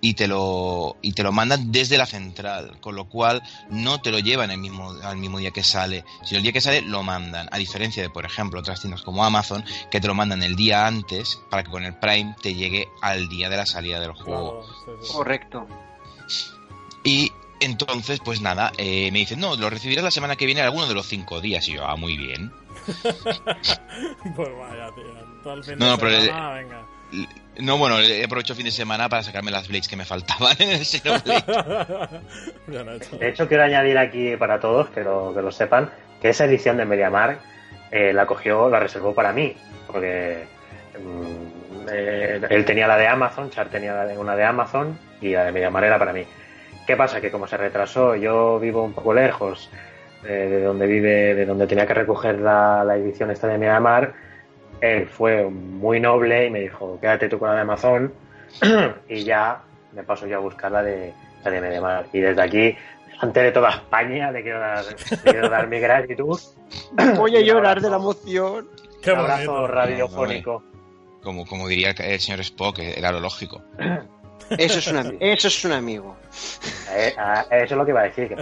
y 0.00 0.12
te 0.14 0.26
lo 0.28 0.96
y 1.00 1.12
te 1.12 1.22
lo 1.22 1.32
mandan 1.32 1.72
desde 1.72 1.96
la 1.96 2.04
central, 2.04 2.78
con 2.80 2.94
lo 2.94 3.08
cual 3.08 3.42
no 3.70 4.02
te 4.02 4.10
lo 4.10 4.18
llevan 4.18 4.50
el 4.50 4.58
mismo 4.58 4.90
al 5.02 5.16
mismo 5.16 5.38
día 5.38 5.50
que 5.52 5.62
sale, 5.62 6.04
sino 6.24 6.38
el 6.38 6.42
día 6.42 6.52
que 6.52 6.60
sale 6.60 6.82
lo 6.82 7.02
mandan, 7.02 7.48
a 7.50 7.56
diferencia 7.56 8.02
de 8.02 8.10
por 8.10 8.26
ejemplo 8.26 8.60
otras 8.60 8.80
tiendas 8.80 9.00
como 9.00 9.24
Amazon 9.24 9.64
que 9.90 10.00
te 10.02 10.06
lo 10.08 10.14
mandan 10.14 10.42
el 10.42 10.56
día 10.56 10.86
antes 10.86 11.38
para 11.50 11.62
que 11.62 11.70
con 11.70 11.84
el 11.84 11.94
Prime 11.98 12.34
te 12.42 12.54
llegue 12.54 12.86
al 13.00 13.28
día 13.30 13.48
de 13.48 13.56
la 13.56 13.64
salida 13.64 13.98
del 14.00 14.12
juego. 14.12 14.66
Correcto. 15.12 15.66
Y 17.04 17.32
entonces, 17.64 18.20
pues 18.24 18.40
nada, 18.40 18.72
eh, 18.78 19.10
me 19.12 19.20
dicen, 19.20 19.40
no, 19.40 19.56
lo 19.56 19.70
recibirás 19.70 20.04
la 20.04 20.10
semana 20.10 20.36
que 20.36 20.46
viene 20.46 20.60
alguno 20.60 20.86
de 20.86 20.94
los 20.94 21.06
cinco 21.06 21.40
días. 21.40 21.68
Y 21.68 21.74
yo, 21.74 21.86
ah, 21.86 21.96
muy 21.96 22.16
bien. 22.16 22.52
pues 24.36 24.48
vaya, 24.58 24.90
tío. 24.94 25.76
no, 25.76 25.88
no, 25.90 25.98
pero 25.98 26.18
venga. 26.18 26.86
No, 27.58 27.78
bueno, 27.78 28.00
he 28.00 28.24
aprovechado 28.24 28.56
fin 28.56 28.64
de 28.66 28.72
semana 28.72 29.08
para 29.08 29.22
sacarme 29.22 29.50
las 29.50 29.68
Blades 29.68 29.86
que 29.86 29.96
me 29.96 30.04
faltaban 30.04 30.56
en 30.58 30.70
el 30.70 30.84
Xenoblade. 30.84 31.44
de 33.18 33.28
hecho, 33.28 33.46
quiero 33.46 33.62
añadir 33.62 33.96
aquí 33.96 34.36
para 34.36 34.58
todos, 34.58 34.88
que 34.90 35.02
lo, 35.02 35.32
que 35.32 35.40
lo 35.40 35.52
sepan, 35.52 35.90
que 36.20 36.30
esa 36.30 36.46
edición 36.46 36.76
de 36.76 36.84
MediaMark 36.84 37.40
eh, 37.92 38.12
la 38.12 38.26
cogió, 38.26 38.68
la 38.68 38.80
reservó 38.80 39.14
para 39.14 39.32
mí, 39.32 39.56
porque 39.86 40.44
mm, 40.98 41.86
eh, 41.92 42.40
él 42.50 42.64
tenía 42.64 42.88
la 42.88 42.96
de 42.96 43.06
Amazon, 43.06 43.50
Char 43.50 43.68
tenía 43.68 44.04
una 44.18 44.34
de 44.34 44.44
Amazon 44.44 44.98
y 45.20 45.30
la 45.30 45.44
de 45.44 45.52
MediaMark 45.52 45.86
era 45.86 45.98
para 45.98 46.12
mí. 46.12 46.26
¿Qué 46.86 46.96
pasa? 46.96 47.20
Que 47.20 47.30
como 47.30 47.46
se 47.46 47.56
retrasó, 47.56 48.14
yo 48.14 48.58
vivo 48.60 48.82
un 48.82 48.92
poco 48.92 49.14
lejos 49.14 49.70
eh, 50.24 50.48
de 50.50 50.62
donde 50.62 50.86
vive, 50.86 51.34
de 51.34 51.46
donde 51.46 51.66
tenía 51.66 51.86
que 51.86 51.94
recoger 51.94 52.38
la, 52.40 52.84
la 52.84 52.96
edición 52.96 53.30
esta 53.30 53.46
de 53.46 53.58
MediaMark, 53.58 54.14
él 54.80 55.06
fue 55.06 55.44
muy 55.48 56.00
noble 56.00 56.46
y 56.46 56.50
me 56.50 56.60
dijo, 56.60 56.98
quédate 57.00 57.28
tú 57.28 57.38
con 57.38 57.48
la 57.48 57.54
de 57.54 57.60
Amazon 57.62 58.12
y 59.08 59.24
ya 59.24 59.62
me 59.92 60.02
paso 60.02 60.26
yo 60.26 60.36
a 60.36 60.40
buscar 60.40 60.72
la 60.72 60.82
de, 60.82 61.12
la 61.44 61.50
de 61.50 61.60
Mediamar. 61.60 62.06
Y 62.12 62.20
desde 62.20 62.42
aquí, 62.42 62.76
ante 63.20 63.40
de 63.40 63.52
toda 63.52 63.70
España, 63.70 64.30
le 64.30 64.42
quiero 64.42 64.60
dar, 64.60 64.84
quiero 65.22 65.48
dar 65.48 65.68
mi 65.68 65.80
gratitud. 65.80 66.38
Voy 67.16 67.36
a 67.36 67.40
llorar 67.40 67.80
de 67.80 67.90
la 67.90 67.96
emoción. 67.96 68.68
Qué 69.02 69.12
un 69.12 69.20
abrazo 69.20 69.66
radiofónico. 69.66 70.62
Como, 71.22 71.46
como 71.46 71.68
diría 71.68 71.90
el 71.90 72.20
señor 72.20 72.40
Spock, 72.40 72.78
era 72.80 73.10
lo 73.10 73.20
lógico. 73.20 73.62
Eso 74.50 74.78
es, 74.78 74.86
un, 74.88 75.16
eso 75.20 75.48
es 75.48 75.64
un 75.64 75.72
amigo. 75.72 76.16
Eh, 76.90 77.14
eso 77.50 77.64
es 77.64 77.70
lo 77.72 77.84
que 77.84 77.90
iba 77.90 78.00
a 78.00 78.04
decir. 78.04 78.28
Que 78.28 78.34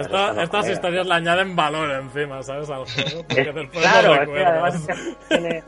estas 0.43 0.69
historias 0.69 1.05
le 1.05 1.13
añaden 1.13 1.55
valor 1.55 1.91
encima, 1.91 2.43
¿sabes? 2.43 2.69
Al 2.69 2.85
juego. 2.85 3.25
claro, 3.71 4.21
es 4.21 4.29
que 4.29 4.45
además 4.45 4.87
tiene, 5.29 5.63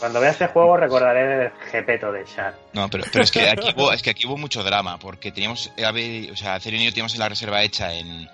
cuando 0.00 0.18
vea 0.18 0.30
este 0.30 0.46
juego 0.46 0.78
recordaré 0.78 1.44
el 1.44 1.50
jepeto 1.70 2.10
de 2.10 2.24
Char. 2.24 2.54
No, 2.72 2.88
pero, 2.88 3.04
es, 3.04 3.30
que 3.30 3.50
aquí 3.50 3.74
hubo, 3.76 3.92
es 3.92 4.02
que 4.02 4.10
aquí 4.10 4.26
hubo 4.26 4.38
mucho 4.38 4.64
drama, 4.64 4.98
porque 4.98 5.30
teníamos, 5.30 5.70
o 5.70 6.36
sea, 6.36 6.58
Cerio 6.58 6.80
y 6.80 6.86
yo 6.86 6.90
teníamos 6.90 7.16
la 7.18 7.28
reserva 7.28 7.62
hecha 7.62 7.92
en, 7.92 8.26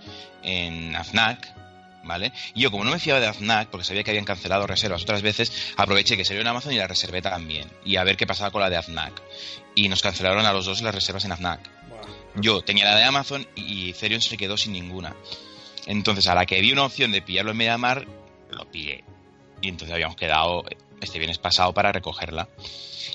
en 0.44 0.94
AFNAC, 0.94 1.55
¿vale? 2.06 2.32
Y 2.54 2.62
yo, 2.62 2.70
como 2.70 2.84
no 2.84 2.90
me 2.90 2.98
fiaba 2.98 3.20
de 3.20 3.26
AFNAC, 3.26 3.68
porque 3.68 3.84
sabía 3.84 4.02
que 4.02 4.10
habían 4.10 4.24
cancelado 4.24 4.66
reservas 4.66 5.02
otras 5.02 5.22
veces, 5.22 5.74
aproveché 5.76 6.16
que 6.16 6.24
salió 6.24 6.40
en 6.40 6.46
Amazon 6.46 6.72
y 6.72 6.76
la 6.76 6.86
reservé 6.86 7.22
también. 7.22 7.70
Y 7.84 7.96
a 7.96 8.04
ver 8.04 8.16
qué 8.16 8.26
pasaba 8.26 8.50
con 8.50 8.60
la 8.60 8.70
de 8.70 8.76
AFNAC. 8.76 9.22
Y 9.74 9.88
nos 9.88 10.02
cancelaron 10.02 10.46
a 10.46 10.52
los 10.52 10.66
dos 10.66 10.82
las 10.82 10.94
reservas 10.94 11.24
en 11.24 11.32
AFNAC. 11.32 11.60
Yo 12.36 12.62
tenía 12.62 12.84
la 12.84 12.96
de 12.96 13.04
Amazon 13.04 13.46
y 13.54 13.92
Therion 13.94 14.20
se 14.20 14.36
quedó 14.36 14.56
sin 14.56 14.72
ninguna. 14.72 15.14
Entonces, 15.86 16.26
a 16.26 16.34
la 16.34 16.46
que 16.46 16.60
vi 16.60 16.72
una 16.72 16.84
opción 16.84 17.12
de 17.12 17.22
pillarlo 17.22 17.52
en 17.52 17.56
Mediamar, 17.56 18.06
lo 18.50 18.70
pillé. 18.70 19.04
Y 19.62 19.68
entonces 19.68 19.94
habíamos 19.94 20.16
quedado 20.16 20.64
este 21.00 21.18
viernes 21.18 21.38
pasado 21.38 21.72
para 21.72 21.92
recogerla. 21.92 22.48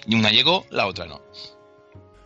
Y 0.07 0.15
una 0.15 0.31
llegó, 0.31 0.65
la 0.69 0.87
otra 0.87 1.05
no. 1.05 1.21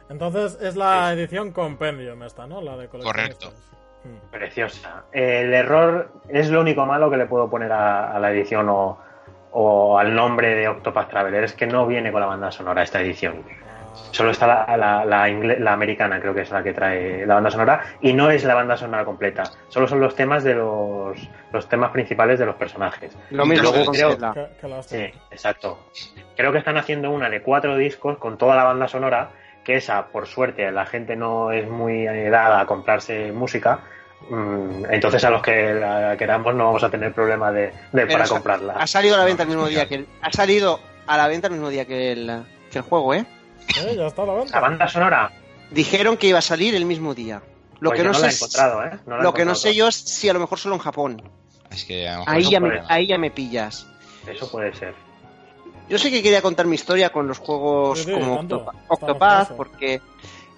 Entonces 0.10 0.58
es 0.62 0.76
la 0.76 1.12
edición 1.14 1.52
compendium 1.52 2.22
esta, 2.24 2.46
¿no? 2.46 2.62
La 2.62 2.78
de 2.78 2.88
Correcto. 2.88 3.54
Hmm. 4.06 4.30
Preciosa. 4.32 5.06
El 5.12 5.54
error 5.54 6.12
es 6.30 6.50
lo 6.50 6.62
único 6.62 6.86
malo 6.86 7.10
que 7.10 7.18
le 7.18 7.26
puedo 7.26 7.50
poner 7.50 7.72
a, 7.72 8.20
la 8.20 8.32
edición 8.32 8.70
o, 8.70 9.00
o, 9.52 9.98
al 9.98 10.14
nombre 10.14 10.54
de 10.54 10.68
Octopath 10.68 11.10
Traveler, 11.10 11.44
es 11.44 11.54
que 11.54 11.66
no 11.66 11.88
viene 11.88 12.12
con 12.12 12.22
la 12.22 12.28
banda 12.28 12.52
sonora 12.52 12.84
esta 12.84 13.02
edición. 13.02 13.44
Solo 14.12 14.32
está 14.32 14.48
la, 14.78 15.06
la, 15.06 15.74
americana, 15.74 16.20
creo 16.20 16.34
que 16.34 16.42
es 16.42 16.52
la 16.52 16.64
que 16.64 16.74
trae 16.74 17.26
la 17.26 17.36
banda 17.36 17.52
sonora, 17.52 17.82
y 18.02 18.14
no 18.14 18.30
es 18.30 18.44
la 18.44 18.56
banda 18.56 18.78
sonora 18.78 19.06
completa. 19.06 19.44
Solo 19.70 19.88
son 19.88 20.00
los 20.00 20.16
temas 20.16 20.44
de 20.44 20.56
los, 20.56 21.18
los 21.52 21.68
temas 21.68 21.92
principales 21.92 22.40
de 22.40 22.46
los 22.46 22.56
personajes. 22.56 23.18
Lo 23.32 23.46
mismo 23.46 23.72
Sí, 24.82 25.12
exacto. 25.32 25.80
Creo 26.36 26.52
que 26.52 26.60
están 26.60 26.78
haciendo 26.78 27.12
una 27.12 27.30
de 27.30 27.42
cuatro 27.42 27.78
discos 27.78 28.18
con 28.18 28.38
toda 28.38 28.56
la 28.56 28.64
banda 28.64 28.88
sonora, 28.88 29.30
que 29.66 29.78
esa, 29.78 30.08
por 30.08 30.28
suerte, 30.28 30.72
la 30.72 30.86
gente 30.86 31.16
no 31.16 31.52
es 31.52 31.68
muy 31.68 32.06
dada 32.06 32.62
a 32.62 32.66
comprarse 32.66 33.32
música. 33.34 33.80
Mm, 34.30 34.86
entonces 34.92 35.24
a 35.26 35.30
los 35.30 35.42
que 35.42 35.74
la 35.74 36.16
queramos 36.18 36.56
no 36.56 36.66
vamos 36.66 36.84
a 36.84 36.90
tener 36.90 37.12
problema 37.14 37.52
de, 37.52 37.74
para 37.92 38.28
comprarla. 38.28 38.74
Ha 38.74 38.88
salido 38.88 39.16
a 39.16 39.18
la 39.18 39.26
venta 39.26 39.44
el 39.44 39.50
mismo 39.50 39.68
día 39.68 39.88
que 39.88 40.06
ha 40.22 40.32
salido 40.32 40.80
a 41.06 41.18
la 41.18 41.28
venta 41.28 41.48
el 41.48 41.54
mismo 41.54 41.70
día 41.70 41.86
que 41.86 42.12
el, 42.12 42.44
que 42.72 42.78
el 42.78 42.84
juego, 42.84 43.14
¿eh? 43.14 43.26
Eh, 43.78 43.96
ya 43.98 44.08
está 44.08 44.26
la 44.26 44.34
banda. 44.34 44.52
La 44.52 44.62
banda 44.62 44.88
sonora. 44.88 45.32
Dijeron 45.72 46.18
que 46.18 46.28
iba 46.28 46.40
a 46.40 46.44
salir 46.44 46.76
el 46.76 46.86
mismo 46.86 47.14
día. 47.14 47.42
Lo 47.80 47.90
pues 47.90 48.02
que 48.02 48.08
no, 48.08 48.14
sé, 48.14 48.28
¿eh? 48.28 48.98
lo 49.06 49.34
que 49.34 49.46
no 49.46 49.54
sé 49.54 49.76
yo 49.76 49.90
es 49.90 49.96
si 49.96 50.30
a 50.30 50.34
lo 50.34 50.40
mejor 50.40 50.60
solo 50.60 50.76
en 50.76 50.82
Japón. 50.82 51.22
ahí, 52.26 52.50
ya 52.50 52.60
me, 52.60 52.82
ahí 52.88 53.08
ya 53.08 53.18
me 53.18 53.32
pillas. 53.32 53.86
Eso 54.28 54.50
puede 54.50 54.74
ser. 54.74 54.94
Yo 55.90 55.98
sé 55.98 56.10
que 56.10 56.24
quería 56.24 56.42
contar 56.42 56.66
mi 56.66 56.76
historia 56.76 57.12
con 57.12 57.28
los 57.28 57.40
juegos 57.40 58.06
como 58.06 58.44
Octopath, 58.88 59.52
porque 59.52 60.02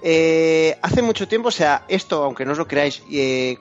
eh, 0.01 0.77
hace 0.81 1.01
mucho 1.01 1.27
tiempo, 1.27 1.49
o 1.49 1.51
sea, 1.51 1.83
esto, 1.87 2.23
aunque 2.23 2.45
no 2.45 2.53
os 2.53 2.57
lo 2.57 2.67
creáis, 2.67 3.03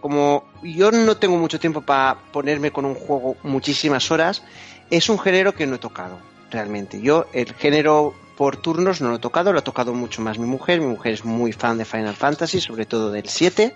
como 0.00 0.44
yo 0.62 0.92
no 0.92 1.16
tengo 1.16 1.36
mucho 1.36 1.58
tiempo 1.58 1.80
para 1.80 2.18
ponerme 2.32 2.70
con 2.70 2.84
un 2.84 2.94
juego 2.94 3.36
muchísimas 3.42 4.10
horas, 4.10 4.42
es 4.90 5.08
un 5.08 5.18
género 5.18 5.54
que 5.54 5.66
no 5.66 5.76
he 5.76 5.78
tocado, 5.78 6.18
realmente. 6.50 7.00
Yo, 7.00 7.26
el 7.32 7.52
género 7.54 8.14
por 8.36 8.58
turnos 8.58 9.00
no 9.00 9.08
lo 9.08 9.16
he 9.16 9.18
tocado, 9.18 9.52
lo 9.52 9.58
ha 9.58 9.64
tocado 9.64 9.94
mucho 9.94 10.22
más 10.22 10.38
mi 10.38 10.46
mujer. 10.46 10.80
Mi 10.80 10.86
mujer 10.86 11.14
es 11.14 11.24
muy 11.24 11.52
fan 11.52 11.78
de 11.78 11.84
Final 11.84 12.14
Fantasy, 12.14 12.60
sobre 12.60 12.86
todo 12.86 13.10
del 13.10 13.28
7. 13.28 13.74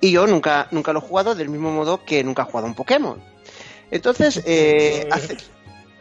Y 0.00 0.12
yo 0.12 0.26
nunca, 0.26 0.68
nunca 0.70 0.92
lo 0.92 1.00
he 1.00 1.02
jugado 1.02 1.34
del 1.34 1.48
mismo 1.48 1.72
modo 1.72 2.04
que 2.04 2.22
nunca 2.22 2.42
he 2.42 2.44
jugado 2.44 2.66
un 2.66 2.74
Pokémon. 2.74 3.20
Entonces, 3.90 4.42
eh, 4.46 5.08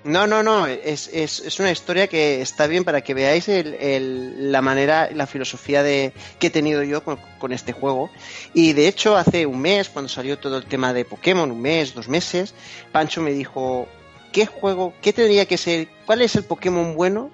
no, 0.05 0.27
no, 0.27 0.43
no, 0.43 0.67
es, 0.67 1.09
es, 1.11 1.59
una 1.59 1.71
historia 1.71 2.07
que 2.07 2.41
está 2.41 2.67
bien 2.67 2.83
para 2.83 3.01
que 3.01 3.13
veáis 3.13 3.49
la 3.49 4.61
manera, 4.61 5.09
la 5.11 5.27
filosofía 5.27 5.83
de, 5.83 6.13
que 6.39 6.47
he 6.47 6.49
tenido 6.51 6.83
yo 6.83 7.03
con, 7.03 7.19
con, 7.39 7.51
este 7.51 7.73
juego. 7.73 8.09
Y 8.53 8.73
de 8.73 8.87
hecho, 8.87 9.17
hace 9.17 9.45
un 9.45 9.59
mes, 9.59 9.89
cuando 9.89 10.07
salió 10.07 10.37
todo 10.37 10.57
el 10.57 10.65
tema 10.65 10.93
de 10.93 11.05
Pokémon, 11.05 11.51
un 11.51 11.61
mes, 11.61 11.93
dos 11.93 12.07
meses, 12.07 12.53
Pancho 12.91 13.21
me 13.21 13.33
dijo, 13.33 13.87
¿qué 14.31 14.45
juego, 14.45 14.93
qué 15.01 15.11
tendría 15.11 15.45
que 15.45 15.57
ser, 15.57 15.89
cuál 16.05 16.21
es 16.21 16.35
el 16.35 16.43
Pokémon 16.43 16.95
bueno 16.95 17.31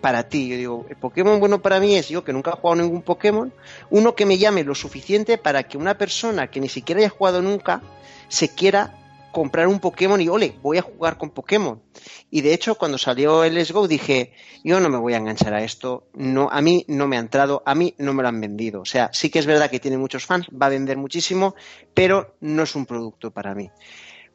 para 0.00 0.28
ti. 0.28 0.48
Yo 0.48 0.56
digo, 0.56 0.86
el 0.88 0.96
Pokémon 0.96 1.40
bueno 1.40 1.62
para 1.62 1.80
mí 1.80 1.96
es 1.96 2.08
yo 2.08 2.24
que 2.24 2.32
nunca 2.32 2.50
he 2.50 2.54
jugado 2.54 2.82
ningún 2.82 3.02
Pokémon, 3.02 3.52
uno 3.90 4.14
que 4.14 4.26
me 4.26 4.38
llame 4.38 4.64
lo 4.64 4.74
suficiente 4.74 5.38
para 5.38 5.62
que 5.62 5.78
una 5.78 5.96
persona 5.96 6.48
que 6.48 6.60
ni 6.60 6.68
siquiera 6.68 7.00
haya 7.00 7.10
jugado 7.10 7.42
nunca 7.42 7.82
se 8.28 8.48
quiera 8.48 8.94
comprar 9.32 9.68
un 9.68 9.80
Pokémon 9.80 10.20
y 10.20 10.28
ole, 10.28 10.54
voy 10.62 10.78
a 10.78 10.82
jugar 10.82 11.18
con 11.18 11.30
Pokémon. 11.30 11.82
Y 12.30 12.40
de 12.40 12.54
hecho, 12.54 12.76
cuando 12.76 12.98
salió 12.98 13.44
el 13.44 13.54
Let's 13.54 13.72
Go 13.72 13.88
dije, 13.88 14.32
yo 14.64 14.80
no 14.80 14.88
me 14.88 14.98
voy 14.98 15.14
a 15.14 15.18
enganchar 15.18 15.54
a 15.54 15.62
esto, 15.62 16.08
no, 16.14 16.48
a 16.50 16.60
mí 16.60 16.84
no 16.88 17.06
me 17.06 17.16
ha 17.16 17.20
entrado, 17.20 17.62
a 17.66 17.74
mí 17.74 17.94
no 17.98 18.12
me 18.12 18.22
lo 18.22 18.28
han 18.28 18.40
vendido. 18.40 18.80
O 18.80 18.84
sea, 18.84 19.10
sí 19.12 19.30
que 19.30 19.38
es 19.38 19.46
verdad 19.46 19.70
que 19.70 19.80
tiene 19.80 19.98
muchos 19.98 20.26
fans, 20.26 20.46
va 20.50 20.66
a 20.66 20.70
vender 20.70 20.96
muchísimo, 20.96 21.54
pero 21.94 22.36
no 22.40 22.62
es 22.62 22.74
un 22.74 22.86
producto 22.86 23.30
para 23.30 23.54
mí. 23.54 23.70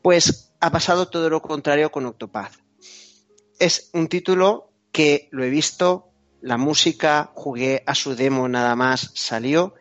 Pues 0.02 0.54
ha 0.60 0.72
pasado 0.72 1.08
todo 1.08 1.30
lo 1.30 1.42
contrario 1.42 1.92
con 1.92 2.06
Octopath. 2.06 2.54
Es 3.60 3.90
un 3.94 4.08
título 4.08 4.72
que 4.92 5.30
lo 5.32 5.44
he 5.44 5.50
visto, 5.50 6.10
la 6.42 6.58
música, 6.58 7.32
jugué 7.34 7.84
a 7.86 7.96
su 7.96 8.16
demo 8.16 8.48
nada 8.48 8.76
más, 8.76 9.12
salió 9.16 9.74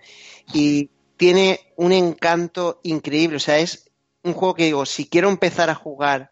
y 0.52 0.90
tiene 1.16 1.60
un 1.76 1.92
encanto 1.92 2.80
increíble. 2.82 3.36
O 3.36 3.40
sea, 3.40 3.58
es 3.58 3.90
un 4.24 4.32
juego 4.32 4.54
que 4.54 4.64
digo, 4.64 4.86
si 4.86 5.06
quiero 5.06 5.28
empezar 5.28 5.70
a 5.70 5.74
jugar 5.74 6.30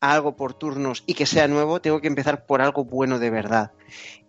a 0.00 0.12
algo 0.12 0.36
por 0.36 0.54
turnos 0.54 1.04
y 1.06 1.14
que 1.14 1.26
sea 1.26 1.48
nuevo, 1.48 1.80
tengo 1.80 2.00
que 2.00 2.06
empezar 2.06 2.46
por 2.46 2.62
algo 2.62 2.84
bueno 2.84 3.18
de 3.18 3.30
verdad. 3.30 3.72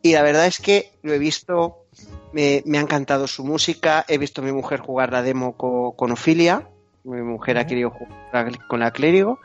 Y 0.01 0.13
la 0.13 0.21
verdad 0.23 0.47
es 0.47 0.59
que 0.59 0.91
lo 1.03 1.13
he 1.13 1.19
visto, 1.19 1.85
me, 2.33 2.63
ha 2.73 2.81
encantado 2.81 3.27
su 3.27 3.43
música, 3.43 4.03
he 4.07 4.17
visto 4.17 4.41
a 4.41 4.43
mi 4.43 4.51
mujer 4.51 4.79
jugar 4.79 5.11
la 5.11 5.21
demo 5.21 5.55
con, 5.55 5.93
con 5.93 6.11
Ofilia, 6.11 6.67
mi 7.03 7.21
mujer 7.21 7.57
ha 7.57 7.67
querido 7.67 7.91
jugar 7.91 8.67
con 8.67 8.79
la 8.79 8.91
clérigo 8.91 9.39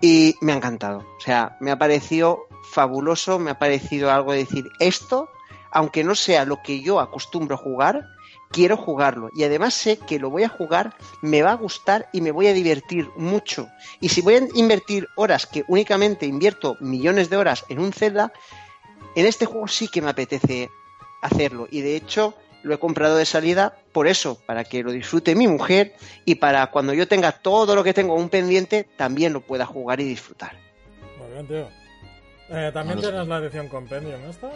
y 0.00 0.34
me 0.40 0.52
ha 0.52 0.56
encantado. 0.56 0.98
O 0.98 1.20
sea, 1.20 1.56
me 1.60 1.70
ha 1.70 1.78
parecido 1.78 2.46
fabuloso, 2.70 3.38
me 3.38 3.50
ha 3.50 3.58
parecido 3.58 4.10
algo 4.10 4.32
de 4.32 4.38
decir, 4.38 4.64
esto, 4.80 5.28
aunque 5.70 6.04
no 6.04 6.14
sea 6.14 6.44
lo 6.44 6.62
que 6.62 6.80
yo 6.80 7.00
acostumbro 7.00 7.56
jugar, 7.56 8.06
quiero 8.54 8.76
jugarlo. 8.76 9.30
Y 9.34 9.42
además 9.42 9.74
sé 9.74 9.98
que 9.98 10.20
lo 10.20 10.30
voy 10.30 10.44
a 10.44 10.48
jugar, 10.48 10.94
me 11.20 11.42
va 11.42 11.50
a 11.50 11.56
gustar 11.56 12.08
y 12.12 12.20
me 12.20 12.30
voy 12.30 12.46
a 12.46 12.52
divertir 12.52 13.08
mucho. 13.16 13.68
Y 14.00 14.10
si 14.10 14.20
voy 14.20 14.36
a 14.36 14.46
invertir 14.54 15.08
horas, 15.16 15.46
que 15.46 15.64
únicamente 15.66 16.26
invierto 16.26 16.76
millones 16.80 17.30
de 17.30 17.36
horas 17.36 17.64
en 17.68 17.80
un 17.80 17.92
Zelda, 17.92 18.32
en 19.16 19.26
este 19.26 19.46
juego 19.46 19.66
sí 19.66 19.88
que 19.88 20.00
me 20.00 20.10
apetece 20.10 20.70
hacerlo. 21.20 21.66
Y 21.68 21.80
de 21.80 21.96
hecho, 21.96 22.34
lo 22.62 22.74
he 22.74 22.78
comprado 22.78 23.16
de 23.16 23.26
salida 23.26 23.76
por 23.92 24.06
eso, 24.06 24.38
para 24.46 24.62
que 24.62 24.84
lo 24.84 24.92
disfrute 24.92 25.34
mi 25.34 25.48
mujer 25.48 25.94
y 26.24 26.36
para 26.36 26.70
cuando 26.70 26.94
yo 26.94 27.08
tenga 27.08 27.32
todo 27.32 27.74
lo 27.74 27.82
que 27.82 27.92
tengo 27.92 28.14
un 28.14 28.28
pendiente, 28.28 28.88
también 28.96 29.32
lo 29.32 29.40
pueda 29.40 29.66
jugar 29.66 30.00
y 30.00 30.04
disfrutar. 30.04 30.56
Muy 31.18 31.32
bien, 31.32 31.48
tío. 31.48 31.68
Eh, 32.50 32.70
¿También 32.72 33.00
tienes 33.00 33.26
la 33.26 33.38
edición 33.38 33.68
Compendium 33.68 34.20
esta? 34.30 34.50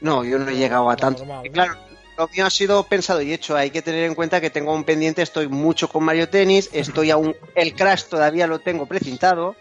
No, 0.00 0.24
yo 0.24 0.38
no 0.40 0.48
he 0.48 0.56
llegado 0.56 0.90
a 0.90 0.96
tanto. 0.96 1.20
Normal, 1.20 1.44
¿no? 1.46 1.52
Claro, 1.52 1.76
lo 2.16 2.28
mío 2.28 2.46
ha 2.46 2.50
sido 2.50 2.82
pensado 2.84 3.22
y 3.22 3.32
hecho. 3.32 3.56
Hay 3.56 3.70
que 3.70 3.82
tener 3.82 4.04
en 4.04 4.14
cuenta 4.14 4.40
que 4.40 4.50
tengo 4.50 4.74
un 4.74 4.84
pendiente, 4.84 5.22
estoy 5.22 5.48
mucho 5.48 5.88
con 5.88 6.04
Mario 6.04 6.28
Tennis, 6.28 6.70
estoy 6.72 7.10
aún, 7.10 7.36
el 7.54 7.74
Crash 7.74 8.04
todavía 8.04 8.46
lo 8.46 8.60
tengo 8.60 8.86
precintado 8.86 9.56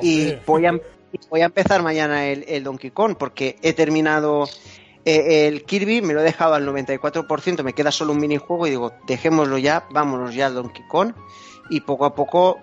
y 0.00 0.34
voy 0.46 0.66
a, 0.66 0.78
voy 1.30 1.40
a 1.40 1.46
empezar 1.46 1.82
mañana 1.82 2.26
el, 2.26 2.44
el 2.48 2.64
Donkey 2.64 2.90
Kong 2.90 3.16
porque 3.18 3.56
he 3.62 3.72
terminado 3.72 4.48
eh, 5.04 5.46
el 5.46 5.64
Kirby, 5.64 6.02
me 6.02 6.14
lo 6.14 6.20
he 6.20 6.24
dejado 6.24 6.54
al 6.54 6.66
94%, 6.66 7.62
me 7.62 7.72
queda 7.72 7.92
solo 7.92 8.12
un 8.12 8.18
minijuego 8.18 8.66
y 8.66 8.70
digo, 8.70 8.92
dejémoslo 9.06 9.56
ya, 9.56 9.86
vámonos 9.90 10.34
ya 10.34 10.46
al 10.46 10.54
Donkey 10.54 10.82
Kong 10.88 11.12
y 11.70 11.80
poco 11.80 12.04
a 12.04 12.14
poco 12.14 12.58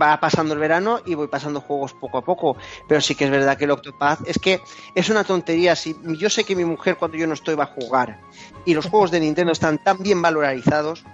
va 0.00 0.18
pasando 0.20 0.54
el 0.54 0.60
verano 0.60 1.00
y 1.04 1.14
voy 1.14 1.28
pasando 1.28 1.60
juegos 1.60 1.92
poco 1.94 2.18
a 2.18 2.24
poco, 2.24 2.56
pero 2.86 3.00
sí 3.00 3.14
que 3.14 3.24
es 3.24 3.30
verdad 3.30 3.56
que 3.56 3.64
el 3.64 3.70
Octopath 3.70 4.26
es 4.26 4.38
que 4.38 4.60
es 4.94 5.08
una 5.10 5.24
tontería, 5.24 5.76
si 5.76 5.96
yo 6.18 6.30
sé 6.30 6.44
que 6.44 6.56
mi 6.56 6.64
mujer 6.64 6.96
cuando 6.96 7.16
yo 7.16 7.26
no 7.26 7.34
estoy 7.34 7.54
va 7.54 7.64
a 7.64 7.66
jugar 7.66 8.20
y 8.64 8.74
los 8.74 8.86
juegos 8.86 9.10
de 9.10 9.20
Nintendo 9.20 9.52
están 9.52 9.78
tan 9.78 9.98
bien 9.98 10.20
valorizados 10.22 11.04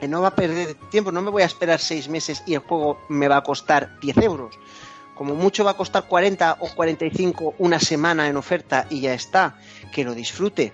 que 0.00 0.08
no 0.08 0.20
va 0.20 0.28
a 0.28 0.34
perder 0.34 0.74
tiempo, 0.90 1.12
no 1.12 1.22
me 1.22 1.30
voy 1.30 1.42
a 1.42 1.46
esperar 1.46 1.78
seis 1.78 2.08
meses 2.08 2.42
y 2.44 2.54
el 2.54 2.60
juego 2.60 3.00
me 3.08 3.28
va 3.28 3.36
a 3.36 3.42
costar 3.42 4.00
10 4.00 4.18
euros. 4.18 4.58
Como 5.14 5.36
mucho 5.36 5.62
va 5.62 5.70
a 5.70 5.76
costar 5.76 6.08
40 6.08 6.56
o 6.58 6.68
45 6.74 7.54
una 7.58 7.78
semana 7.78 8.26
en 8.26 8.36
oferta 8.36 8.86
y 8.90 9.00
ya 9.00 9.14
está. 9.14 9.56
Que 9.92 10.02
lo 10.02 10.12
disfrute. 10.12 10.72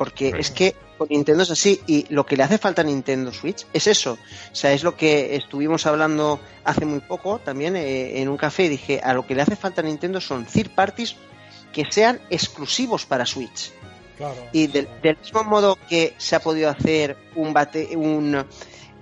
Porque 0.00 0.32
es 0.38 0.50
que 0.50 0.74
con 0.96 1.08
Nintendo 1.10 1.42
es 1.42 1.50
así 1.50 1.78
y 1.86 2.06
lo 2.08 2.24
que 2.24 2.34
le 2.34 2.42
hace 2.42 2.56
falta 2.56 2.80
a 2.80 2.86
Nintendo 2.86 3.34
Switch 3.34 3.66
es 3.74 3.86
eso. 3.86 4.16
O 4.50 4.54
sea, 4.54 4.72
es 4.72 4.82
lo 4.82 4.96
que 4.96 5.36
estuvimos 5.36 5.84
hablando 5.84 6.40
hace 6.64 6.86
muy 6.86 7.00
poco 7.00 7.38
también 7.38 7.76
eh, 7.76 8.18
en 8.18 8.30
un 8.30 8.38
café. 8.38 8.70
Dije, 8.70 9.02
a 9.04 9.12
lo 9.12 9.26
que 9.26 9.34
le 9.34 9.42
hace 9.42 9.56
falta 9.56 9.82
a 9.82 9.84
Nintendo 9.84 10.18
son 10.18 10.46
third 10.46 10.70
parties 10.70 11.16
que 11.70 11.84
sean 11.92 12.18
exclusivos 12.30 13.04
para 13.04 13.26
Switch. 13.26 13.72
Claro. 14.16 14.42
Y 14.54 14.68
del, 14.68 14.88
del 15.02 15.18
mismo 15.18 15.44
modo 15.44 15.76
que 15.86 16.14
se 16.16 16.34
ha 16.34 16.40
podido 16.40 16.70
hacer 16.70 17.18
un 17.36 17.52
bate, 17.52 17.94
un 17.94 18.42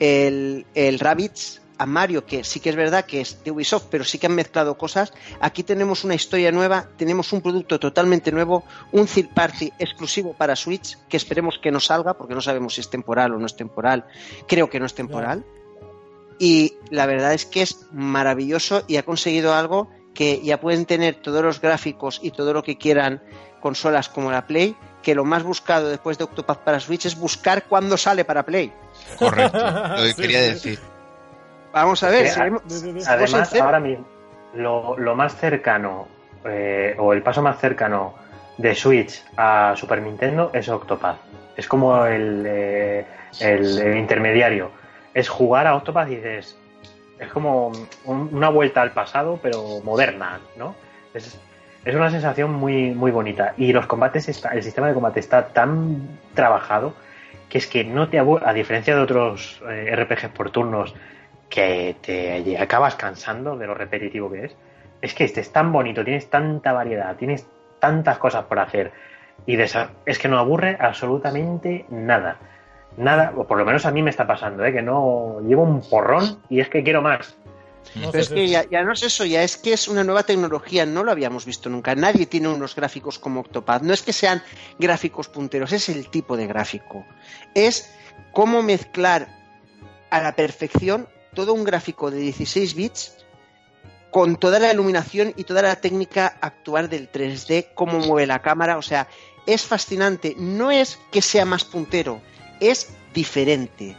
el, 0.01 0.67
el 0.75 0.99
Rabbids 0.99 1.63
a 1.79 1.87
Mario, 1.87 2.27
que 2.27 2.45
sí 2.45 2.61
que 2.61 2.71
es 2.71 2.77
verdad 2.77 3.05
que 3.05 3.21
es 3.21 3.43
de 3.45 3.51
Ubisoft, 3.51 3.87
pero 3.91 4.05
sí 4.05 4.19
que 4.19 4.27
han 4.27 4.35
mezclado 4.35 4.77
cosas. 4.77 5.13
Aquí 5.41 5.63
tenemos 5.63 6.05
una 6.05 6.15
historia 6.15 6.51
nueva, 6.53 6.89
tenemos 6.97 7.33
un 7.33 7.41
producto 7.41 7.79
totalmente 7.79 8.33
nuevo, 8.33 8.65
un 8.93 9.07
third 9.07 9.33
party 9.33 9.73
exclusivo 9.79 10.35
para 10.35 10.57
Switch, 10.57 10.99
que 11.09 11.17
esperemos 11.17 11.59
que 11.59 11.71
no 11.71 11.81
salga, 11.81 12.15
porque 12.15 12.35
no 12.35 12.41
sabemos 12.41 12.75
si 12.75 12.81
es 12.81 12.91
temporal 12.91 13.33
o 13.33 13.39
no 13.39 13.47
es 13.47 13.57
temporal. 13.57 14.05
Creo 14.47 14.69
que 14.69 14.81
no 14.81 14.87
es 14.87 14.95
temporal. 14.95 15.45
Y 16.39 16.75
la 16.91 17.07
verdad 17.07 17.35
es 17.35 17.47
que 17.47 17.63
es 17.63 17.87
maravilloso 17.93 18.85
y 18.87 18.97
ha 18.97 19.03
conseguido 19.05 19.55
algo 19.55 19.89
que 20.15 20.41
ya 20.43 20.61
pueden 20.61 20.85
tener 20.85 21.17
todos 21.17 21.43
los 21.43 21.61
gráficos 21.61 22.21
y 22.23 22.31
todo 22.33 22.53
lo 22.53 22.63
que 22.63 22.77
quieran 22.77 23.23
consolas 23.61 24.09
como 24.09 24.31
la 24.31 24.47
Play, 24.47 24.77
que 25.03 25.15
lo 25.15 25.25
más 25.25 25.43
buscado 25.43 25.89
después 25.89 26.19
de 26.19 26.25
Octopath 26.25 26.65
para 26.65 26.81
Switch 26.81 27.07
es 27.07 27.17
buscar 27.17 27.65
cuándo 27.65 27.97
sale 27.97 28.25
para 28.25 28.45
Play. 28.45 28.73
Correcto, 29.19 29.59
lo 29.59 29.97
que 30.03 30.13
Sí, 30.15 30.23
quería 30.23 30.41
sí. 30.41 30.49
decir. 30.55 30.81
Vamos 31.73 32.03
a 32.03 32.11
ver. 32.11 32.27
Además, 33.09 33.51
ahora 33.65 33.81
mismo, 33.81 34.07
lo, 34.55 34.99
lo 34.99 35.15
más 35.15 35.37
cercano, 35.37 36.09
eh, 36.45 36.95
o 36.99 37.13
el 37.13 37.23
paso 37.23 37.43
más 37.43 37.59
cercano 37.59 38.15
de 38.57 38.75
Switch 38.75 39.25
a 39.37 39.75
Super 39.77 40.01
Nintendo 40.03 40.51
es 40.53 40.69
Octopath. 40.69 41.19
Es 41.57 41.67
como 41.69 42.07
el, 42.07 42.45
eh, 42.47 43.07
el, 43.41 43.79
el 43.79 43.97
intermediario. 43.99 44.71
Es 45.15 45.29
jugar 45.29 45.67
a 45.67 45.75
Octopath 45.77 46.09
y 46.11 46.17
dices. 46.17 46.57
Es 47.19 47.29
como 47.33 47.73
un- 48.05 48.31
una 48.33 48.49
vuelta 48.49 48.81
al 48.81 48.93
pasado, 48.93 49.41
pero 49.43 49.81
moderna, 49.83 50.39
¿no? 50.57 50.75
Es, 51.13 51.39
es 51.85 51.95
una 51.95 52.11
sensación 52.11 52.53
muy, 52.53 52.91
muy 52.93 53.11
bonita. 53.11 53.55
Y 53.57 53.73
los 53.73 53.87
combates, 53.87 54.29
está, 54.29 54.51
el 54.51 54.63
sistema 54.63 54.87
de 54.89 54.95
combate 54.95 55.19
está 55.21 55.49
tan 55.49 56.09
trabajado 56.35 56.95
que 57.49 57.59
es 57.59 57.67
que 57.67 57.83
no 57.83 58.09
te 58.09 58.19
aburre, 58.19 58.45
a 58.47 58.53
diferencia 58.53 58.95
de 58.95 59.01
otros 59.01 59.61
eh, 59.69 59.95
RPGs 59.97 60.29
por 60.29 60.51
turnos 60.51 60.95
que 61.49 61.97
te 62.03 62.59
acabas 62.59 62.97
cansando 62.97 63.57
de 63.57 63.67
lo 63.67 63.75
repetitivo 63.75 64.31
que 64.31 64.47
es. 64.47 64.57
Es 65.01 65.15
que 65.15 65.25
este 65.25 65.41
es 65.41 65.53
tan 65.53 65.73
bonito, 65.73 66.05
tienes 66.05 66.29
tanta 66.29 66.73
variedad, 66.73 67.17
tienes 67.17 67.47
tantas 67.79 68.19
cosas 68.19 68.45
por 68.45 68.59
hacer 68.59 68.93
y 69.47 69.59
es 69.61 70.19
que 70.19 70.29
no 70.29 70.39
aburre 70.39 70.77
absolutamente 70.79 71.87
nada. 71.91 72.37
Nada, 72.97 73.33
o 73.37 73.47
por 73.47 73.59
lo 73.59 73.65
menos 73.65 73.87
a 73.87 73.91
mí 73.91 74.03
me 74.03 74.11
está 74.11 74.27
pasando, 74.27 74.65
¿eh? 74.65 74.73
que 74.73 74.83
no 74.83 75.41
llevo 75.47 75.63
un 75.63 75.81
porrón 75.89 76.43
y 76.49 76.61
es 76.61 76.69
que 76.69 76.83
quiero 76.83 77.01
más. 77.01 77.37
No 77.95 78.11
Pero 78.11 78.23
es 78.23 78.29
que 78.29 78.49
ya, 78.49 78.69
ya 78.69 78.83
no 78.83 78.93
es 78.93 79.03
eso, 79.03 79.25
ya 79.25 79.43
es 79.43 79.57
que 79.57 79.73
es 79.73 79.89
una 79.89 80.05
nueva 80.05 80.25
tecnología, 80.25 80.85
no 80.85 81.05
lo 81.05 81.13
habíamos 81.13 81.47
visto 81.47 81.71
nunca. 81.71 81.95
Nadie 81.95 82.27
tiene 82.27 82.49
unos 82.49 82.75
gráficos 82.75 83.19
como 83.19 83.41
Octopath. 83.41 83.83
No 83.83 83.95
es 83.95 84.03
que 84.03 84.13
sean 84.13 84.43
gráficos 84.79 85.29
punteros, 85.29 85.73
es 85.73 85.89
el 85.89 86.11
tipo 86.11 86.37
de 86.37 86.47
gráfico. 86.47 87.07
Es 87.55 87.95
cómo 88.33 88.63
mezclar 88.63 89.29
a 90.11 90.21
la 90.21 90.33
perfección 90.33 91.09
todo 91.39 91.55
un 91.55 91.63
gráfico 91.63 92.11
de 92.11 92.19
16 92.19 92.75
bits 92.75 93.13
con 94.11 94.35
toda 94.35 94.59
la 94.59 94.73
iluminación 94.73 95.33
y 95.37 95.45
toda 95.45 95.63
la 95.63 95.77
técnica 95.77 96.37
actual 96.41 96.89
del 96.89 97.13
3D, 97.13 97.69
cómo 97.75 98.01
mueve 98.01 98.27
la 98.27 98.43
cámara, 98.43 98.77
o 98.77 98.83
sea, 98.83 99.07
es 99.47 99.63
fascinante. 99.63 100.35
No 100.37 100.73
es 100.73 100.99
que 101.13 101.23
sea 101.23 101.45
más 101.45 101.63
puntero, 101.63 102.21
es 102.59 102.89
diferente. 103.15 103.97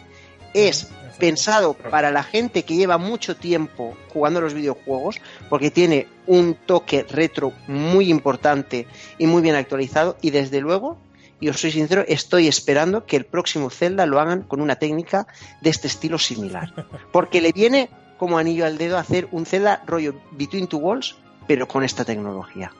Es 0.53 0.89
pensado 1.17 1.75
para 1.75 2.11
la 2.11 2.23
gente 2.23 2.63
que 2.63 2.75
lleva 2.75 2.97
mucho 2.97 3.37
tiempo 3.37 3.95
jugando 4.09 4.39
a 4.39 4.43
los 4.43 4.53
videojuegos, 4.53 5.21
porque 5.47 5.71
tiene 5.71 6.09
un 6.27 6.55
toque 6.55 7.03
retro 7.03 7.53
muy 7.67 8.09
importante 8.09 8.85
y 9.17 9.27
muy 9.27 9.41
bien 9.41 9.55
actualizado, 9.55 10.17
y 10.21 10.31
desde 10.31 10.59
luego, 10.59 10.97
y 11.39 11.49
os 11.49 11.59
soy 11.59 11.71
sincero, 11.71 12.03
estoy 12.07 12.47
esperando 12.47 13.05
que 13.05 13.15
el 13.17 13.25
próximo 13.25 13.69
Zelda 13.69 14.05
lo 14.05 14.19
hagan 14.19 14.43
con 14.43 14.61
una 14.61 14.75
técnica 14.77 15.27
de 15.61 15.69
este 15.69 15.87
estilo 15.87 16.17
similar, 16.19 16.73
porque 17.11 17.41
le 17.41 17.51
viene 17.51 17.89
como 18.17 18.37
anillo 18.37 18.65
al 18.65 18.77
dedo 18.77 18.97
hacer 18.97 19.27
un 19.31 19.45
Zelda 19.45 19.81
rollo 19.87 20.13
Between 20.31 20.67
Two 20.67 20.79
Walls, 20.79 21.15
pero 21.47 21.67
con 21.67 21.83
esta 21.83 22.03
tecnología. 22.03 22.71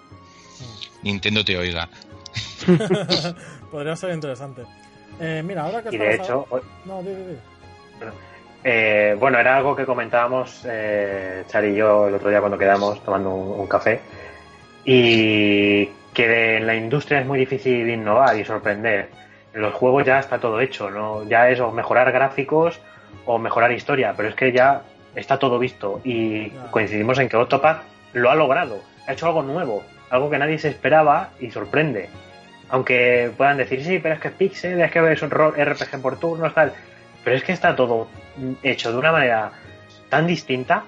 Nintendo 1.03 1.45
te 1.45 1.57
oiga. 1.57 1.89
Podría 3.71 3.95
ser 3.95 4.13
interesante. 4.13 4.63
Eh, 5.19 5.41
mira, 5.45 5.63
ahora 5.63 5.81
que 5.81 5.95
Y 5.95 5.97
de 5.97 6.15
hecho, 6.15 6.45
a- 6.51 6.59
No, 6.87 7.01
di, 7.01 7.09
di, 7.09 7.15
di. 7.23 7.37
Eh, 8.63 9.15
bueno, 9.17 9.39
era 9.39 9.55
algo 9.57 9.73
que 9.75 9.85
comentábamos 9.85 10.61
eh, 10.65 11.45
Char 11.47 11.63
y 11.65 11.75
yo 11.75 12.07
el 12.09 12.15
otro 12.15 12.29
día 12.29 12.39
cuando 12.41 12.57
quedamos 12.57 13.01
tomando 13.03 13.29
un, 13.29 13.59
un 13.61 13.67
café. 13.67 14.01
Y 14.85 15.89
que 16.13 16.57
en 16.57 16.67
la 16.67 16.75
industria 16.75 17.19
es 17.19 17.25
muy 17.25 17.39
difícil 17.39 17.89
innovar 17.89 18.37
y 18.37 18.45
sorprender. 18.45 19.09
En 19.53 19.61
los 19.61 19.73
juegos 19.73 20.05
ya 20.05 20.19
está 20.19 20.39
todo 20.39 20.59
hecho, 20.59 20.89
¿no? 20.89 21.23
Ya 21.27 21.49
es 21.49 21.59
o 21.59 21.71
mejorar 21.71 22.11
gráficos 22.11 22.79
o 23.25 23.37
mejorar 23.37 23.71
historia, 23.71 24.13
pero 24.15 24.29
es 24.29 24.35
que 24.35 24.51
ya 24.51 24.83
está 25.15 25.39
todo 25.39 25.59
visto. 25.59 26.01
Y 26.03 26.49
coincidimos 26.71 27.19
en 27.19 27.29
que 27.29 27.37
Octopath 27.37 27.83
lo 28.13 28.29
ha 28.29 28.35
logrado. 28.35 28.81
Ha 29.07 29.13
hecho 29.13 29.27
algo 29.27 29.41
nuevo, 29.41 29.83
algo 30.09 30.29
que 30.29 30.37
nadie 30.37 30.59
se 30.59 30.69
esperaba 30.69 31.29
y 31.39 31.51
sorprende. 31.51 32.09
Aunque 32.69 33.31
puedan 33.35 33.57
decir, 33.57 33.83
sí, 33.83 33.99
pero 33.99 34.15
es 34.15 34.21
que 34.21 34.27
es 34.27 34.33
pixel, 34.35 34.79
es 34.81 34.91
que 34.91 35.11
es 35.11 35.21
un 35.21 35.31
RPG 35.31 36.01
por 36.01 36.19
turnos, 36.19 36.53
tal. 36.53 36.73
Pero 37.23 37.35
es 37.35 37.43
que 37.43 37.51
está 37.51 37.75
todo 37.75 38.07
hecho 38.61 38.91
de 38.91 38.97
una 38.97 39.11
manera 39.11 39.51
tan 40.09 40.27
distinta 40.27 40.83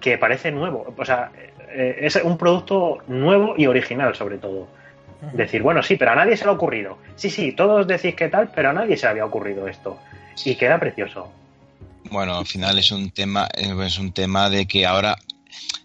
que 0.00 0.18
parece 0.18 0.50
nuevo. 0.50 0.92
O 0.96 1.04
sea, 1.04 1.30
eh, 1.74 1.96
es 2.00 2.16
un 2.16 2.36
producto 2.38 2.98
nuevo 3.06 3.54
y 3.56 3.66
original, 3.66 4.14
sobre 4.14 4.38
todo. 4.38 4.68
Decir, 5.32 5.62
bueno, 5.62 5.82
sí, 5.82 5.96
pero 5.96 6.10
a 6.10 6.16
nadie 6.16 6.36
se 6.36 6.44
le 6.44 6.50
ha 6.50 6.54
ocurrido. 6.54 6.98
Sí, 7.14 7.30
sí, 7.30 7.52
todos 7.52 7.86
decís 7.86 8.14
que 8.16 8.28
tal, 8.28 8.50
pero 8.52 8.70
a 8.70 8.72
nadie 8.72 8.96
se 8.96 9.06
le 9.06 9.10
había 9.10 9.24
ocurrido 9.24 9.68
esto. 9.68 9.98
Y 10.44 10.56
queda 10.56 10.80
precioso. 10.80 11.30
Bueno, 12.10 12.36
al 12.36 12.46
final 12.46 12.78
es 12.78 12.90
un 12.90 13.10
tema, 13.10 13.48
eh, 13.56 13.74
es 13.86 13.98
un 13.98 14.12
tema 14.12 14.50
de 14.50 14.66
que 14.66 14.84
ahora 14.84 15.16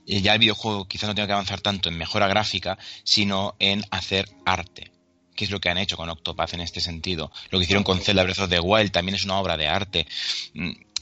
eh, 0.08 0.22
ya 0.22 0.34
el 0.34 0.40
videojuego 0.40 0.88
quizás 0.88 1.10
no 1.10 1.16
tenga 1.16 1.28
que 1.28 1.34
avanzar 1.34 1.62
tanto 1.62 1.90
en 1.90 1.98
mejora 1.98 2.28
gráfica, 2.28 2.78
sino 3.04 3.56
en 3.60 3.84
hacer 3.92 4.28
arte. 4.46 4.92
Que 5.36 5.46
es 5.46 5.52
lo 5.52 5.60
que 5.60 5.70
han 5.70 5.78
hecho 5.78 5.98
con 5.98 6.10
Octopath 6.10 6.54
en 6.56 6.62
este 6.62 6.82
sentido. 6.82 7.32
Lo 7.52 7.60
que 7.60 7.66
hicieron 7.66 7.84
con 7.84 8.00
Zelda 8.00 8.24
Breath 8.24 8.40
of 8.40 8.50
the 8.50 8.60
Wild 8.60 8.92
también 8.92 9.16
es 9.16 9.24
una 9.24 9.38
obra 9.38 9.56
de 9.56 9.68
arte. 9.68 10.08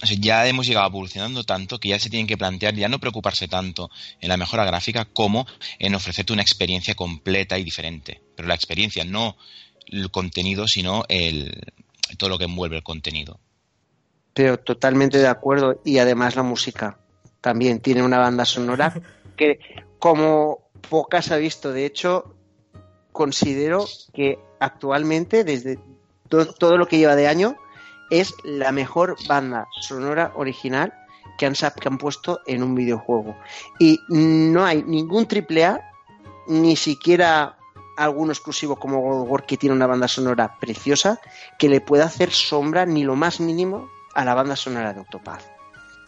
O 0.06 0.08
sea, 0.08 0.18
ya 0.20 0.47
hemos 0.47 0.68
llegado 0.68 0.86
evolucionando 0.86 1.43
tanto 1.43 1.80
que 1.80 1.89
ya 1.89 1.97
se 1.97 2.12
tienen 2.12 2.28
que 2.28 2.38
plantear 2.38 2.76
ya 2.76 2.88
no 2.88 2.99
preocuparse 2.99 3.47
tanto 3.47 3.89
en 4.22 4.30
la 4.30 4.38
mejora 4.38 4.64
gráfica 4.64 5.06
como 5.06 5.47
en 5.80 5.95
ofrecerte 5.95 6.32
una 6.32 6.43
experiencia 6.43 6.93
completa 6.93 7.58
y 7.58 7.64
diferente. 7.64 8.22
Pero 8.36 8.47
la 8.47 8.53
experiencia, 8.53 9.03
no 9.03 9.36
el 9.88 10.12
contenido, 10.12 10.68
sino 10.68 11.06
el, 11.10 11.60
todo 12.20 12.30
lo 12.30 12.38
que 12.38 12.43
envuelve 12.43 12.78
el 12.78 12.84
contenido. 12.84 13.39
Pero 14.36 14.60
totalmente 14.60 15.18
de 15.18 15.28
acuerdo. 15.28 15.82
Y 15.84 15.97
además 15.97 16.36
la 16.36 16.43
música 16.43 16.99
también 17.41 17.80
tiene 17.80 18.03
una 18.03 18.20
banda 18.20 18.45
sonora 18.45 18.93
que 19.36 19.58
como 19.97 20.70
pocas 20.88 21.32
ha 21.32 21.38
visto. 21.38 21.74
De 21.74 21.88
hecho, 21.88 22.36
considero 23.12 23.88
que 24.14 24.38
actualmente, 24.60 25.43
desde 25.43 25.80
todo 26.30 26.78
lo 26.78 26.88
que 26.88 26.99
lleva 26.99 27.16
de 27.16 27.28
año, 27.28 27.58
es 28.20 28.36
la 28.43 28.72
mejor 28.72 29.16
banda 29.28 29.68
sonora 29.82 30.32
original 30.36 30.93
que 31.38 31.45
han, 31.45 31.53
que 31.53 31.88
han 31.88 31.97
puesto 31.97 32.41
en 32.45 32.63
un 32.63 32.76
videojuego. 32.76 33.36
Y 33.80 33.99
no 34.09 34.66
hay 34.66 34.84
ningún 34.84 35.28
triple 35.28 35.66
A, 35.66 35.91
ni 36.47 36.76
siquiera 36.76 37.57
alguno 37.97 38.32
exclusivo 38.32 38.76
como 38.76 38.99
God 38.99 39.22
of 39.22 39.30
War 39.30 39.45
que 39.45 39.57
tiene 39.57 39.76
una 39.76 39.88
banda 39.88 40.07
sonora 40.07 40.57
preciosa, 40.59 41.20
que 41.57 41.70
le 41.70 41.82
pueda 41.82 42.05
hacer 42.05 42.32
sombra 42.32 42.86
ni 42.86 43.03
lo 43.03 43.16
más 43.16 43.39
mínimo 43.39 43.89
a 44.13 44.26
la 44.26 44.34
banda 44.34 44.55
sonora 44.55 44.93
de 44.93 45.01
Octopath. 45.01 45.43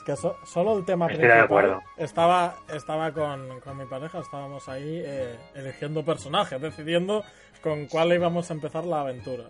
Que 0.06 0.16
solo 0.16 0.78
el 0.78 0.86
tema 0.86 1.08
Estoy 1.08 1.28
de 1.28 1.34
acuerdo. 1.34 1.82
Estaba, 1.98 2.56
estaba 2.74 3.12
con, 3.12 3.50
mi 3.78 3.86
pareja, 3.90 4.20
estábamos 4.20 4.70
ahí 4.70 5.02
eh, 5.06 5.38
eligiendo 5.54 6.06
personajes, 6.06 6.62
decidiendo 6.62 7.26
con 7.62 7.88
cuál 7.88 8.14
íbamos 8.14 8.50
a 8.50 8.54
empezar 8.54 8.86
la 8.86 9.02
aventura. 9.02 9.50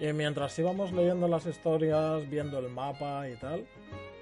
Y 0.00 0.12
mientras 0.14 0.58
íbamos 0.58 0.92
leyendo 0.92 1.28
las 1.28 1.46
historias, 1.46 2.28
viendo 2.28 2.58
el 2.58 2.70
mapa 2.70 3.28
y 3.28 3.36
tal, 3.36 3.66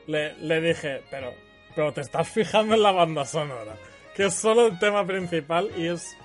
le, 0.07 0.35
le 0.39 0.61
dije, 0.61 1.03
pero, 1.11 1.33
pero 1.75 1.93
te 1.93 2.01
estás 2.01 2.29
fijando 2.29 2.75
en 2.75 2.83
la 2.83 2.91
banda 2.91 3.25
sonora, 3.25 3.77
que 4.15 4.27
es 4.27 4.35
solo 4.35 4.67
el 4.67 4.79
tema 4.79 5.07
principal 5.07 5.71
y 5.77 5.87
es 5.87 6.17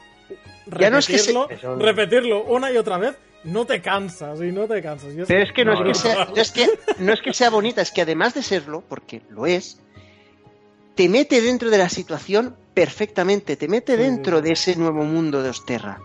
repetirlo, 0.65 1.47
repetirlo 1.77 2.43
una 2.45 2.71
y 2.71 2.77
otra 2.77 2.97
vez 2.97 3.15
no 3.43 3.65
te 3.65 3.81
cansas 3.81 4.39
y 4.41 4.51
no 4.51 4.67
te 4.67 4.81
cansas. 4.81 5.13
Pero 5.27 5.43
es 5.43 5.51
que 5.51 5.65
no, 5.65 5.73
es, 5.73 5.81
que 5.81 5.93
sea, 5.93 6.27
es 6.35 6.51
que 6.51 6.67
no 6.99 7.13
es 7.13 7.21
que 7.21 7.33
sea 7.33 7.49
bonita, 7.49 7.81
es 7.81 7.91
que 7.91 8.01
además 8.01 8.33
de 8.33 8.41
serlo, 8.41 8.83
porque 8.87 9.21
lo 9.29 9.45
es, 9.45 9.79
te 10.95 11.09
mete 11.09 11.41
dentro 11.41 11.69
de 11.69 11.77
la 11.77 11.89
situación 11.89 12.55
perfectamente, 12.73 13.55
te 13.55 13.67
mete 13.67 13.97
dentro 13.97 14.41
de 14.41 14.53
ese 14.53 14.75
nuevo 14.75 15.03
mundo 15.03 15.43
de 15.43 15.49
Osterra. 15.49 15.99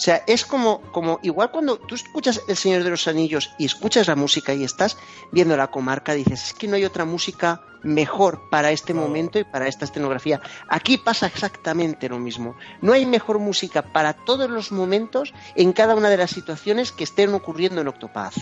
O 0.00 0.02
sea, 0.02 0.22
es 0.26 0.46
como, 0.46 0.80
como 0.92 1.20
igual 1.22 1.50
cuando 1.50 1.76
tú 1.76 1.94
escuchas 1.94 2.42
El 2.48 2.56
Señor 2.56 2.84
de 2.84 2.88
los 2.88 3.06
Anillos 3.06 3.54
y 3.58 3.66
escuchas 3.66 4.08
la 4.08 4.16
música 4.16 4.54
y 4.54 4.64
estás 4.64 4.96
viendo 5.30 5.58
la 5.58 5.66
comarca, 5.66 6.14
dices, 6.14 6.42
es 6.42 6.54
que 6.54 6.66
no 6.68 6.76
hay 6.76 6.86
otra 6.86 7.04
música 7.04 7.60
mejor 7.82 8.48
para 8.48 8.70
este 8.70 8.94
momento 8.94 9.38
y 9.38 9.44
para 9.44 9.68
esta 9.68 9.84
escenografía. 9.84 10.40
Aquí 10.68 10.96
pasa 10.96 11.26
exactamente 11.26 12.08
lo 12.08 12.18
mismo. 12.18 12.56
No 12.80 12.94
hay 12.94 13.04
mejor 13.04 13.40
música 13.40 13.82
para 13.82 14.14
todos 14.14 14.48
los 14.48 14.72
momentos 14.72 15.34
en 15.54 15.74
cada 15.74 15.94
una 15.94 16.08
de 16.08 16.16
las 16.16 16.30
situaciones 16.30 16.92
que 16.92 17.04
estén 17.04 17.34
ocurriendo 17.34 17.82
en 17.82 17.88
Octopath. 17.88 18.36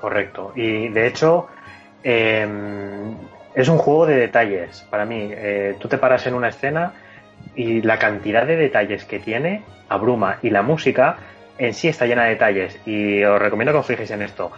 Correcto. 0.00 0.54
Y 0.56 0.88
de 0.88 1.08
hecho, 1.08 1.48
em, 2.02 3.18
es 3.54 3.68
un 3.68 3.76
juego 3.76 4.06
de 4.06 4.14
detalles. 4.14 4.80
Para 4.88 5.04
mí, 5.04 5.28
eh, 5.30 5.76
tú 5.78 5.88
te 5.88 5.98
paras 5.98 6.26
en 6.26 6.32
una 6.32 6.48
escena 6.48 6.94
y 7.54 7.82
la 7.82 7.98
cantidad 7.98 8.46
de 8.46 8.56
detalles 8.56 9.04
que 9.04 9.18
tiene 9.18 9.62
abruma 9.88 10.38
y 10.42 10.50
la 10.50 10.62
música 10.62 11.16
en 11.58 11.74
sí 11.74 11.88
está 11.88 12.06
llena 12.06 12.24
de 12.24 12.30
detalles 12.30 12.78
y 12.86 13.22
os 13.24 13.40
recomiendo 13.40 13.72
que 13.72 13.78
os 13.78 13.86
fijéis 13.86 14.10
en 14.10 14.22
esto. 14.22 14.50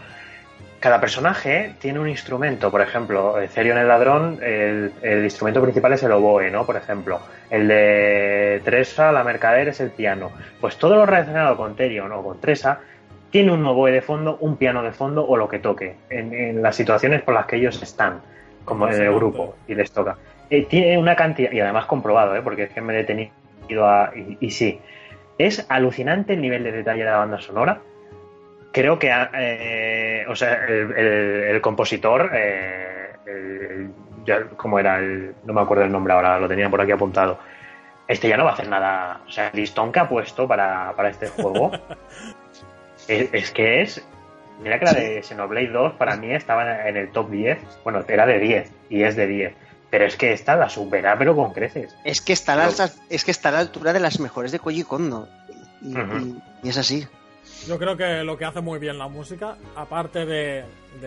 Cada 0.80 1.00
personaje 1.00 1.74
tiene 1.78 1.98
un 1.98 2.08
instrumento, 2.08 2.70
por 2.70 2.82
ejemplo, 2.82 3.36
Cerion 3.48 3.78
el 3.78 3.88
ladrón, 3.88 4.38
el, 4.42 4.92
instrumento 5.24 5.62
principal 5.62 5.94
es 5.94 6.02
el 6.02 6.12
oboe, 6.12 6.50
¿no? 6.50 6.66
Por 6.66 6.76
ejemplo, 6.76 7.20
el 7.48 7.68
de 7.68 8.60
Tresa, 8.64 9.10
la 9.10 9.24
mercader, 9.24 9.68
es 9.68 9.80
el 9.80 9.90
piano. 9.90 10.30
Pues 10.60 10.76
todo 10.76 10.96
lo 10.96 11.06
relacionado 11.06 11.56
con 11.56 11.74
Therion 11.74 12.12
o 12.12 12.22
con 12.22 12.38
Tresa 12.38 12.80
tiene 13.30 13.50
un 13.50 13.64
oboe 13.64 13.92
de 13.92 14.02
fondo, 14.02 14.36
un 14.40 14.58
piano 14.58 14.82
de 14.82 14.92
fondo 14.92 15.26
o 15.26 15.38
lo 15.38 15.48
que 15.48 15.58
toque, 15.58 15.96
en, 16.10 16.62
las 16.62 16.76
situaciones 16.76 17.22
por 17.22 17.32
las 17.32 17.46
que 17.46 17.56
ellos 17.56 17.82
están, 17.82 18.20
como 18.66 18.86
en 18.86 19.00
el 19.00 19.14
grupo, 19.14 19.56
y 19.66 19.74
les 19.74 19.90
toca. 19.90 20.18
Eh, 20.50 20.66
tiene 20.66 20.98
una 20.98 21.16
cantidad, 21.16 21.50
y 21.50 21.60
además 21.60 21.86
comprobado, 21.86 22.36
¿eh? 22.36 22.42
porque 22.42 22.64
es 22.64 22.70
que 22.70 22.80
me 22.80 22.92
he 22.92 22.96
detenido 22.96 23.86
a. 23.86 24.12
Y, 24.40 24.50
sí, 24.50 24.80
es 25.38 25.64
alucinante 25.68 26.34
el 26.34 26.42
nivel 26.42 26.64
de 26.64 26.72
detalle 26.72 27.04
de 27.04 27.10
la 27.10 27.18
banda 27.18 27.40
sonora. 27.40 27.80
Creo 28.72 28.98
que, 28.98 29.10
eh, 29.34 30.26
o 30.28 30.34
sea, 30.34 30.66
el, 30.66 31.60
compositor, 31.60 32.30
eh, 32.34 33.88
¿cómo 34.56 34.78
era? 34.78 34.98
El, 34.98 35.34
no 35.44 35.52
me 35.52 35.60
acuerdo 35.60 35.84
el 35.84 35.92
nombre 35.92 36.12
ahora, 36.12 36.38
lo 36.38 36.48
tenía 36.48 36.68
por 36.68 36.80
aquí 36.80 36.92
apuntado. 36.92 37.38
Este 38.06 38.28
ya 38.28 38.36
no 38.36 38.44
va 38.44 38.50
a 38.50 38.54
hacer 38.54 38.68
nada. 38.68 39.20
O 39.26 39.30
sea, 39.30 39.48
el 39.48 39.56
listón 39.56 39.92
que 39.92 40.00
ha 40.00 40.08
puesto 40.08 40.46
para, 40.46 40.92
este 41.08 41.28
juego 41.28 41.70
es, 43.08 43.32
es, 43.32 43.50
que 43.52 43.80
es. 43.80 44.06
Mira 44.60 44.78
que 44.78 44.84
la 44.84 44.92
de 44.92 45.22
Xenoblade 45.22 45.68
2 45.68 45.92
para 45.94 46.16
mí 46.16 46.32
estaba 46.32 46.86
en 46.86 46.96
el 46.96 47.10
top 47.12 47.30
10. 47.30 47.80
Bueno, 47.84 48.04
era 48.06 48.26
de 48.26 48.38
10 48.40 48.72
y 48.90 49.04
es 49.04 49.16
de 49.16 49.26
10 49.26 49.54
pero 49.94 50.06
es 50.06 50.16
que 50.16 50.32
esta 50.32 50.56
la 50.56 50.68
supera, 50.68 51.16
pero 51.16 51.36
con 51.36 51.52
creces. 51.52 51.96
Es 52.02 52.20
que 52.20 52.32
está, 52.32 52.54
a 52.54 52.56
la, 52.68 52.90
es 53.10 53.24
que 53.24 53.30
está 53.30 53.50
a 53.50 53.52
la 53.52 53.58
altura 53.60 53.92
de 53.92 54.00
las 54.00 54.18
mejores 54.18 54.50
de 54.50 54.58
Koji 54.58 54.82
Kondo. 54.82 55.28
Y, 55.82 56.68
es 56.68 56.76
así. 56.76 57.06
Yo 57.68 57.78
creo 57.78 57.96
que 57.96 58.24
lo 58.24 58.36
que 58.36 58.44
hace 58.44 58.60
muy 58.60 58.80
bien 58.80 58.98
la 58.98 59.06
música, 59.06 59.56
aparte 59.76 60.26
de, 60.26 60.64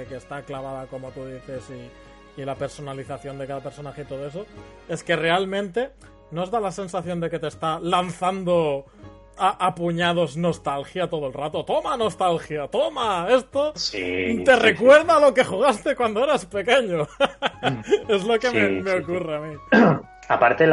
que 0.08 0.16
está 0.16 0.42
clavada, 0.44 0.86
como 0.86 1.12
tú 1.12 1.26
dices, 1.26 1.64
y, 1.70 2.42
y, 2.42 2.46
la 2.46 2.56
personalización 2.56 3.38
de 3.38 3.46
cada 3.46 3.60
personaje 3.60 4.04
y 4.04 4.06
todo 4.06 4.26
eso, 4.26 4.46
es 4.88 5.04
que 5.04 5.18
realmente 5.18 5.90
nos 6.32 6.50
da 6.50 6.62
la 6.62 6.72
sensación 6.72 7.20
de 7.20 7.30
que 7.30 7.40
te 7.40 7.48
está 7.48 7.82
lanzando 7.82 8.86
a, 9.38 9.76
puñados 9.76 10.38
nostalgia 10.38 11.10
todo 11.10 11.28
el 11.28 11.34
rato. 11.34 11.64
Toma 11.66 11.98
nostalgia, 11.98 12.68
toma 12.68 13.28
esto. 13.30 13.74
te 13.92 14.56
recuerda 14.56 15.20
lo 15.20 15.34
que 15.34 15.44
jugaste 15.44 15.96
cuando 15.96 16.24
eras 16.24 16.46
pequeño. 16.46 17.08
es 18.08 18.24
lo 18.24 18.40
que 18.40 18.82
me, 18.82 18.94
ocurre 18.94 19.36
a 19.36 19.40
mí. 19.40 19.58
Aparte, 20.30 20.66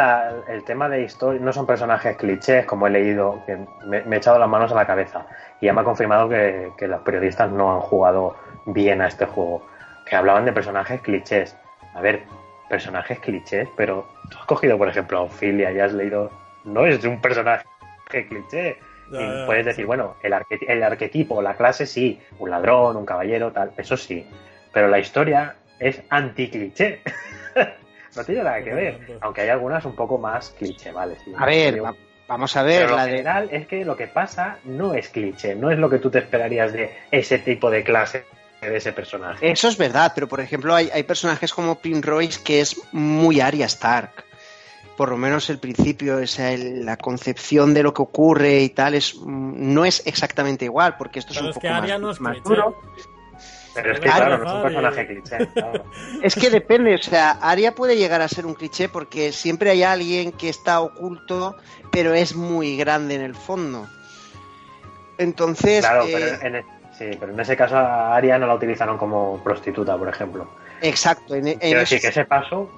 el 0.49 0.65
tema 0.65 0.89
de 0.89 1.03
historia 1.03 1.41
no 1.41 1.53
son 1.53 1.67
personajes 1.67 2.17
clichés, 2.17 2.67
como 2.67 2.89
he 2.89 2.91
leído, 2.91 3.41
que 3.47 3.57
me, 3.87 3.99
he 3.99 4.17
echado 4.17 4.39
las 4.39 4.49
manos 4.49 4.73
a 4.73 4.75
la 4.75 4.87
cabeza. 4.87 5.27
Y 5.61 5.67
ya 5.67 5.73
me 5.73 5.83
ha 5.83 5.85
confirmado 5.85 6.29
que, 6.29 6.73
que 6.77 6.89
los 6.89 7.01
periodistas 7.03 7.51
no 7.53 7.73
han 7.73 7.81
jugado 7.81 8.37
bien 8.67 9.01
a 9.01 9.07
este 9.07 9.27
juego. 9.27 9.65
Que 10.07 10.17
hablaban 10.17 10.45
de 10.45 10.53
personajes 10.53 11.01
clichés. 11.03 11.57
A 11.95 12.01
ver, 12.01 12.25
personajes 12.69 13.21
clichés, 13.21 13.69
pero 13.77 14.09
tú 14.29 14.39
has 14.39 14.47
cogido, 14.47 14.77
por 14.77 14.89
ejemplo, 14.89 15.19
a 15.19 15.23
Ophelia 15.23 15.71
y 15.71 15.79
has 15.79 15.93
leído. 15.93 16.33
No 16.65 16.85
es 16.85 17.05
un 17.05 17.21
personaje 17.21 17.65
cliché. 18.29 18.79
y 19.13 19.47
puedes 19.47 19.67
decir, 19.67 19.87
bueno, 19.87 20.17
el, 20.23 20.35
el 20.67 20.83
arquetipo, 20.83 21.41
la 21.41 21.55
clase 21.55 21.87
sí, 21.87 22.21
un 22.41 22.51
ladrón, 22.51 22.97
un 22.97 23.07
caballero, 23.07 23.53
tal, 23.53 23.71
eso 23.77 23.97
sí. 23.97 24.29
Pero 24.73 24.89
la 24.89 24.99
historia 24.99 25.55
es 25.79 26.03
anti-cliché. 26.09 27.01
no 28.17 28.25
tiene 28.25 28.43
nada 28.43 28.63
que 28.63 28.75
ver. 28.75 29.19
Aunque 29.21 29.43
hay 29.43 29.49
algunas 29.49 29.85
un 29.85 29.95
poco 29.95 30.19
más 30.19 30.51
cliché, 30.59 30.93
¿vale? 30.93 31.17
a 31.37 31.47
ver, 31.47 31.81
vamos 32.29 32.57
a 32.57 32.63
ver. 32.63 32.91
la 32.91 33.07
general 33.07 33.49
es 33.51 33.67
que 33.67 33.85
lo 33.85 33.97
que 33.97 34.07
pasa 34.07 34.59
no 34.65 34.95
es 34.95 35.09
cliché, 35.09 35.55
no 35.55 35.71
es 35.71 35.79
lo 35.79 35.91
que 35.91 35.99
tú 35.99 36.11
te 36.11 36.19
esperarías 36.19 36.73
de 36.73 36.95
ese 37.11 37.39
tipo 37.39 37.71
de 37.71 37.85
clase 37.85 38.25
de 38.61 38.79
ese 38.79 38.95
personaje. 38.95 39.51
Eso 39.51 39.69
es 39.69 39.77
verdad, 39.77 40.13
pero 40.15 40.27
por 40.27 40.41
ejemplo 40.41 40.75
hay, 40.75 40.89
hay 40.91 41.03
personajes 41.03 41.53
como 41.53 41.79
Royce 42.01 42.43
que 42.43 42.61
es 42.61 42.81
muy 42.93 43.41
Arya 43.43 43.67
Stark 43.67 44.25
por 44.97 45.11
lo 45.11 45.17
menos 45.17 45.51
el 45.51 45.59
principio, 45.59 46.19
esa, 46.19 46.57
la 46.57 46.97
concepción 46.97 47.75
de 47.75 47.83
lo 47.83 47.93
que 47.93 48.03
ocurre 48.03 48.63
y 48.63 48.69
tal, 48.71 48.95
es, 48.95 49.17
no 49.25 49.85
es 49.85 50.07
exactamente 50.07 50.65
igual, 50.65 50.97
porque 50.97 51.19
esto 51.19 51.33
es 51.33 51.41
un 51.41 51.53
poco 51.53 51.67
más, 52.21 52.43
duro. 52.45 52.81
Pero 53.75 53.93
es 53.93 54.01
que, 54.01 54.07
claro, 54.07 54.39
no 54.39 54.45
es 54.45 54.53
un 54.53 54.63
personaje 54.63 55.07
cliché. 55.07 55.39
Es 56.23 56.35
que 56.35 56.51
depende, 56.51 56.95
o 56.95 56.99
sea, 56.99 57.33
Aria 57.33 57.75
puede 57.75 57.97
llegar 57.97 58.23
a 58.23 58.29
ser 58.29 58.47
un 58.47 58.55
cliché 58.55 58.89
porque 58.89 59.33
siempre 59.33 59.71
hay 59.71 59.83
alguien 59.83 60.33
que 60.33 60.49
está 60.49 60.81
oculto, 60.81 61.57
pero 61.91 62.15
es 62.15 62.35
muy 62.35 62.77
grande 62.77 63.17
en 63.17 63.23
el 63.23 63.35
fondo. 63.35 63.87
Entonces. 65.19 65.81
Claro, 65.85 66.05
pero, 66.07 66.27
eh, 66.27 66.39
en, 66.43 66.65
sí, 66.97 67.17
pero 67.19 67.33
en 67.33 67.41
ese 67.41 67.57
caso 67.57 67.77
a 67.77 68.15
Aria 68.17 68.39
no 68.39 68.47
la 68.47 68.55
utilizaron 68.55 68.97
como 68.99 69.43
prostituta, 69.43 69.97
por 69.97 70.09
ejemplo. 70.09 70.49
Exacto. 70.81 71.35
En, 71.35 71.59
Quiero 71.59 71.81
decir 71.81 72.01
que 72.01 72.09
ese 72.09 72.25
paso 72.25 72.71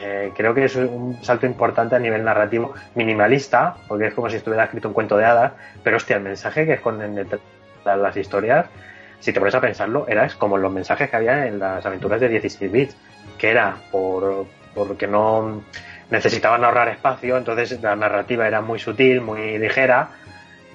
eh, 0.00 0.32
creo 0.36 0.54
que 0.54 0.64
es 0.64 0.76
un 0.76 1.18
salto 1.22 1.46
importante 1.46 1.96
a 1.96 1.98
nivel 1.98 2.24
narrativo 2.24 2.74
minimalista, 2.94 3.76
porque 3.88 4.06
es 4.06 4.14
como 4.14 4.30
si 4.30 4.36
estuviera 4.36 4.64
escrito 4.64 4.88
un 4.88 4.94
cuento 4.94 5.16
de 5.16 5.24
hadas, 5.24 5.52
pero 5.82 5.96
hostia, 5.96 6.16
el 6.16 6.22
mensaje 6.22 6.66
que 6.66 6.74
esconden 6.74 7.14
detrás 7.14 7.40
las 7.84 8.16
historias, 8.16 8.66
si 9.20 9.32
te 9.32 9.40
pones 9.40 9.54
a 9.54 9.60
pensarlo, 9.60 10.06
era 10.08 10.28
como 10.38 10.58
los 10.58 10.72
mensajes 10.72 11.10
que 11.10 11.16
había 11.16 11.46
en 11.46 11.58
las 11.58 11.84
aventuras 11.84 12.20
de 12.20 12.28
16 12.28 12.70
bits, 12.70 12.96
que 13.38 13.50
era 13.50 13.76
por 13.90 14.46
porque 14.74 15.06
no 15.06 15.62
necesitaban 16.10 16.64
ahorrar 16.64 16.88
espacio, 16.88 17.36
entonces 17.36 17.80
la 17.80 17.96
narrativa 17.96 18.46
era 18.46 18.60
muy 18.60 18.78
sutil, 18.78 19.20
muy 19.20 19.58
ligera, 19.58 20.10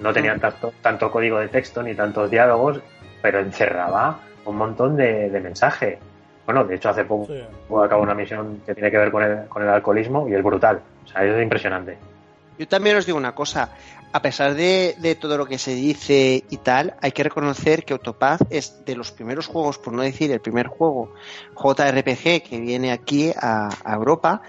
no 0.01 0.13
tenían 0.13 0.37
mm. 0.37 0.41
tanto, 0.41 0.73
tanto 0.81 1.11
código 1.11 1.39
de 1.39 1.49
texto 1.49 1.83
ni 1.83 1.93
tantos 1.93 2.31
diálogos, 2.31 2.81
pero 3.21 3.39
encerraba 3.39 4.19
un 4.45 4.55
montón 4.55 4.95
de, 4.95 5.29
de 5.29 5.39
mensaje. 5.39 5.99
Bueno, 6.45 6.63
de 6.63 6.75
hecho, 6.75 6.89
hace 6.89 7.05
poco 7.05 7.27
sí. 7.27 7.43
acabo 7.83 8.01
una 8.01 8.15
misión 8.15 8.61
que 8.65 8.73
tiene 8.73 8.89
que 8.89 8.97
ver 8.97 9.11
con 9.11 9.23
el, 9.23 9.47
con 9.47 9.61
el 9.61 9.69
alcoholismo 9.69 10.27
y 10.27 10.33
es 10.33 10.43
brutal. 10.43 10.81
O 11.05 11.07
sea, 11.07 11.23
es 11.23 11.43
impresionante. 11.43 11.97
Yo 12.59 12.67
también 12.67 12.97
os 12.97 13.05
digo 13.05 13.17
una 13.17 13.33
cosa. 13.33 13.71
A 14.11 14.21
pesar 14.21 14.53
de, 14.53 15.17
todo 15.19 15.37
lo 15.37 15.45
que 15.45 15.57
se 15.57 15.73
dice 15.73 16.43
y 16.49 16.57
tal, 16.57 16.97
hay 17.01 17.13
que 17.13 17.23
reconocer 17.23 17.85
que 17.85 17.93
Autopath 17.93 18.41
es 18.49 18.83
de 18.83 18.95
los 18.95 19.13
primeros 19.13 19.47
juegos, 19.47 19.77
por 19.77 19.93
no 19.93 20.01
decir 20.01 20.29
el 20.31 20.41
primer 20.41 20.67
juego 20.67 21.13
JRPG 21.55 22.43
que 22.43 22.59
viene 22.59 22.91
aquí 22.91 23.31
a, 23.33 23.69
Europa, 23.85 24.41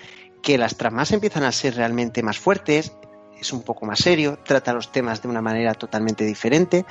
que 0.42 0.58
las 0.58 0.76
tramas 0.76 1.12
empiezan 1.12 1.44
a 1.44 1.52
ser 1.52 1.76
realmente 1.76 2.22
más 2.22 2.38
fuertes, 2.38 2.92
es 3.38 3.52
un 3.52 3.62
poco 3.62 3.86
más 3.86 4.00
serio, 4.00 4.38
trata 4.44 4.72
los 4.72 4.90
temas 4.90 5.22
de 5.22 5.28
una 5.28 5.40
manera 5.40 5.74
totalmente 5.74 6.24
diferente. 6.24 6.84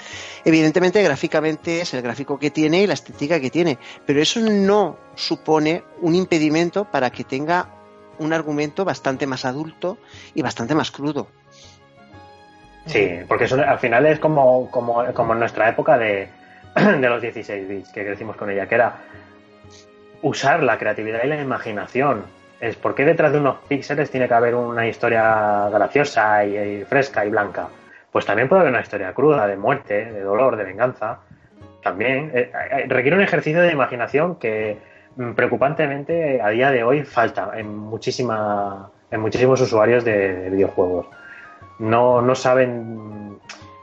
Evidentemente, 0.45 1.03
gráficamente 1.03 1.81
es 1.81 1.93
el 1.93 2.01
gráfico 2.01 2.39
que 2.39 2.51
tiene 2.51 2.83
y 2.83 2.87
la 2.87 2.93
estética 2.93 3.41
que 3.41 3.49
tiene, 3.49 3.77
pero 4.05 4.21
eso 4.21 4.39
no 4.39 4.97
supone 5.15 5.83
un 6.01 6.15
impedimento 6.15 6.85
para 6.85 7.09
que 7.09 7.23
tenga 7.23 7.78
un 8.19 8.33
argumento 8.33 8.85
bastante 8.85 9.25
más 9.25 9.45
adulto 9.45 9.97
y 10.33 10.41
bastante 10.41 10.75
más 10.75 10.91
crudo. 10.91 11.27
Sí, 12.85 13.19
porque 13.27 13.45
eso 13.45 13.55
al 13.55 13.79
final 13.79 14.05
es 14.05 14.19
como, 14.19 14.69
como, 14.71 15.05
como 15.13 15.33
en 15.33 15.39
nuestra 15.39 15.69
época 15.69 15.97
de, 15.97 16.27
de 16.75 17.09
los 17.09 17.21
16 17.21 17.67
bits, 17.67 17.89
que 17.91 18.05
crecimos 18.05 18.35
con 18.35 18.49
ella, 18.49 18.67
que 18.67 18.75
era 18.75 18.95
usar 20.21 20.63
la 20.63 20.77
creatividad 20.77 21.23
y 21.23 21.27
la 21.27 21.41
imaginación. 21.41 22.23
Es 22.59 22.75
porque 22.75 23.05
detrás 23.05 23.31
de 23.31 23.39
unos 23.39 23.59
píxeles 23.67 24.11
tiene 24.11 24.27
que 24.27 24.33
haber 24.33 24.55
una 24.55 24.87
historia 24.87 25.69
graciosa 25.69 26.43
y, 26.43 26.83
fresca 26.83 27.25
y 27.25 27.29
blanca. 27.29 27.69
Pues 28.11 28.25
también 28.25 28.49
puede 28.49 28.61
haber 28.61 28.73
una 28.73 28.81
historia 28.81 29.13
cruda, 29.13 29.47
de 29.47 29.55
muerte, 29.55 30.11
de 30.11 30.21
dolor, 30.21 30.57
de 30.57 30.65
venganza. 30.65 31.19
También 31.81 32.31
eh, 32.33 32.51
eh, 32.71 32.85
requiere 32.87 33.15
un 33.15 33.23
ejercicio 33.23 33.61
de 33.61 33.71
imaginación 33.71 34.35
que 34.35 34.77
preocupantemente 35.35 36.41
a 36.41 36.49
día 36.49 36.71
de 36.71 36.83
hoy 36.83 37.03
falta 37.03 37.51
en 37.55 37.77
muchísima 37.77 38.91
en 39.11 39.21
muchísimos 39.21 39.59
usuarios 39.61 40.03
de, 40.03 40.49
videojuegos. 40.49 41.07
No, 41.79 42.21
no 42.21 42.35
saben 42.35 43.39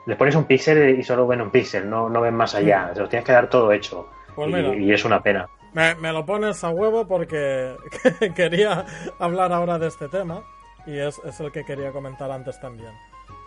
les 0.07 0.17
pones 0.17 0.37
un 0.37 0.45
píxel 0.45 0.99
y 0.99 1.03
solo 1.03 1.27
ven 1.27 1.41
un 1.41 1.51
píxel, 1.51 1.91
no, 1.91 2.09
no 2.09 2.21
ven 2.21 2.35
más 2.35 2.55
allá. 2.55 2.91
Se 2.95 3.01
los 3.01 3.09
tienes 3.09 3.27
que 3.27 3.33
dar 3.33 3.51
todo 3.51 3.73
hecho. 3.73 4.09
Pues 4.37 4.79
y, 4.79 4.93
es 4.93 5.05
una 5.05 5.21
pena. 5.23 5.49
Me, 5.73 5.95
lo 6.13 6.25
pones 6.25 6.63
a 6.63 6.71
huevo 6.71 7.07
porque 7.07 7.75
quería 8.35 8.87
hablar 9.19 9.53
ahora 9.53 9.79
de 9.79 9.89
este 9.89 10.09
tema 10.09 10.43
y 10.87 10.99
es, 10.99 11.21
el 11.41 11.51
que 11.51 11.65
quería 11.65 11.91
comentar 11.91 12.31
antes 12.31 12.59
también. 12.61 12.93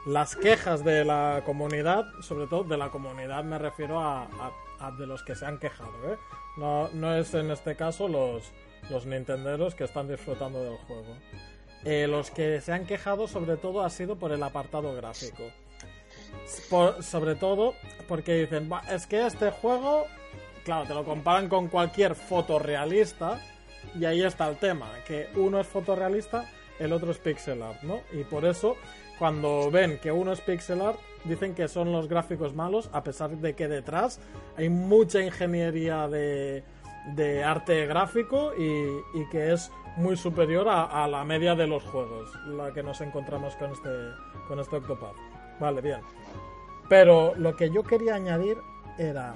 Las 0.05 0.35
quejas 0.35 0.83
de 0.83 1.05
la 1.05 1.41
comunidad, 1.45 2.05
sobre 2.21 2.47
todo 2.47 2.63
de 2.63 2.77
la 2.77 2.89
comunidad 2.89 3.43
me 3.43 3.57
refiero 3.57 3.99
a, 3.99 4.27
de 4.97 5.07
los 5.07 5.23
que 5.23 5.35
se 5.35 5.45
han 5.45 5.59
quejado, 5.59 5.91
¿eh? 6.05 6.17
No, 6.59 6.89
no 6.89 7.15
es 7.15 7.33
en 7.33 7.51
este 7.51 7.75
caso 7.75 8.07
los, 8.07 8.51
los 8.89 9.05
nintenderos 9.05 9.75
que 9.75 9.85
están 9.85 10.07
disfrutando 10.07 10.63
del 10.63 10.77
juego. 10.77 11.15
Eh, 11.85 12.07
los 12.07 12.29
que 12.29 12.59
se 12.59 12.73
han 12.73 12.85
quejado 12.85 13.27
sobre 13.27 13.55
todo 13.55 13.81
ha 13.81 13.89
sido 13.89 14.17
por 14.17 14.33
el 14.33 14.43
apartado 14.43 14.93
gráfico 14.93 15.43
sobre 17.01 17.35
todo 17.35 17.75
porque 18.07 18.41
dicen, 18.41 18.69
es 18.91 19.07
que 19.07 19.25
este 19.25 19.51
juego, 19.51 20.05
claro, 20.63 20.87
te 20.87 20.93
lo 20.93 21.03
comparan 21.05 21.49
con 21.49 21.67
cualquier 21.67 22.15
fotorrealista 22.15 23.39
y 23.99 24.05
ahí 24.05 24.23
está 24.23 24.49
el 24.49 24.57
tema, 24.57 24.91
que 25.05 25.29
uno 25.35 25.59
es 25.59 25.67
fotorrealista, 25.67 26.49
el 26.79 26.93
otro 26.93 27.11
es 27.11 27.17
pixel 27.17 27.61
art, 27.61 27.81
¿no? 27.83 28.01
Y 28.11 28.23
por 28.23 28.45
eso, 28.45 28.75
cuando 29.19 29.69
ven 29.69 29.99
que 29.99 30.11
uno 30.11 30.31
es 30.31 30.41
pixel 30.41 30.81
art, 30.81 30.97
dicen 31.25 31.53
que 31.53 31.67
son 31.67 31.91
los 31.91 32.07
gráficos 32.07 32.55
malos, 32.55 32.89
a 32.93 33.03
pesar 33.03 33.29
de 33.29 33.53
que 33.53 33.67
detrás 33.67 34.19
hay 34.57 34.69
mucha 34.69 35.21
ingeniería 35.21 36.07
de, 36.07 36.63
de 37.15 37.43
arte 37.43 37.85
gráfico 37.85 38.53
y, 38.57 39.25
que 39.29 39.51
es 39.51 39.71
muy 39.97 40.15
superior 40.15 40.69
a, 40.69 41.03
a, 41.03 41.07
la 41.07 41.25
media 41.25 41.53
de 41.53 41.67
los 41.67 41.83
juegos, 41.83 42.31
la 42.47 42.73
que 42.73 42.81
nos 42.81 43.01
encontramos 43.01 43.55
con 43.57 43.71
este, 43.71 43.89
con 44.47 44.59
este 44.59 44.77
Octopath. 44.77 45.15
Vale, 45.59 45.81
bien. 45.81 45.99
Pero 46.87 47.35
lo 47.35 47.55
que 47.55 47.69
yo 47.69 47.83
quería 47.83 48.15
añadir 48.15 48.57
era, 48.97 49.33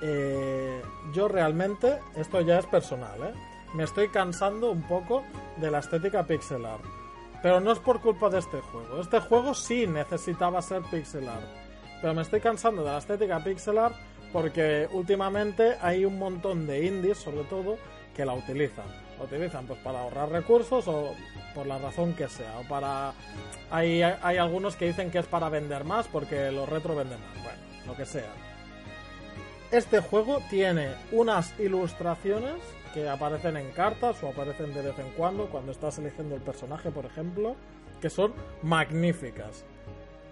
eh, 0.00 0.80
yo 1.12 1.26
realmente, 1.26 1.98
esto 2.16 2.40
ya 2.40 2.60
es 2.60 2.66
personal, 2.66 3.20
¿eh? 3.22 3.34
me 3.74 3.84
estoy 3.84 4.08
cansando 4.08 4.70
un 4.70 4.82
poco 4.82 5.24
de 5.56 5.70
la 5.70 5.80
estética 5.80 6.22
pixel 6.24 6.64
art. 6.64 6.97
Pero 7.42 7.60
no 7.60 7.72
es 7.72 7.78
por 7.78 8.00
culpa 8.00 8.28
de 8.28 8.38
este 8.38 8.60
juego. 8.60 9.00
Este 9.00 9.20
juego 9.20 9.54
sí 9.54 9.86
necesitaba 9.86 10.60
ser 10.60 10.82
pixel 10.82 11.28
art. 11.28 11.46
Pero 12.00 12.14
me 12.14 12.22
estoy 12.22 12.40
cansando 12.40 12.82
de 12.82 12.90
la 12.90 12.98
estética 12.98 13.42
pixel 13.42 13.78
art 13.78 13.96
porque 14.32 14.88
últimamente 14.92 15.76
hay 15.80 16.04
un 16.04 16.18
montón 16.18 16.66
de 16.66 16.84
indies, 16.84 17.18
sobre 17.18 17.44
todo, 17.44 17.78
que 18.14 18.24
la 18.24 18.34
utilizan. 18.34 18.86
La 19.18 19.24
utilizan 19.24 19.66
pues 19.66 19.78
para 19.80 20.00
ahorrar 20.00 20.30
recursos 20.30 20.86
o 20.88 21.14
por 21.54 21.66
la 21.66 21.78
razón 21.78 22.14
que 22.14 22.28
sea. 22.28 22.58
O 22.58 22.68
para. 22.68 23.12
Hay, 23.70 24.02
hay 24.02 24.36
algunos 24.36 24.76
que 24.76 24.86
dicen 24.86 25.10
que 25.10 25.18
es 25.18 25.26
para 25.26 25.48
vender 25.48 25.84
más 25.84 26.08
porque 26.08 26.50
los 26.50 26.68
retro 26.68 26.94
venden 26.94 27.20
más. 27.20 27.42
Bueno, 27.42 27.58
lo 27.86 27.96
que 27.96 28.04
sea. 28.04 28.30
Este 29.70 30.00
juego 30.00 30.40
tiene 30.48 30.88
unas 31.12 31.58
ilustraciones 31.60 32.54
que 32.92 33.08
aparecen 33.08 33.56
en 33.56 33.70
cartas 33.70 34.22
o 34.22 34.28
aparecen 34.28 34.72
de 34.74 34.82
vez 34.82 34.98
en 34.98 35.10
cuando 35.16 35.46
cuando 35.46 35.72
estás 35.72 35.98
eligiendo 35.98 36.34
el 36.34 36.40
personaje, 36.40 36.90
por 36.90 37.06
ejemplo, 37.06 37.56
que 38.00 38.10
son 38.10 38.32
magníficas. 38.62 39.64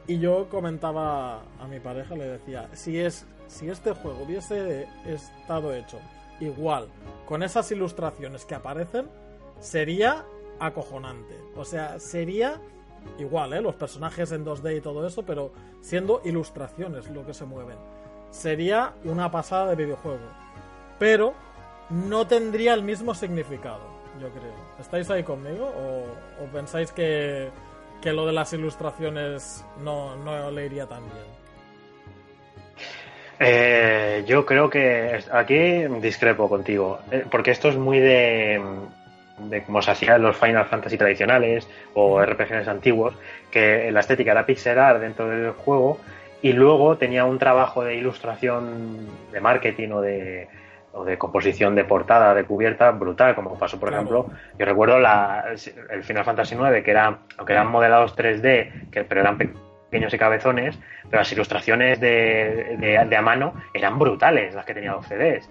Y 0.06 0.18
yo 0.18 0.48
comentaba 0.48 1.42
a 1.58 1.66
mi 1.68 1.80
pareja, 1.80 2.14
le 2.14 2.26
decía, 2.26 2.68
si 2.72 2.98
es 2.98 3.26
si 3.48 3.68
este 3.68 3.92
juego 3.92 4.24
hubiese 4.24 4.88
estado 5.04 5.72
hecho 5.72 5.98
igual 6.40 6.88
con 7.26 7.42
esas 7.42 7.70
ilustraciones 7.70 8.44
que 8.44 8.54
aparecen, 8.54 9.08
sería 9.60 10.24
acojonante. 10.58 11.34
O 11.56 11.64
sea, 11.64 11.98
sería 11.98 12.60
igual, 13.18 13.52
¿eh? 13.52 13.60
Los 13.60 13.74
personajes 13.76 14.32
en 14.32 14.44
2D 14.44 14.78
y 14.78 14.80
todo 14.80 15.06
eso, 15.06 15.24
pero 15.24 15.52
siendo 15.80 16.20
ilustraciones 16.24 17.08
lo 17.10 17.24
que 17.24 17.34
se 17.34 17.44
mueven. 17.44 17.78
Sería 18.30 18.94
una 19.04 19.30
pasada 19.30 19.68
de 19.70 19.76
videojuego. 19.76 20.26
Pero 20.98 21.34
no 21.90 22.26
tendría 22.26 22.74
el 22.74 22.82
mismo 22.82 23.14
significado, 23.14 23.80
yo 24.20 24.28
creo. 24.30 24.54
¿Estáis 24.80 25.10
ahí 25.10 25.22
conmigo? 25.22 25.66
¿O, 25.66 26.46
pensáis 26.52 26.92
que, 26.92 27.48
que, 28.00 28.12
lo 28.12 28.26
de 28.26 28.32
las 28.32 28.52
ilustraciones 28.52 29.64
no, 29.82 30.16
no 30.16 30.50
le 30.50 30.66
iría 30.66 30.86
tan 30.86 31.02
bien? 31.04 31.36
Eh, 33.38 34.24
yo 34.26 34.46
creo 34.46 34.70
que 34.70 35.20
aquí 35.30 35.84
discrepo 36.00 36.48
contigo, 36.48 37.00
eh, 37.10 37.24
porque 37.30 37.50
esto 37.50 37.68
es 37.68 37.76
muy 37.76 38.00
de, 38.00 38.62
de 39.38 39.62
como 39.62 39.82
se 39.82 39.90
hacía 39.90 40.16
en 40.16 40.22
los 40.22 40.36
Final 40.36 40.64
Fantasy 40.64 40.96
tradicionales 40.96 41.68
o 41.94 42.22
RPGs 42.24 42.66
antiguos, 42.66 43.14
que 43.50 43.90
la 43.92 44.00
estética 44.00 44.32
era 44.32 44.46
pixel 44.46 44.78
art 44.78 45.00
dentro 45.00 45.28
del 45.28 45.50
juego 45.52 46.00
y 46.40 46.52
luego 46.52 46.96
tenía 46.96 47.24
un 47.24 47.38
trabajo 47.38 47.84
de 47.84 47.96
ilustración 47.96 49.06
de 49.32 49.40
marketing 49.40 49.90
o 49.90 50.00
de, 50.00 50.48
o 50.96 51.04
de 51.04 51.18
composición 51.18 51.74
de 51.74 51.84
portada, 51.84 52.34
de 52.34 52.44
cubierta 52.44 52.90
brutal, 52.90 53.34
como 53.34 53.58
pasó, 53.58 53.78
por 53.78 53.92
ejemplo, 53.92 54.26
yo 54.58 54.66
recuerdo 54.66 54.98
la, 54.98 55.44
el 55.90 56.02
Final 56.02 56.24
Fantasy 56.24 56.54
IX, 56.54 56.82
que 56.82 56.90
era, 56.90 57.18
aunque 57.36 57.52
eran 57.52 57.70
modelados 57.70 58.16
3D, 58.16 58.90
que, 58.90 59.04
pero 59.04 59.20
eran 59.20 59.36
pequeños 59.36 60.12
y 60.14 60.18
cabezones, 60.18 60.78
pero 61.04 61.18
las 61.18 61.32
ilustraciones 61.32 62.00
de, 62.00 62.76
de, 62.78 63.16
a 63.16 63.22
mano 63.22 63.54
eran 63.74 63.98
brutales, 63.98 64.54
las 64.54 64.64
que 64.64 64.74
tenía 64.74 64.92
los 64.92 65.06
CDs. 65.06 65.48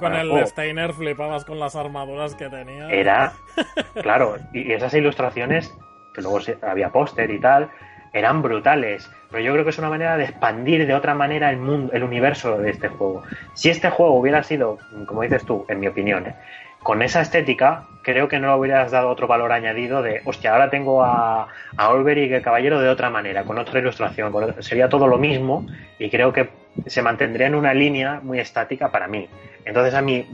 con 0.00 0.14
el, 0.14 0.46
Steiner 0.46 0.92
flipabas 0.92 1.44
con 1.44 1.60
las 1.60 1.76
armaduras 1.76 2.34
que 2.34 2.48
tenía. 2.48 2.88
Era, 2.88 3.34
claro, 4.02 4.36
y 4.52 4.72
esas 4.72 4.94
ilustraciones, 4.94 5.72
que 6.14 6.22
luego 6.22 6.40
había 6.62 6.90
póster 6.90 7.30
y 7.30 7.38
tal, 7.38 7.70
eran 8.12 8.42
brutales. 8.42 9.10
Pero 9.30 9.42
yo 9.42 9.52
creo 9.52 9.64
que 9.64 9.70
es 9.70 9.78
una 9.78 9.88
manera 9.88 10.16
de 10.16 10.24
expandir 10.24 10.86
de 10.86 10.94
otra 10.94 11.14
manera 11.14 11.50
el 11.50 11.58
mundo, 11.58 11.92
el 11.92 12.02
universo 12.02 12.58
de 12.58 12.70
este 12.70 12.88
juego. 12.88 13.22
Si 13.54 13.70
este 13.70 13.90
juego 13.90 14.14
hubiera 14.14 14.42
sido, 14.42 14.78
como 15.06 15.22
dices 15.22 15.44
tú, 15.44 15.64
en 15.68 15.80
mi 15.80 15.86
opinión, 15.86 16.26
¿eh? 16.26 16.34
con 16.82 17.00
esa 17.02 17.20
estética, 17.20 17.84
creo 18.02 18.28
que 18.28 18.40
no 18.40 18.48
le 18.48 18.58
hubieras 18.58 18.90
dado 18.90 19.08
otro 19.08 19.26
valor 19.26 19.52
añadido 19.52 20.02
de, 20.02 20.20
hostia, 20.24 20.52
ahora 20.52 20.68
tengo 20.68 21.04
a, 21.04 21.46
a 21.76 21.88
Olberic 21.90 22.32
el 22.32 22.42
Caballero 22.42 22.80
de 22.80 22.88
otra 22.88 23.08
manera, 23.08 23.44
con 23.44 23.56
otra 23.58 23.78
ilustración, 23.78 24.32
sería 24.58 24.88
todo 24.88 25.06
lo 25.06 25.16
mismo 25.16 25.66
y 25.98 26.10
creo 26.10 26.32
que 26.32 26.50
se 26.86 27.02
mantendría 27.02 27.46
en 27.46 27.54
una 27.54 27.72
línea 27.72 28.20
muy 28.22 28.40
estática 28.40 28.90
para 28.90 29.06
mí. 29.06 29.28
Entonces 29.64 29.94
a 29.94 30.02
mí, 30.02 30.26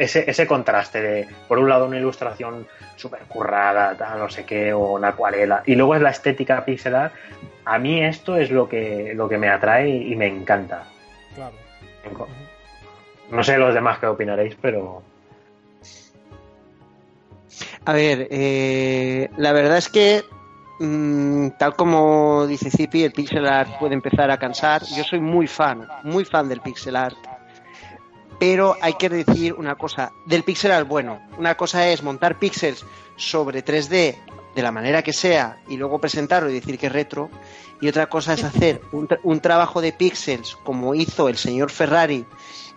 ese, 0.00 0.28
ese 0.28 0.46
contraste 0.46 1.00
de, 1.00 1.28
por 1.46 1.58
un 1.58 1.68
lado, 1.68 1.86
una 1.86 1.98
ilustración 1.98 2.66
súper 2.96 3.20
currada, 3.28 3.96
tal, 3.96 4.18
no 4.18 4.28
sé 4.28 4.44
qué, 4.44 4.72
o 4.72 4.94
una 4.94 5.08
acuarela, 5.08 5.62
y 5.66 5.74
luego 5.74 5.94
es 5.94 6.02
la 6.02 6.10
estética 6.10 6.64
pixelar, 6.64 7.12
a 7.64 7.78
mí 7.78 8.02
esto 8.02 8.36
es 8.36 8.50
lo 8.50 8.68
que, 8.68 9.12
lo 9.14 9.28
que 9.28 9.38
me 9.38 9.48
atrae 9.48 9.88
y 9.88 10.16
me 10.16 10.26
encanta. 10.26 10.84
Claro. 11.34 11.54
No 13.30 13.44
sé 13.44 13.58
los 13.58 13.74
demás 13.74 13.98
qué 13.98 14.06
opinaréis, 14.06 14.56
pero 14.60 15.02
a 17.84 17.92
ver, 17.92 18.28
eh, 18.30 19.30
la 19.36 19.52
verdad 19.52 19.78
es 19.78 19.88
que, 19.88 20.22
mm, 20.80 21.50
tal 21.58 21.74
como 21.74 22.46
dice 22.46 22.70
Zipi, 22.70 23.04
el 23.04 23.12
pixel 23.12 23.46
art 23.46 23.70
puede 23.78 23.94
empezar 23.94 24.30
a 24.30 24.38
cansar. 24.38 24.82
Yo 24.96 25.02
soy 25.04 25.20
muy 25.20 25.46
fan, 25.46 25.88
muy 26.04 26.24
fan 26.24 26.48
del 26.48 26.60
pixel 26.60 26.96
art. 26.96 27.16
Pero 28.40 28.76
hay 28.80 28.94
que 28.94 29.08
decir 29.08 29.52
una 29.52 29.76
cosa, 29.76 30.12
del 30.26 30.42
pixel 30.42 30.72
art 30.72 30.88
bueno. 30.88 31.20
Una 31.38 31.56
cosa 31.56 31.88
es 31.88 32.02
montar 32.02 32.38
píxeles 32.40 32.84
sobre 33.16 33.64
3D 33.64 34.16
de 34.56 34.62
la 34.62 34.72
manera 34.72 35.02
que 35.02 35.12
sea 35.12 35.58
y 35.68 35.76
luego 35.76 36.00
presentarlo 36.00 36.50
y 36.50 36.54
decir 36.54 36.78
que 36.78 36.86
es 36.86 36.92
retro. 36.92 37.30
Y 37.80 37.88
otra 37.88 38.08
cosa 38.08 38.34
es 38.34 38.42
hacer 38.42 38.80
un, 38.92 39.08
un 39.22 39.40
trabajo 39.40 39.80
de 39.80 39.92
píxeles 39.92 40.56
como 40.64 40.94
hizo 40.94 41.28
el 41.28 41.36
señor 41.36 41.70
Ferrari 41.70 42.26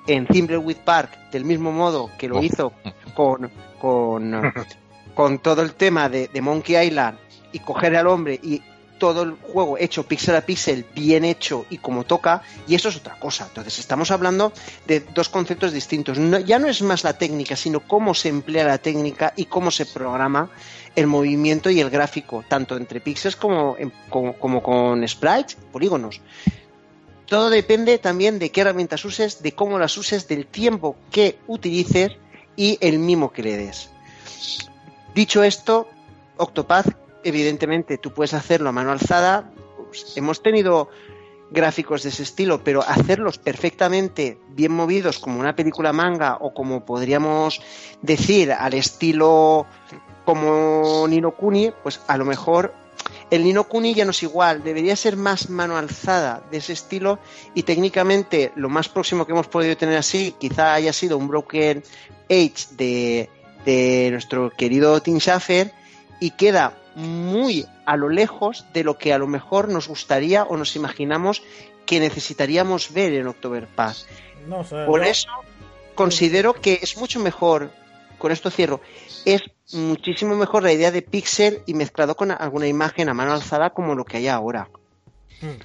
en 0.07 0.28
Thimbleweed 0.28 0.78
Park, 0.78 1.32
del 1.32 1.45
mismo 1.45 1.72
modo 1.72 2.09
que 2.18 2.28
lo 2.28 2.43
hizo 2.43 2.74
con, 3.16 3.49
con, 3.80 4.53
con 5.16 5.39
todo 5.39 5.61
el 5.61 5.74
tema 5.74 6.09
de, 6.09 6.30
Monkey 6.41 6.88
Island 6.88 7.18
y 7.51 7.59
coger 7.59 7.95
al 7.95 8.07
hombre 8.07 8.39
y 8.41 8.61
todo 9.04 9.24
el 9.24 9.34
juego 9.34 9.78
hecho 9.78 10.08
píxel 10.08 10.34
a 10.38 10.45
píxel, 10.45 10.86
bien 10.95 11.26
hecho 11.26 11.66
y 11.70 11.78
como 11.80 12.06
toca, 12.06 12.41
y 12.70 12.76
eso 12.76 12.88
es 12.88 12.95
otra 12.95 13.20
cosa. 13.20 13.47
Entonces 13.49 13.80
estamos 13.80 14.12
hablando 14.12 14.54
de 14.88 15.01
dos 15.01 15.28
conceptos 15.28 15.74
distintos. 15.74 16.18
ya 16.45 16.58
no 16.58 16.70
es 16.70 16.82
más 16.82 17.04
la 17.04 17.18
técnica, 17.18 17.58
sino 17.58 17.82
cómo 17.82 18.14
se 18.14 18.30
emplea 18.30 18.64
la 18.64 18.78
técnica 18.78 19.34
y 19.36 19.43
cómo 19.47 19.72
se 19.72 19.86
programa 19.86 20.49
el 20.95 21.08
movimiento 21.08 21.70
y 21.70 21.82
el 21.82 21.89
gráfico, 21.89 22.45
tanto 22.47 22.78
entre 22.78 23.01
píxeles 23.01 23.36
como, 23.36 23.76
como, 24.10 24.64
con 24.64 25.06
sprites, 25.06 25.58
polígonos. 25.74 26.22
Todo 27.26 27.49
depende 27.49 27.97
también 27.97 28.39
de 28.39 28.51
qué 28.51 28.62
herramientas 28.62 29.04
uses, 29.04 29.43
de 29.43 29.51
cómo 29.51 29.80
las 29.80 29.97
uses, 29.97 30.30
del 30.30 30.45
tiempo 30.45 30.95
que 31.12 31.38
utilices 31.47 32.14
y 32.56 32.78
el 32.80 32.99
mimo 32.99 33.34
que 33.34 33.43
le 33.43 33.58
des. 33.58 33.89
Dicho 35.14 35.43
esto, 35.43 35.89
Octopath, 36.38 37.03
evidentemente 37.24 37.97
tú 37.97 38.11
puedes 38.11 38.34
hacerlo 38.34 38.69
a 38.69 38.71
mano 38.71 38.91
alzada. 38.91 39.51
Hemos 40.15 40.41
tenido 40.41 40.89
gráficos 41.51 42.03
de 42.03 42.09
ese 42.09 42.24
estilo, 42.24 42.63
pero 42.63 42.82
hacerlos 42.82 43.38
perfectamente 43.38 44.39
bien 44.49 44.71
movidos 44.71 45.19
como 45.19 45.39
una 45.39 45.55
película 45.55 45.93
manga 45.93 46.38
o 46.41 46.53
como 46.53 46.84
podríamos 46.84 47.61
decir 48.01 48.51
al 48.51 48.74
estilo 48.74 49.67
como 50.26 51.05
Nino 51.07 51.32
Kuni, 51.32 51.71
pues 51.84 52.01
a 52.07 52.17
lo 52.17 52.26
mejor 52.26 52.74
el 53.30 53.43
Nino 53.43 53.65
Kuni 53.65 53.93
ya 53.93 54.05
no 54.05 54.11
es 54.11 54.24
igual, 54.24 54.63
debería 54.63 54.95
ser 54.95 55.15
más 55.15 55.49
mano 55.49 55.78
alzada 55.78 56.43
de 56.49 56.57
ese 56.57 56.74
estilo 56.74 57.19
y 57.53 57.63
técnicamente 57.63 58.51
lo 58.55 58.69
más 58.69 58.89
próximo 58.89 59.26
que 59.26 59.34
hemos 59.34 59.47
podido 59.47 59.78
tener 59.78 59.97
así 59.97 60.34
quizá 60.39 60.74
haya 60.74 60.93
sido 60.93 61.17
un 61.17 61.28
Broken 61.28 61.84
Age 62.30 62.67
de, 62.71 63.30
de 63.65 64.09
nuestro 64.11 64.49
querido 64.49 65.01
Tim 65.01 65.19
Schafer 65.19 65.71
y 66.19 66.32
queda 66.32 66.74
muy 66.96 67.66
a 67.86 67.98
lo 67.98 68.10
lejos 68.10 68.66
de 68.74 68.84
lo 68.84 68.98
que 68.98 69.14
a 69.14 69.18
lo 69.18 69.28
mejor 69.28 69.70
nos 69.70 69.88
gustaría 69.88 70.44
o 70.44 70.58
nos 70.58 70.76
imaginamos 70.76 71.41
que 71.86 72.00
necesitaríamos 72.00 72.94
ver 72.94 73.14
en 73.14 73.28
October 73.28 73.68
Pass. 73.68 74.08
Por 74.86 75.04
eso 75.04 75.30
considero 75.96 76.54
que 76.54 76.80
es 76.82 76.98
mucho 76.98 77.20
mejor, 77.20 77.72
con 78.18 78.32
esto 78.32 78.50
cierro, 78.50 78.82
es 79.26 79.41
muchísimo 79.74 80.36
mejor 80.36 80.64
la 80.64 80.74
idea 80.74 80.91
de 80.91 81.02
pixel 81.02 81.62
y 81.66 81.74
mezclado 81.74 82.16
con 82.16 82.32
alguna 82.32 82.68
imagen 82.68 83.10
a 83.10 83.14
mano 83.14 83.34
alzada 83.34 83.72
como 83.72 83.96
lo 83.96 84.06
que 84.06 84.18
hay 84.18 84.28
ahora. 84.28 84.70
Hmm. 85.41 85.60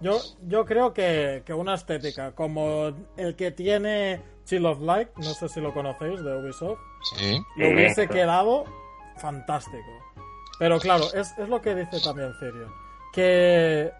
Yo, 0.00 0.18
yo 0.48 0.64
creo 0.64 0.92
que, 0.92 1.44
una 1.54 1.74
estética 1.74 2.32
como 2.32 2.92
el 3.16 3.36
que 3.36 3.52
tiene 3.52 4.20
Chill 4.44 4.66
of 4.66 4.80
Light, 4.80 5.08
no 5.16 5.32
sé 5.32 5.48
si 5.48 5.60
lo 5.60 5.72
conocéis, 5.72 6.20
de 6.24 6.36
Ubisoft, 6.36 6.80
sí. 7.16 7.40
le 7.56 7.72
hubiese 7.72 8.08
quedado 8.08 8.64
fantástico. 9.16 10.11
Pero 10.62 10.78
claro, 10.78 11.12
es, 11.12 11.36
es 11.36 11.48
lo 11.48 11.60
que 11.60 11.74
dice 11.74 12.00
también 12.00 12.32
Cirio, 12.34 12.72
que 13.12 13.90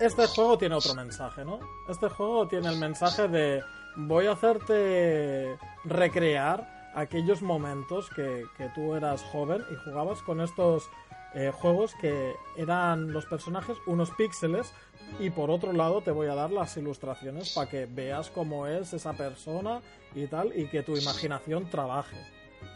este 0.00 0.28
juego 0.28 0.56
tiene 0.56 0.76
otro 0.76 0.94
mensaje, 0.94 1.44
¿no? 1.44 1.58
Este 1.88 2.08
juego 2.08 2.46
tiene 2.46 2.68
el 2.68 2.78
mensaje 2.78 3.26
de 3.26 3.60
voy 3.96 4.28
a 4.28 4.32
hacerte 4.34 5.58
recrear 5.82 6.92
aquellos 6.94 7.42
momentos 7.42 8.08
que, 8.10 8.46
tú 8.72 8.94
eras 8.94 9.20
joven 9.32 9.64
y 9.68 9.74
jugabas 9.84 10.22
con 10.22 10.40
estos 10.40 10.88
eh, 11.34 11.50
juegos 11.52 11.96
que 12.00 12.34
eran 12.56 13.12
los 13.12 13.26
personajes 13.26 13.76
unos 13.88 14.12
píxeles 14.12 14.72
y 15.18 15.30
por 15.30 15.50
otro 15.50 15.72
lado 15.72 16.02
te 16.02 16.12
voy 16.12 16.28
a 16.28 16.36
dar 16.36 16.52
las 16.52 16.76
ilustraciones 16.76 17.52
para 17.52 17.68
que 17.68 17.86
veas 17.86 18.30
cómo 18.30 18.68
es 18.68 18.92
esa 18.92 19.12
persona 19.14 19.80
y 20.14 20.28
tal 20.28 20.56
y 20.56 20.68
que 20.68 20.84
tu 20.84 20.96
imaginación 20.96 21.68
trabaje. 21.68 22.16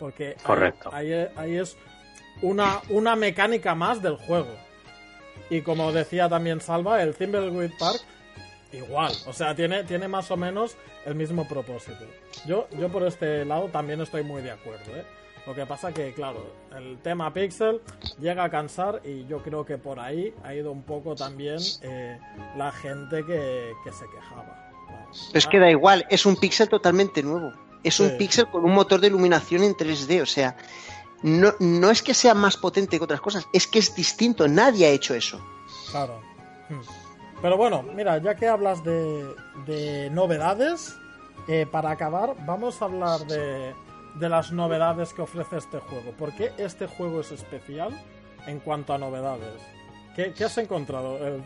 Porque 0.01 0.35
Correcto. 0.43 0.91
Ahí, 0.93 1.13
ahí, 1.37 1.57
es 1.57 1.77
una, 2.43 2.81
una 2.89 3.17
mecánica 3.17 3.75
más 3.75 4.03
del 4.03 4.17
juego. 4.17 4.55
Y 5.49 5.63
como 5.63 5.93
decía 5.93 6.29
también 6.29 6.61
Salva, 6.61 7.03
el 7.03 7.15
Thimbleweed 7.15 7.73
Park 7.79 8.01
igual. 8.73 9.13
O 9.27 9.33
sea, 9.33 9.55
tiene, 9.55 9.85
tiene 9.85 10.09
más 10.09 10.31
o 10.31 10.37
menos 10.37 10.77
el 11.05 11.15
mismo 11.15 11.47
propósito. 11.49 12.05
Yo, 12.47 12.69
yo 12.79 12.89
por 12.89 13.03
este 13.05 13.45
lado 13.45 13.69
también 13.69 14.01
estoy 14.01 14.23
muy 14.23 14.43
de 14.43 14.53
acuerdo, 14.53 14.97
¿eh? 14.97 15.05
Lo 15.47 15.55
que 15.55 15.65
pasa 15.65 15.93
que, 15.93 16.13
claro, 16.13 16.55
el 16.77 16.99
tema 16.99 17.33
Pixel 17.33 17.81
llega 18.21 18.45
a 18.45 18.51
cansar 18.51 19.01
y 19.05 19.27
yo 19.27 19.43
creo 19.43 19.65
que 19.65 19.79
por 19.79 19.99
ahí 19.99 20.35
ha 20.45 20.55
ido 20.55 20.71
un 20.71 20.83
poco 20.83 21.15
también 21.15 21.57
eh, 21.83 22.19
la 22.57 22.71
gente 22.71 23.25
que, 23.25 23.73
se 23.91 24.05
quejaba. 24.15 24.71
es 25.33 25.47
que 25.47 25.59
da 25.59 25.71
igual, 25.71 26.05
es 26.11 26.27
un 26.27 26.37
Pixel 26.37 26.69
totalmente 26.69 27.23
nuevo. 27.23 27.53
Es 27.83 27.99
un 27.99 28.19
Pixel 28.19 28.47
con 28.49 28.65
un 28.67 28.75
motor 28.75 29.01
de 29.01 29.07
iluminación 29.07 29.63
en 29.63 29.75
3D, 29.75 30.21
o 30.21 30.27
sea, 30.27 30.55
no, 31.23 31.55
no 31.59 31.91
es 31.91 32.03
que 32.03 32.15
sea 32.15 32.35
más 32.35 32.57
potente 32.57 32.99
que 32.99 33.05
otras 33.05 33.21
cosas, 33.21 33.49
es 33.53 33.67
que 33.67 33.79
es 33.79 33.95
distinto, 33.95 34.49
nadie 34.49 34.87
ha 34.87 34.91
hecho 34.91 35.15
eso. 35.15 35.41
Claro. 35.91 36.21
Hmm. 36.69 36.81
Pero 37.43 37.57
bueno, 37.57 37.83
mira, 37.83 38.19
ya 38.19 38.35
que 38.35 38.47
hablas 38.47 38.85
de, 38.85 40.11
novedades, 40.13 40.97
eh, 41.49 41.67
para 41.71 41.91
acabar, 41.91 42.35
vamos 42.47 42.83
a 42.83 42.85
hablar 42.85 43.21
de, 43.27 43.75
las 44.19 44.53
novedades 44.53 45.15
que 45.15 45.23
ofrece 45.23 45.57
este 45.57 45.79
juego. 45.79 46.13
¿Por 46.13 46.35
qué 46.35 46.53
este 46.59 46.87
juego 46.87 47.21
es 47.21 47.33
especial 47.33 47.99
en 48.47 48.61
cuanto 48.61 48.93
a 48.93 48.99
novedades? 48.99 49.61
¿Qué, 50.15 50.45
has 50.45 50.59
encontrado? 50.59 51.17
Eh, 51.19 51.41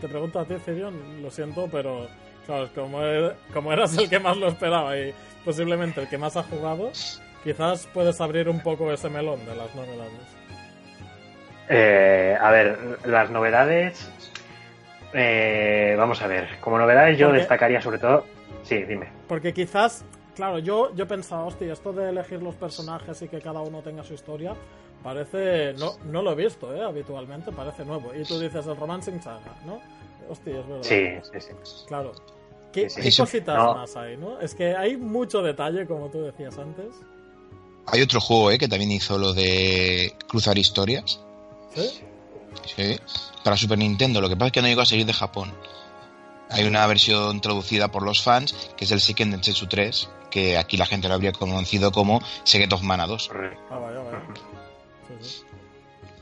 te 0.00 0.08
pregunto 0.08 0.38
a 0.38 0.44
ti, 0.44 0.54
Cirion, 0.64 1.20
lo 1.20 1.30
siento, 1.32 1.68
pero 1.70 2.06
como, 2.74 3.02
e, 3.02 3.34
como 3.52 3.72
eras 3.72 3.96
el 3.96 4.08
que 4.08 4.20
más 4.20 4.36
lo 4.36 4.48
esperaba 4.48 4.96
y 4.96 5.12
posiblemente 5.44 6.00
el 6.00 6.08
que 6.08 6.18
más 6.18 6.36
ha 6.36 6.44
jugado, 6.44 6.92
quizás 7.44 7.86
puedes 7.92 8.20
abrir 8.20 8.48
un 8.48 8.60
poco 8.60 8.92
ese 8.92 9.08
melón 9.08 9.44
de 9.46 9.54
las 9.54 9.74
novedades. 9.74 10.36
Eh, 11.68 12.36
a 12.40 12.50
ver, 12.50 12.98
las 13.04 13.30
novedades 13.30 14.10
eh, 15.12 15.94
vamos 15.98 16.22
a 16.22 16.26
ver, 16.26 16.48
como 16.60 16.78
novedades 16.78 17.18
yo 17.18 17.32
destacaría 17.32 17.80
sobre 17.80 17.98
todo... 17.98 18.24
Sí, 18.62 18.82
dime. 18.84 19.08
Porque 19.26 19.52
quizás, 19.52 20.04
claro, 20.34 20.58
yo, 20.58 20.94
yo 20.94 21.06
pensaba, 21.08 21.44
hostia, 21.44 21.72
esto 21.72 21.92
de 21.92 22.10
elegir 22.10 22.42
los 22.42 22.54
personajes 22.54 23.20
y 23.22 23.28
que 23.28 23.40
cada 23.40 23.60
uno 23.60 23.82
tenga 23.82 24.04
su 24.04 24.14
historia, 24.14 24.54
parece... 25.02 25.72
No, 25.74 25.92
no 26.04 26.22
lo 26.22 26.32
he 26.32 26.34
visto, 26.36 26.74
¿eh? 26.74 26.82
Habitualmente, 26.82 27.50
parece 27.52 27.84
nuevo. 27.84 28.12
Y 28.14 28.22
tú 28.24 28.38
dices 28.38 28.66
el 28.66 28.76
Romancing 28.76 29.20
Saga, 29.20 29.56
¿no? 29.64 29.80
Hostia, 30.28 30.60
es 30.60 30.68
verdad. 30.68 30.82
Sí, 30.82 31.08
sí, 31.32 31.40
sí. 31.40 31.84
Claro. 31.88 32.12
¿Qué, 32.72 32.86
cositas 33.16 33.56
más 33.56 33.96
hay, 33.96 34.16
no? 34.16 34.40
Es 34.40 34.54
que 34.54 34.76
hay 34.76 34.96
mucho 34.96 35.42
detalle, 35.42 35.86
como 35.86 36.08
tú 36.08 36.22
decías 36.22 36.56
antes. 36.56 36.94
Hay 37.86 38.02
otro 38.02 38.20
juego, 38.20 38.50
¿eh? 38.50 38.58
Que 38.58 38.68
también 38.68 38.92
hizo 38.92 39.18
lo 39.18 39.32
de 39.32 40.14
cruzar 40.28 40.58
historias. 40.58 41.20
¿Sí? 41.74 42.00
Sí, 42.76 42.98
para 43.42 43.56
Super 43.56 43.78
Nintendo. 43.78 44.20
Lo 44.20 44.28
que 44.28 44.36
pasa 44.36 44.46
es 44.46 44.52
que 44.52 44.62
no 44.62 44.68
llegó 44.68 44.82
a 44.82 44.86
salir 44.86 45.06
de 45.06 45.12
Japón. 45.12 45.52
Hay 46.50 46.64
una 46.64 46.86
versión 46.86 47.40
traducida 47.40 47.88
por 47.88 48.02
los 48.02 48.22
fans, 48.22 48.54
que 48.76 48.84
es 48.84 48.90
el 48.90 49.00
Seiken 49.00 49.30
Densetsu 49.30 49.66
3, 49.66 50.08
que 50.30 50.58
aquí 50.58 50.76
la 50.76 50.86
gente 50.86 51.08
lo 51.08 51.14
habría 51.14 51.32
conocido 51.32 51.92
como 51.92 52.20
Secret 52.42 52.72
of 52.72 52.82
Mana 52.82 53.06
2. 53.06 53.30
Ah, 53.70 53.78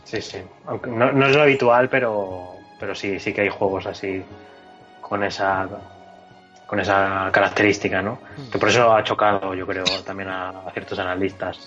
sí, 0.05 0.21
sí. 0.21 0.39
Aunque 0.67 0.91
no, 0.91 1.27
es 1.27 1.35
lo 1.35 1.43
habitual, 1.43 1.89
pero, 1.89 2.57
pero 2.79 2.95
sí, 2.95 3.19
sí 3.19 3.33
que 3.33 3.43
hay 3.43 3.49
juegos 3.49 3.87
así 3.87 4.23
con 5.01 5.25
esa 5.25 5.67
con 6.69 6.79
esa 6.79 7.31
característica, 7.33 8.01
¿no? 8.01 8.21
Hmm. 8.37 8.51
Que 8.53 8.59
por 8.61 8.69
eso 8.69 8.95
ha 8.95 9.03
chocado, 9.03 9.55
yo 9.55 9.67
creo, 9.67 9.85
también 10.07 10.29
a, 10.29 10.51
a 10.51 10.71
ciertos 10.71 11.01
analistas. 11.01 11.59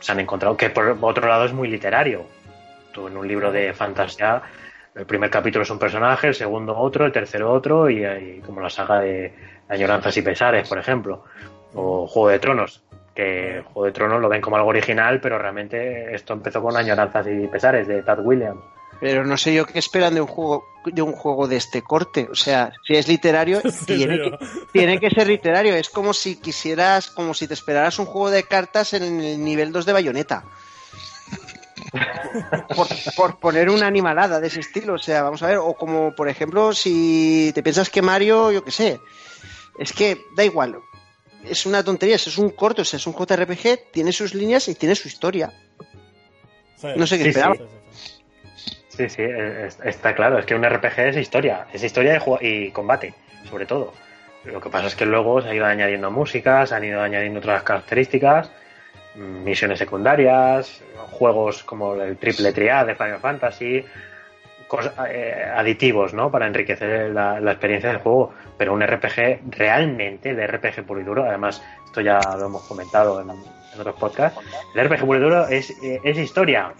Se 0.00 0.10
han 0.10 0.18
encontrado 0.18 0.56
que 0.56 0.70
por 0.70 0.98
otro 1.00 1.28
lado 1.28 1.44
es 1.44 1.52
muy 1.52 1.68
literario 1.68 2.26
en 2.96 3.16
un 3.16 3.26
libro 3.26 3.50
de 3.50 3.72
fantasía, 3.72 4.42
el 4.94 5.06
primer 5.06 5.30
capítulo 5.30 5.62
es 5.62 5.70
un 5.70 5.78
personaje, 5.78 6.28
el 6.28 6.34
segundo 6.34 6.76
otro, 6.76 7.06
el 7.06 7.12
tercero 7.12 7.50
otro, 7.52 7.88
y, 7.88 8.42
como 8.44 8.60
la 8.60 8.68
saga 8.68 9.00
de 9.00 9.32
Añoranzas 9.68 10.16
y 10.16 10.22
Pesares, 10.22 10.68
por 10.68 10.78
ejemplo, 10.78 11.24
o 11.74 12.06
Juego 12.06 12.28
de 12.28 12.38
Tronos, 12.38 12.82
que 13.14 13.62
Juego 13.72 13.86
de 13.86 13.92
Tronos 13.92 14.20
lo 14.20 14.28
ven 14.28 14.42
como 14.42 14.56
algo 14.56 14.68
original, 14.68 15.20
pero 15.20 15.38
realmente 15.38 16.14
esto 16.14 16.34
empezó 16.34 16.60
con 16.60 16.76
Añoranzas 16.76 17.26
y 17.26 17.46
Pesares 17.46 17.88
de 17.88 18.02
Tad 18.02 18.20
Williams. 18.20 18.60
Pero 19.02 19.26
no 19.26 19.36
sé 19.36 19.52
yo 19.52 19.66
qué 19.66 19.80
esperan 19.80 20.14
de 20.14 20.20
un 20.20 20.28
juego 20.28 20.64
de 20.86 21.02
un 21.02 21.12
juego 21.12 21.48
de 21.48 21.56
este 21.56 21.82
corte. 21.82 22.28
O 22.30 22.36
sea, 22.36 22.72
si 22.86 22.94
es 22.94 23.08
literario, 23.08 23.60
tiene, 23.86 24.16
que, 24.16 24.38
tiene, 24.72 25.00
que, 25.00 25.10
ser 25.10 25.26
literario. 25.26 25.74
Es 25.74 25.88
como 25.88 26.14
si 26.14 26.36
quisieras, 26.36 27.10
como 27.10 27.34
si 27.34 27.48
te 27.48 27.54
esperaras 27.54 27.98
un 27.98 28.06
juego 28.06 28.30
de 28.30 28.44
cartas 28.44 28.92
en 28.92 29.02
el 29.02 29.44
nivel 29.44 29.72
2 29.72 29.86
de 29.86 29.92
bayoneta 29.92 30.44
por, 33.16 33.40
poner 33.40 33.70
una 33.70 33.88
animalada 33.88 34.38
de 34.38 34.46
ese 34.46 34.60
estilo. 34.60 34.94
O 34.94 34.98
sea, 34.98 35.22
vamos 35.22 35.42
a 35.42 35.48
ver, 35.48 35.58
o 35.58 35.74
como 35.74 36.14
por 36.14 36.28
ejemplo, 36.28 36.72
si 36.72 37.50
te 37.56 37.62
piensas 37.64 37.90
que 37.90 38.02
Mario, 38.02 38.52
yo 38.52 38.62
qué 38.62 38.70
sé, 38.70 39.00
es 39.80 39.92
que 39.92 40.26
da 40.36 40.44
igual, 40.44 40.78
es 41.42 41.66
una 41.66 41.82
tontería, 41.82 42.14
es 42.14 42.38
un 42.38 42.50
corto, 42.50 42.82
o 42.82 42.84
sea, 42.84 42.98
es 42.98 43.06
un 43.08 43.14
JRPG, 43.14 43.90
tiene 43.90 44.12
sus 44.12 44.32
líneas 44.32 44.68
y 44.68 44.76
tiene 44.76 44.94
su 44.94 45.08
historia. 45.08 45.52
no 46.96 47.04
sé 47.04 47.18
qué 47.18 47.30
esperaba. 47.30 47.56
Sí, 47.56 47.62
sí, 49.08 49.22
está 49.84 50.14
claro, 50.14 50.38
es 50.38 50.46
que 50.46 50.54
un 50.54 50.64
RPG 50.64 50.98
es 50.98 51.16
historia, 51.16 51.66
es 51.72 51.82
historia 51.82 52.20
y, 52.40 52.46
y 52.46 52.70
combate, 52.70 53.14
sobre 53.48 53.66
todo. 53.66 53.92
Lo 54.44 54.60
que 54.60 54.70
pasa 54.70 54.88
es 54.88 54.96
que 54.96 55.06
luego 55.06 55.40
se 55.40 55.48
ha 55.50 55.54
ido 55.54 55.64
añadiendo 55.66 56.10
música, 56.10 56.66
se 56.66 56.74
han 56.74 56.84
ido 56.84 57.00
añadiendo 57.00 57.38
otras 57.38 57.62
características 57.62 58.50
misiones 59.14 59.78
secundarias, 59.78 60.82
juegos 61.10 61.62
como 61.64 61.94
el 61.94 62.16
triple 62.16 62.52
triad 62.52 62.86
de 62.86 62.94
Final 62.94 63.20
Fantasy, 63.20 63.84
cos- 64.68 64.90
eh, 65.08 65.44
aditivos, 65.54 66.14
¿no? 66.14 66.30
Para 66.30 66.46
enriquecer 66.46 67.10
la, 67.10 67.38
la 67.38 67.52
experiencia 67.52 67.90
del 67.90 67.98
juego. 67.98 68.32
Pero 68.56 68.72
un 68.72 68.80
RPG, 68.82 69.40
realmente, 69.50 70.30
el 70.30 70.40
RPG 70.48 70.84
puro 70.86 71.00
y 71.00 71.04
duro, 71.04 71.24
además, 71.24 71.62
esto 71.84 72.00
ya 72.00 72.20
lo 72.38 72.46
hemos 72.46 72.62
comentado 72.64 73.20
en, 73.20 73.30
en 73.30 73.80
otros 73.80 73.96
podcasts, 73.96 74.40
el 74.74 74.86
RPG 74.88 75.00
puro 75.04 75.18
y 75.18 75.22
duro 75.22 75.46
es, 75.48 75.70
eh, 75.82 76.00
es 76.02 76.16
historia. 76.16 76.72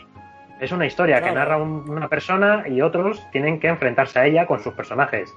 Es 0.62 0.70
una 0.70 0.86
historia 0.86 1.16
que 1.20 1.34
narra 1.34 1.56
un- 1.56 1.84
una 1.90 2.08
persona 2.08 2.62
y 2.68 2.80
otros 2.82 3.20
tienen 3.32 3.58
que 3.58 3.66
enfrentarse 3.66 4.20
a 4.20 4.26
ella 4.26 4.46
con 4.46 4.62
sus 4.62 4.72
personajes. 4.74 5.34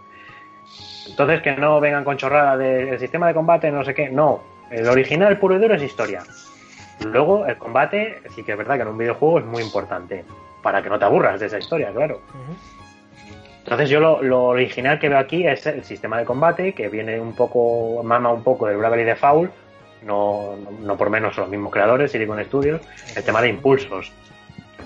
Entonces, 1.09 1.41
que 1.41 1.55
no 1.55 1.79
vengan 1.79 2.03
con 2.03 2.15
chorrada 2.17 2.55
del 2.57 2.99
sistema 2.99 3.27
de 3.27 3.33
combate, 3.33 3.71
no 3.71 3.83
sé 3.83 3.95
qué. 3.95 4.09
No, 4.09 4.41
el 4.69 4.87
original 4.87 5.37
puro 5.39 5.55
y 5.55 5.59
duro 5.59 5.73
es 5.73 5.81
historia. 5.81 6.21
Luego, 7.03 7.45
el 7.47 7.57
combate, 7.57 8.21
sí 8.35 8.43
que 8.43 8.51
es 8.51 8.57
verdad 8.57 8.75
que 8.75 8.83
en 8.83 8.87
un 8.89 8.97
videojuego 8.99 9.39
es 9.39 9.45
muy 9.45 9.63
importante. 9.63 10.23
Para 10.61 10.83
que 10.83 10.89
no 10.89 10.99
te 10.99 11.05
aburras 11.05 11.39
de 11.39 11.47
esa 11.47 11.57
historia, 11.57 11.91
claro. 11.91 12.21
Entonces, 13.63 13.89
yo 13.89 13.99
lo, 13.99 14.21
lo 14.21 14.43
original 14.43 14.99
que 14.99 15.09
veo 15.09 15.17
aquí 15.17 15.47
es 15.47 15.65
el 15.65 15.83
sistema 15.83 16.19
de 16.19 16.25
combate, 16.25 16.73
que 16.73 16.87
viene 16.87 17.19
un 17.19 17.33
poco, 17.35 18.03
mama 18.03 18.31
un 18.31 18.43
poco 18.43 18.67
del 18.67 18.77
Bravely 18.77 19.03
Default. 19.05 19.51
No, 20.03 20.55
no, 20.55 20.71
no 20.81 20.97
por 20.97 21.09
menos 21.09 21.33
son 21.33 21.43
los 21.45 21.51
mismos 21.51 21.71
creadores, 21.73 22.11
Silicon 22.11 22.43
Studios. 22.45 22.81
El 23.15 23.23
tema 23.23 23.41
de 23.41 23.49
impulsos. 23.49 24.11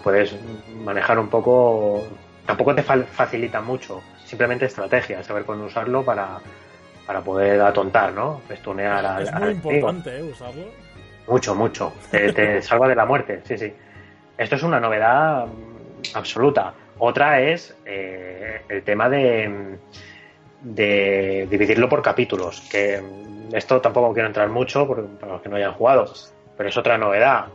Puedes 0.03 0.35
manejar 0.83 1.19
un 1.19 1.27
poco. 1.29 2.07
Tampoco 2.45 2.73
te 2.75 2.83
fa- 2.83 3.03
facilita 3.03 3.61
mucho. 3.61 4.01
Simplemente 4.25 4.65
estrategia, 4.65 5.23
saber 5.23 5.43
cuándo 5.43 5.65
usarlo 5.65 6.03
para, 6.03 6.39
para 7.05 7.21
poder 7.21 7.61
atontar, 7.61 8.13
¿no? 8.13 8.41
Estunear 8.49 9.05
al, 9.05 9.23
Es 9.23 9.33
muy 9.33 9.49
importante, 9.51 10.17
¿eh? 10.17 10.23
Usarlo. 10.23 10.63
Mucho, 11.27 11.53
mucho. 11.55 11.93
Te, 12.09 12.31
te 12.33 12.61
salva 12.63 12.87
de 12.87 12.95
la 12.95 13.05
muerte, 13.05 13.41
sí, 13.43 13.57
sí. 13.57 13.73
Esto 14.37 14.55
es 14.55 14.63
una 14.63 14.79
novedad 14.79 15.45
mm, 15.47 16.15
absoluta. 16.15 16.73
Otra 16.99 17.41
es 17.41 17.75
eh, 17.85 18.61
el 18.69 18.83
tema 18.83 19.09
de, 19.09 19.49
mm, 19.49 19.77
de 20.75 21.47
dividirlo 21.49 21.87
por 21.89 22.01
capítulos, 22.01 22.61
que 22.71 23.01
mm, 23.01 23.55
esto 23.55 23.79
tampoco 23.81 24.13
quiero 24.13 24.27
entrar 24.27 24.49
mucho 24.49 24.87
para 25.19 25.33
los 25.33 25.41
que 25.41 25.49
no 25.49 25.55
hayan 25.57 25.73
jugado, 25.73 26.05
pero 26.57 26.69
es 26.69 26.77
otra 26.77 26.97
novedad. 26.97 27.45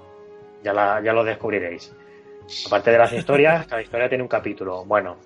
Ya, 0.62 0.72
la- 0.72 1.00
ya 1.02 1.12
lo 1.12 1.24
descubriréis. 1.24 1.94
Aparte 2.66 2.90
de 2.90 2.98
las 2.98 3.12
historias, 3.12 3.66
cada 3.66 3.82
historia 3.82 4.08
tiene 4.08 4.22
un 4.22 4.28
capítulo. 4.28 4.84
Bueno, 4.84 5.16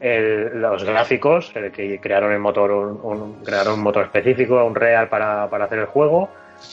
el- 0.00 0.60
los 0.60 0.84
gráficos, 0.84 1.52
el 1.54 1.70
que 1.72 1.98
crearon 2.00 2.32
el 2.32 2.38
motor, 2.38 2.70
un, 2.70 3.00
un- 3.02 3.44
crearon 3.44 3.74
un 3.74 3.80
motor 3.80 4.04
específico, 4.04 4.62
un 4.64 4.74
real 4.74 5.08
para, 5.08 5.48
para 5.48 5.64
hacer 5.66 5.78
el 5.80 5.86
juego, 5.86 6.28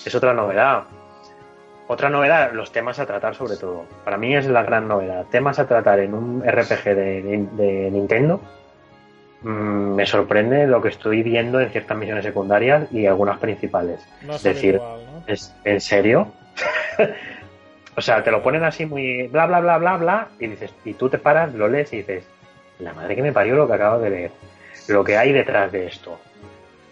es 0.05 0.13
otra 0.15 0.33
novedad. 0.33 0.83
Otra 1.87 2.09
novedad, 2.09 2.53
los 2.53 2.71
temas 2.71 2.97
a 2.99 3.05
tratar 3.05 3.35
sobre 3.35 3.57
todo. 3.57 3.85
Para 4.05 4.17
mí 4.17 4.35
es 4.35 4.47
la 4.47 4.63
gran 4.63 4.87
novedad. 4.87 5.25
Temas 5.29 5.59
a 5.59 5.67
tratar 5.67 5.99
en 5.99 6.13
un 6.13 6.41
RPG 6.45 6.83
de, 6.95 7.47
de 7.51 7.91
Nintendo. 7.91 8.39
mm, 9.41 9.93
me 9.95 10.05
sorprende 10.05 10.65
lo 10.65 10.81
que 10.81 10.87
estoy 10.89 11.21
viendo 11.23 11.59
en 11.59 11.69
ciertas 11.69 11.97
misiones 11.97 12.23
secundarias 12.23 12.87
y 12.91 13.05
algunas 13.05 13.37
principales. 13.39 13.99
No 14.25 14.35
es 14.35 14.43
Decir. 14.43 14.81
¿Es, 15.27 15.53
¿En 15.65 15.81
serio? 15.81 16.27
o 17.95 18.01
sea, 18.01 18.23
te 18.23 18.31
lo 18.31 18.41
ponen 18.41 18.63
así 18.63 18.85
muy 18.85 19.27
bla 19.27 19.45
bla 19.45 19.59
bla 19.59 19.77
bla 19.77 19.97
bla 19.97 20.27
y 20.39 20.47
dices, 20.47 20.73
y 20.85 20.93
tú 20.93 21.09
te 21.09 21.17
paras, 21.17 21.53
lo 21.53 21.67
lees 21.67 21.91
y 21.93 21.97
dices, 21.97 22.23
la 22.79 22.93
madre 22.93 23.15
que 23.15 23.21
me 23.21 23.31
parió 23.31 23.55
lo 23.55 23.67
que 23.67 23.73
acabo 23.73 23.99
de 23.99 24.09
leer. 24.09 24.31
Lo 24.87 25.03
que 25.03 25.17
hay 25.17 25.31
detrás 25.31 25.71
de 25.71 25.87
esto. 25.87 26.19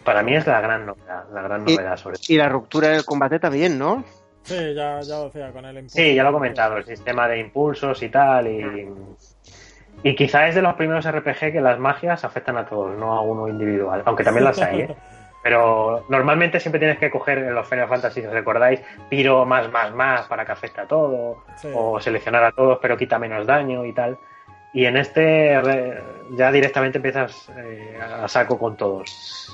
Para 0.04 0.24
mí 0.24 0.36
es 0.36 0.48
la 0.48 0.62
gran 0.62 0.86
novedad, 0.86 1.26
la 1.34 1.42
gran 1.42 1.68
Y- 1.68 1.76
novedad 1.76 1.98
sobre 1.98 2.18
Y 2.28 2.38
la 2.38 2.50
ruptura 2.50 2.90
del 2.90 3.04
combate 3.06 3.40
también, 3.40 3.78
¿no? 3.78 4.04
Sí, 4.44 4.74
ya, 4.74 5.00
ya 5.02 5.18
lo 5.18 5.26
decía 5.26 5.52
con 5.52 5.66
el 5.66 5.76
impulso. 5.78 5.98
Sí, 5.98 6.16
ya 6.16 6.24
lo 6.24 6.30
he 6.30 6.34
comentado, 6.34 6.78
el 6.78 6.86
sistema 6.86 7.28
de 7.28 7.40
impulsos 7.40 8.02
y 8.02 8.10
tal. 8.10 8.48
Y, 8.48 8.88
y 10.04 10.16
quizá 10.16 10.48
es 10.48 10.56
de 10.56 10.62
los 10.64 10.74
primeros 10.74 11.06
RPG 11.06 11.52
que 11.52 11.62
las 11.62 11.78
magias 11.78 12.24
afectan 12.24 12.58
a 12.58 12.66
todos, 12.66 12.98
no 12.98 13.14
a 13.14 13.22
uno 13.22 13.48
individual. 13.48 14.02
Aunque 14.06 14.24
también 14.24 14.46
las 14.46 14.60
hay, 14.60 14.82
¿eh? 14.82 14.96
Pero 15.44 16.06
normalmente 16.10 16.60
siempre 16.60 16.80
tienes 16.80 17.00
que 17.00 17.10
coger 17.10 17.40
en 17.40 17.56
los 17.56 17.68
Final 17.68 17.88
Fantasy, 17.88 18.22
si 18.22 18.28
os 18.28 18.34
recordáis, 18.34 18.80
tiro 19.10 19.46
más, 19.46 19.72
más, 19.72 19.92
más 19.94 20.28
para 20.28 20.46
que 20.46 20.52
afecte 20.52 20.82
a 20.82 20.88
todo. 20.88 21.44
Sí. 21.58 21.70
O 21.74 22.00
seleccionar 22.00 22.44
a 22.44 22.52
todos 22.52 22.78
pero 22.82 22.96
quita 22.98 23.18
menos 23.18 23.48
daño 23.48 23.84
y 23.86 23.94
tal. 23.94 24.18
Y 24.74 24.86
en 24.86 24.98
este 24.98 25.60
ya 26.38 26.52
directamente 26.52 27.00
empiezas 27.00 27.50
eh, 27.58 28.00
a 28.02 28.28
saco 28.28 28.58
con 28.60 28.78
todos. 28.78 29.52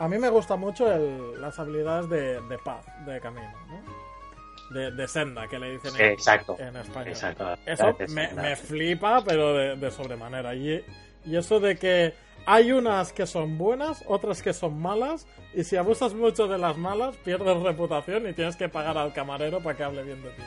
A 0.00 0.08
mí 0.08 0.18
me 0.18 0.28
gusta 0.30 0.56
mucho 0.56 0.92
el- 0.92 1.40
las 1.40 1.58
habilidades 1.58 2.08
de, 2.08 2.40
de 2.42 2.58
paz, 2.58 2.84
de 3.06 3.20
camino, 3.20 3.52
¿no? 3.68 4.74
De, 4.74 4.90
de 4.92 5.08
senda, 5.08 5.46
que 5.48 5.58
le 5.58 5.72
dicen 5.72 5.92
en, 5.98 6.12
Exacto. 6.12 6.56
en 6.58 6.76
español. 6.76 7.08
Exacto. 7.08 7.56
Eso 7.66 7.96
me, 8.08 8.56
flipa, 8.56 9.22
pero 9.24 9.52
de, 9.54 9.76
de 9.76 9.90
sobremanera. 9.90 10.54
Y, 10.54 10.84
y 11.24 11.36
eso 11.36 11.58
de 11.60 11.76
que 11.76 12.14
hay 12.46 12.72
unas 12.72 13.12
que 13.12 13.26
son 13.26 13.58
buenas, 13.58 14.04
otras 14.06 14.42
que 14.42 14.52
son 14.52 14.80
malas, 14.80 15.26
y 15.54 15.64
si 15.64 15.76
abusas 15.76 16.14
mucho 16.14 16.48
de 16.48 16.58
las 16.58 16.76
malas, 16.76 17.16
pierdes 17.18 17.60
reputación 17.62 18.28
y 18.28 18.32
tienes 18.32 18.56
que 18.56 18.68
pagar 18.68 18.96
al 18.98 19.12
camarero 19.12 19.60
para 19.60 19.76
que 19.76 19.84
hable 19.84 20.02
bien 20.02 20.22
de 20.22 20.30
ti. 20.30 20.42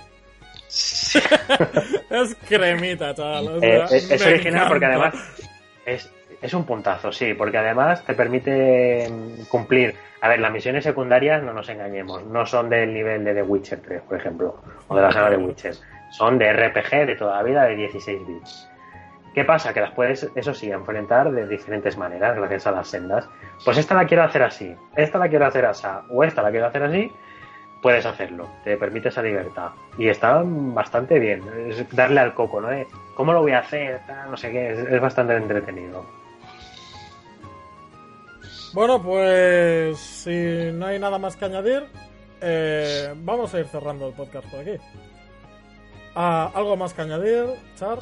es 2.09 2.35
cremita, 2.47 3.13
chaval. 3.13 3.47
o 3.47 3.57
Eh, 3.57 3.87
sea, 3.87 3.97
es, 3.97 4.11
es 4.11 4.25
original 4.25 4.67
porque 4.67 4.85
además 4.85 5.13
es, 5.85 6.11
es 6.41 6.53
un 6.53 6.65
puntazo, 6.65 7.11
sí, 7.11 7.33
porque 7.33 7.57
además 7.57 8.03
te 8.05 8.13
permite 8.13 9.09
mm, 9.09 9.45
cumplir. 9.45 9.95
A 10.21 10.29
ver, 10.29 10.39
las 10.39 10.51
misiones 10.51 10.83
secundarias, 10.83 11.43
no 11.43 11.53
nos 11.53 11.67
engañemos, 11.69 12.23
no 12.25 12.45
son 12.45 12.69
del 12.69 12.93
nivel 12.93 13.23
de 13.25 13.33
The 13.33 13.43
Witcher 13.43 13.81
3, 13.81 14.01
por 14.03 14.17
ejemplo, 14.17 14.55
o 14.87 14.95
de 14.95 15.01
la 15.01 15.11
saga 15.11 15.29
de 15.29 15.37
Witcher. 15.37 15.75
Son 16.11 16.37
de 16.37 16.51
RPG 16.53 17.05
de 17.07 17.15
toda 17.15 17.37
la 17.37 17.43
vida 17.43 17.63
de 17.65 17.75
16 17.75 18.27
bits. 18.27 18.69
¿Qué 19.33 19.43
pasa? 19.43 19.73
Que 19.73 19.81
las 19.81 19.91
puedes, 19.91 20.29
eso 20.35 20.53
sí, 20.53 20.69
enfrentar 20.69 21.31
de 21.31 21.47
diferentes 21.47 21.97
maneras 21.97 22.35
gracias 22.35 22.67
a 22.67 22.71
las 22.71 22.87
sendas. 22.87 23.27
Pues 23.65 23.77
esta 23.77 23.95
la 23.95 24.05
quiero 24.05 24.23
hacer 24.23 24.43
así, 24.43 24.75
esta 24.95 25.17
la 25.17 25.27
quiero 25.27 25.45
hacer 25.47 25.65
así, 25.65 25.87
o 26.09 26.23
esta 26.23 26.43
la 26.43 26.51
quiero 26.51 26.67
hacer 26.67 26.83
así, 26.83 27.11
puedes 27.81 28.05
hacerlo, 28.05 28.47
te 28.63 28.77
permite 28.77 29.09
esa 29.09 29.23
libertad. 29.23 29.71
Y 29.97 30.07
está 30.07 30.43
bastante 30.45 31.17
bien, 31.19 31.41
darle 31.91 32.19
al 32.19 32.35
coco, 32.35 32.61
¿no? 32.61 32.69
De, 32.69 32.87
¿Cómo 33.15 33.33
lo 33.33 33.41
voy 33.41 33.53
a 33.53 33.59
hacer? 33.59 34.01
No 34.29 34.37
sé 34.37 34.51
qué, 34.51 34.71
es, 34.71 35.01
bastante 35.01 35.35
entretenido. 35.35 36.05
Bueno, 38.73 39.01
pues 39.01 39.97
si 39.99 40.71
no 40.73 40.87
hay 40.87 40.99
nada 40.99 41.17
más 41.17 41.35
que 41.35 41.45
añadir, 41.45 41.87
eh, 42.41 43.13
vamos 43.17 43.53
a 43.53 43.59
ir 43.59 43.67
cerrando 43.67 44.07
el 44.07 44.13
podcast 44.13 44.47
por 44.49 44.59
aquí. 44.59 44.77
Ah, 46.15 46.51
¿Algo 46.53 46.75
más 46.77 46.93
que 46.93 47.01
añadir, 47.01 47.45
Char? 47.75 47.99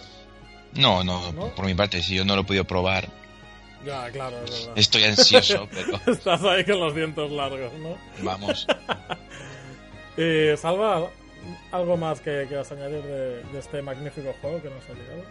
No, 0.75 1.03
no, 1.03 1.31
¿No? 1.33 1.49
por 1.55 1.65
mi 1.65 1.73
parte, 1.73 2.01
si 2.01 2.15
yo 2.15 2.25
no 2.25 2.35
lo 2.35 2.41
he 2.41 2.45
podido 2.45 2.63
probar, 2.65 3.07
Ya, 3.85 4.09
claro, 4.11 4.37
es 4.45 4.51
verdad. 4.51 4.73
estoy 4.77 5.03
ansioso, 5.03 5.67
pero 5.73 5.99
Estás 6.13 6.43
ahí 6.43 6.63
con 6.63 6.79
los 6.79 6.95
dientes 6.95 7.29
largos, 7.31 7.73
¿no? 7.79 7.97
vamos. 8.23 8.67
Y 10.17 10.55
Salva, 10.57 11.09
¿algo 11.71 11.97
más 11.97 12.21
que 12.21 12.45
quieras 12.47 12.71
añadir 12.71 13.01
de, 13.03 13.43
de 13.43 13.59
este 13.59 13.81
magnífico 13.81 14.33
juego 14.41 14.61
que 14.61 14.69
nos 14.69 14.83
ha 14.85 14.93
llegado? 14.93 15.23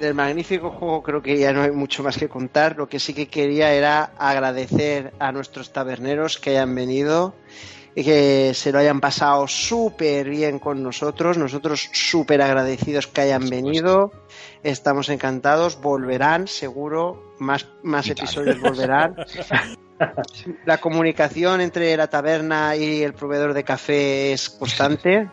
Del 0.00 0.14
magnífico 0.14 0.70
juego 0.70 1.02
creo 1.02 1.22
que 1.22 1.38
ya 1.38 1.52
no 1.52 1.62
hay 1.62 1.72
mucho 1.72 2.02
más 2.02 2.16
que 2.16 2.26
contar. 2.28 2.74
Lo 2.78 2.88
que 2.88 2.98
sí 2.98 3.12
que 3.12 3.28
quería 3.28 3.72
era 3.74 4.12
agradecer 4.18 5.12
a 5.18 5.30
nuestros 5.30 5.72
taberneros 5.74 6.38
que 6.38 6.50
hayan 6.50 6.74
venido 6.74 7.34
que 7.94 8.52
se 8.54 8.72
lo 8.72 8.78
hayan 8.78 9.00
pasado 9.00 9.46
súper 9.48 10.28
bien 10.28 10.58
con 10.58 10.82
nosotros. 10.82 11.36
Nosotros 11.36 11.88
súper 11.92 12.42
agradecidos 12.42 13.06
que 13.06 13.22
hayan 13.22 13.48
venido. 13.48 14.12
Estamos 14.62 15.08
encantados. 15.08 15.80
Volverán, 15.80 16.48
seguro. 16.48 17.34
Más, 17.38 17.66
más 17.82 18.08
episodios 18.08 18.60
volverán. 18.60 19.16
La 20.64 20.78
comunicación 20.78 21.60
entre 21.60 21.94
la 21.94 22.08
taberna 22.08 22.74
y 22.74 23.02
el 23.02 23.12
proveedor 23.12 23.52
de 23.52 23.64
café 23.64 24.32
es 24.32 24.48
constante. 24.48 25.28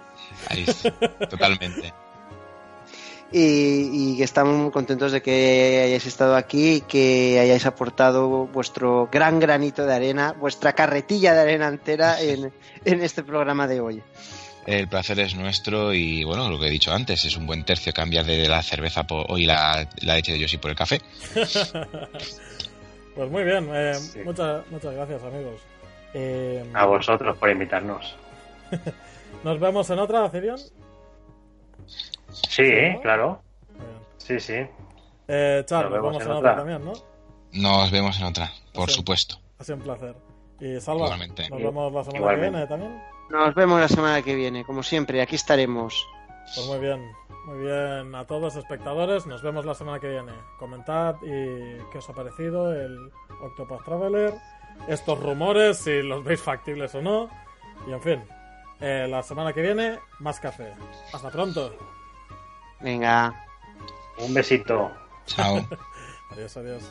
Ahí 0.49 0.65
está, 0.67 0.91
totalmente. 1.29 1.93
Y, 3.31 4.13
y 4.13 4.17
que 4.17 4.23
estamos 4.23 4.55
muy 4.57 4.71
contentos 4.71 5.11
de 5.11 5.21
que 5.21 5.81
hayáis 5.85 6.05
estado 6.05 6.35
aquí 6.35 6.75
y 6.75 6.81
que 6.81 7.39
hayáis 7.39 7.65
aportado 7.65 8.47
vuestro 8.47 9.09
gran 9.11 9.39
granito 9.39 9.85
de 9.85 9.93
arena, 9.93 10.33
vuestra 10.39 10.73
carretilla 10.73 11.33
de 11.33 11.41
arena 11.41 11.67
entera 11.67 12.21
en, 12.21 12.51
en 12.85 13.01
este 13.03 13.23
programa 13.23 13.67
de 13.67 13.79
hoy. 13.81 14.03
El 14.65 14.89
placer 14.89 15.17
es 15.21 15.33
nuestro 15.35 15.93
y 15.93 16.25
bueno, 16.25 16.49
lo 16.49 16.59
que 16.59 16.67
he 16.67 16.69
dicho 16.71 16.91
antes, 16.91 17.23
es 17.23 17.37
un 17.37 17.45
buen 17.47 17.63
tercio 17.63 17.93
cambiar 17.93 18.25
de 18.25 18.47
la 18.49 18.61
cerveza 18.61 19.07
por, 19.07 19.25
y 19.39 19.45
la, 19.45 19.87
la 20.01 20.15
leche 20.15 20.33
de 20.33 20.39
Yoshi 20.39 20.57
por 20.57 20.71
el 20.71 20.77
café. 20.77 20.99
Pues 23.15 23.31
muy 23.31 23.43
bien, 23.43 23.67
eh, 23.73 23.95
Sí. 23.95 24.19
muchas, 24.23 24.61
muchas 24.69 24.93
gracias 24.93 25.23
amigos. 25.23 25.59
Eh, 26.13 26.63
A 26.73 26.85
vosotros 26.85 27.35
por 27.37 27.49
invitarnos. 27.49 28.15
Nos 29.43 29.59
vemos 29.59 29.89
en 29.89 29.97
otra, 29.99 30.29
Cirion. 30.29 30.59
Sí, 32.31 32.71
¿no? 32.93 33.01
claro. 33.01 33.41
Sí, 34.17 34.39
sí. 34.39 34.65
Eh, 35.27 35.65
nos 35.69 35.91
vemos, 35.91 36.21
en, 36.21 36.31
otra. 36.31 36.55
también, 36.55 36.83
¿no? 36.83 36.93
Nos 37.53 37.91
vemos 37.91 38.19
en 38.19 38.25
otra, 38.25 38.51
por 38.73 38.89
supuesto. 38.89 39.39
Ha 39.59 39.63
sido 39.63 39.77
un 39.77 39.83
placer. 39.83 40.15
Y 40.59 40.79
Salva, 40.79 41.15
nos 41.17 41.61
vemos 41.61 41.93
la 41.93 42.03
semana 42.03 42.35
que 42.35 42.41
viene 42.41 42.67
también. 42.67 43.01
Nos 43.29 43.55
vemos 43.55 43.79
la 43.79 43.87
semana 43.87 44.21
que 44.21 44.35
viene, 44.35 44.63
como 44.65 44.83
siempre, 44.83 45.21
aquí 45.21 45.35
estaremos. 45.35 46.07
Pues 46.55 46.65
muy 46.67 46.79
bien, 46.79 47.11
muy 47.45 47.59
bien 47.59 48.15
a 48.15 48.25
todos 48.25 48.55
espectadores, 48.55 49.25
nos 49.27 49.41
vemos 49.41 49.65
la 49.65 49.73
semana 49.73 49.99
que 49.99 50.07
viene. 50.07 50.31
Comentad 50.57 51.15
y 51.21 51.77
qué 51.91 51.97
os 51.97 52.09
ha 52.09 52.13
parecido 52.13 52.73
el 52.73 53.11
Octopath 53.43 53.83
Traveler, 53.83 54.33
estos 54.87 55.19
rumores, 55.19 55.77
si 55.77 56.01
los 56.01 56.23
veis 56.23 56.41
factibles 56.41 56.95
o 56.95 57.01
no, 57.01 57.29
y 57.87 57.91
en 57.91 58.01
fin, 58.01 58.23
eh, 58.79 59.07
la 59.09 59.21
semana 59.23 59.51
que 59.51 59.61
viene 59.61 59.99
más 60.19 60.39
café. 60.39 60.73
Hasta 61.13 61.29
pronto. 61.29 61.73
Venga. 62.81 63.33
Un 64.17 64.33
besito. 64.33 64.91
Chao. 65.25 65.65
adiós, 66.31 66.57
adiós. 66.57 66.83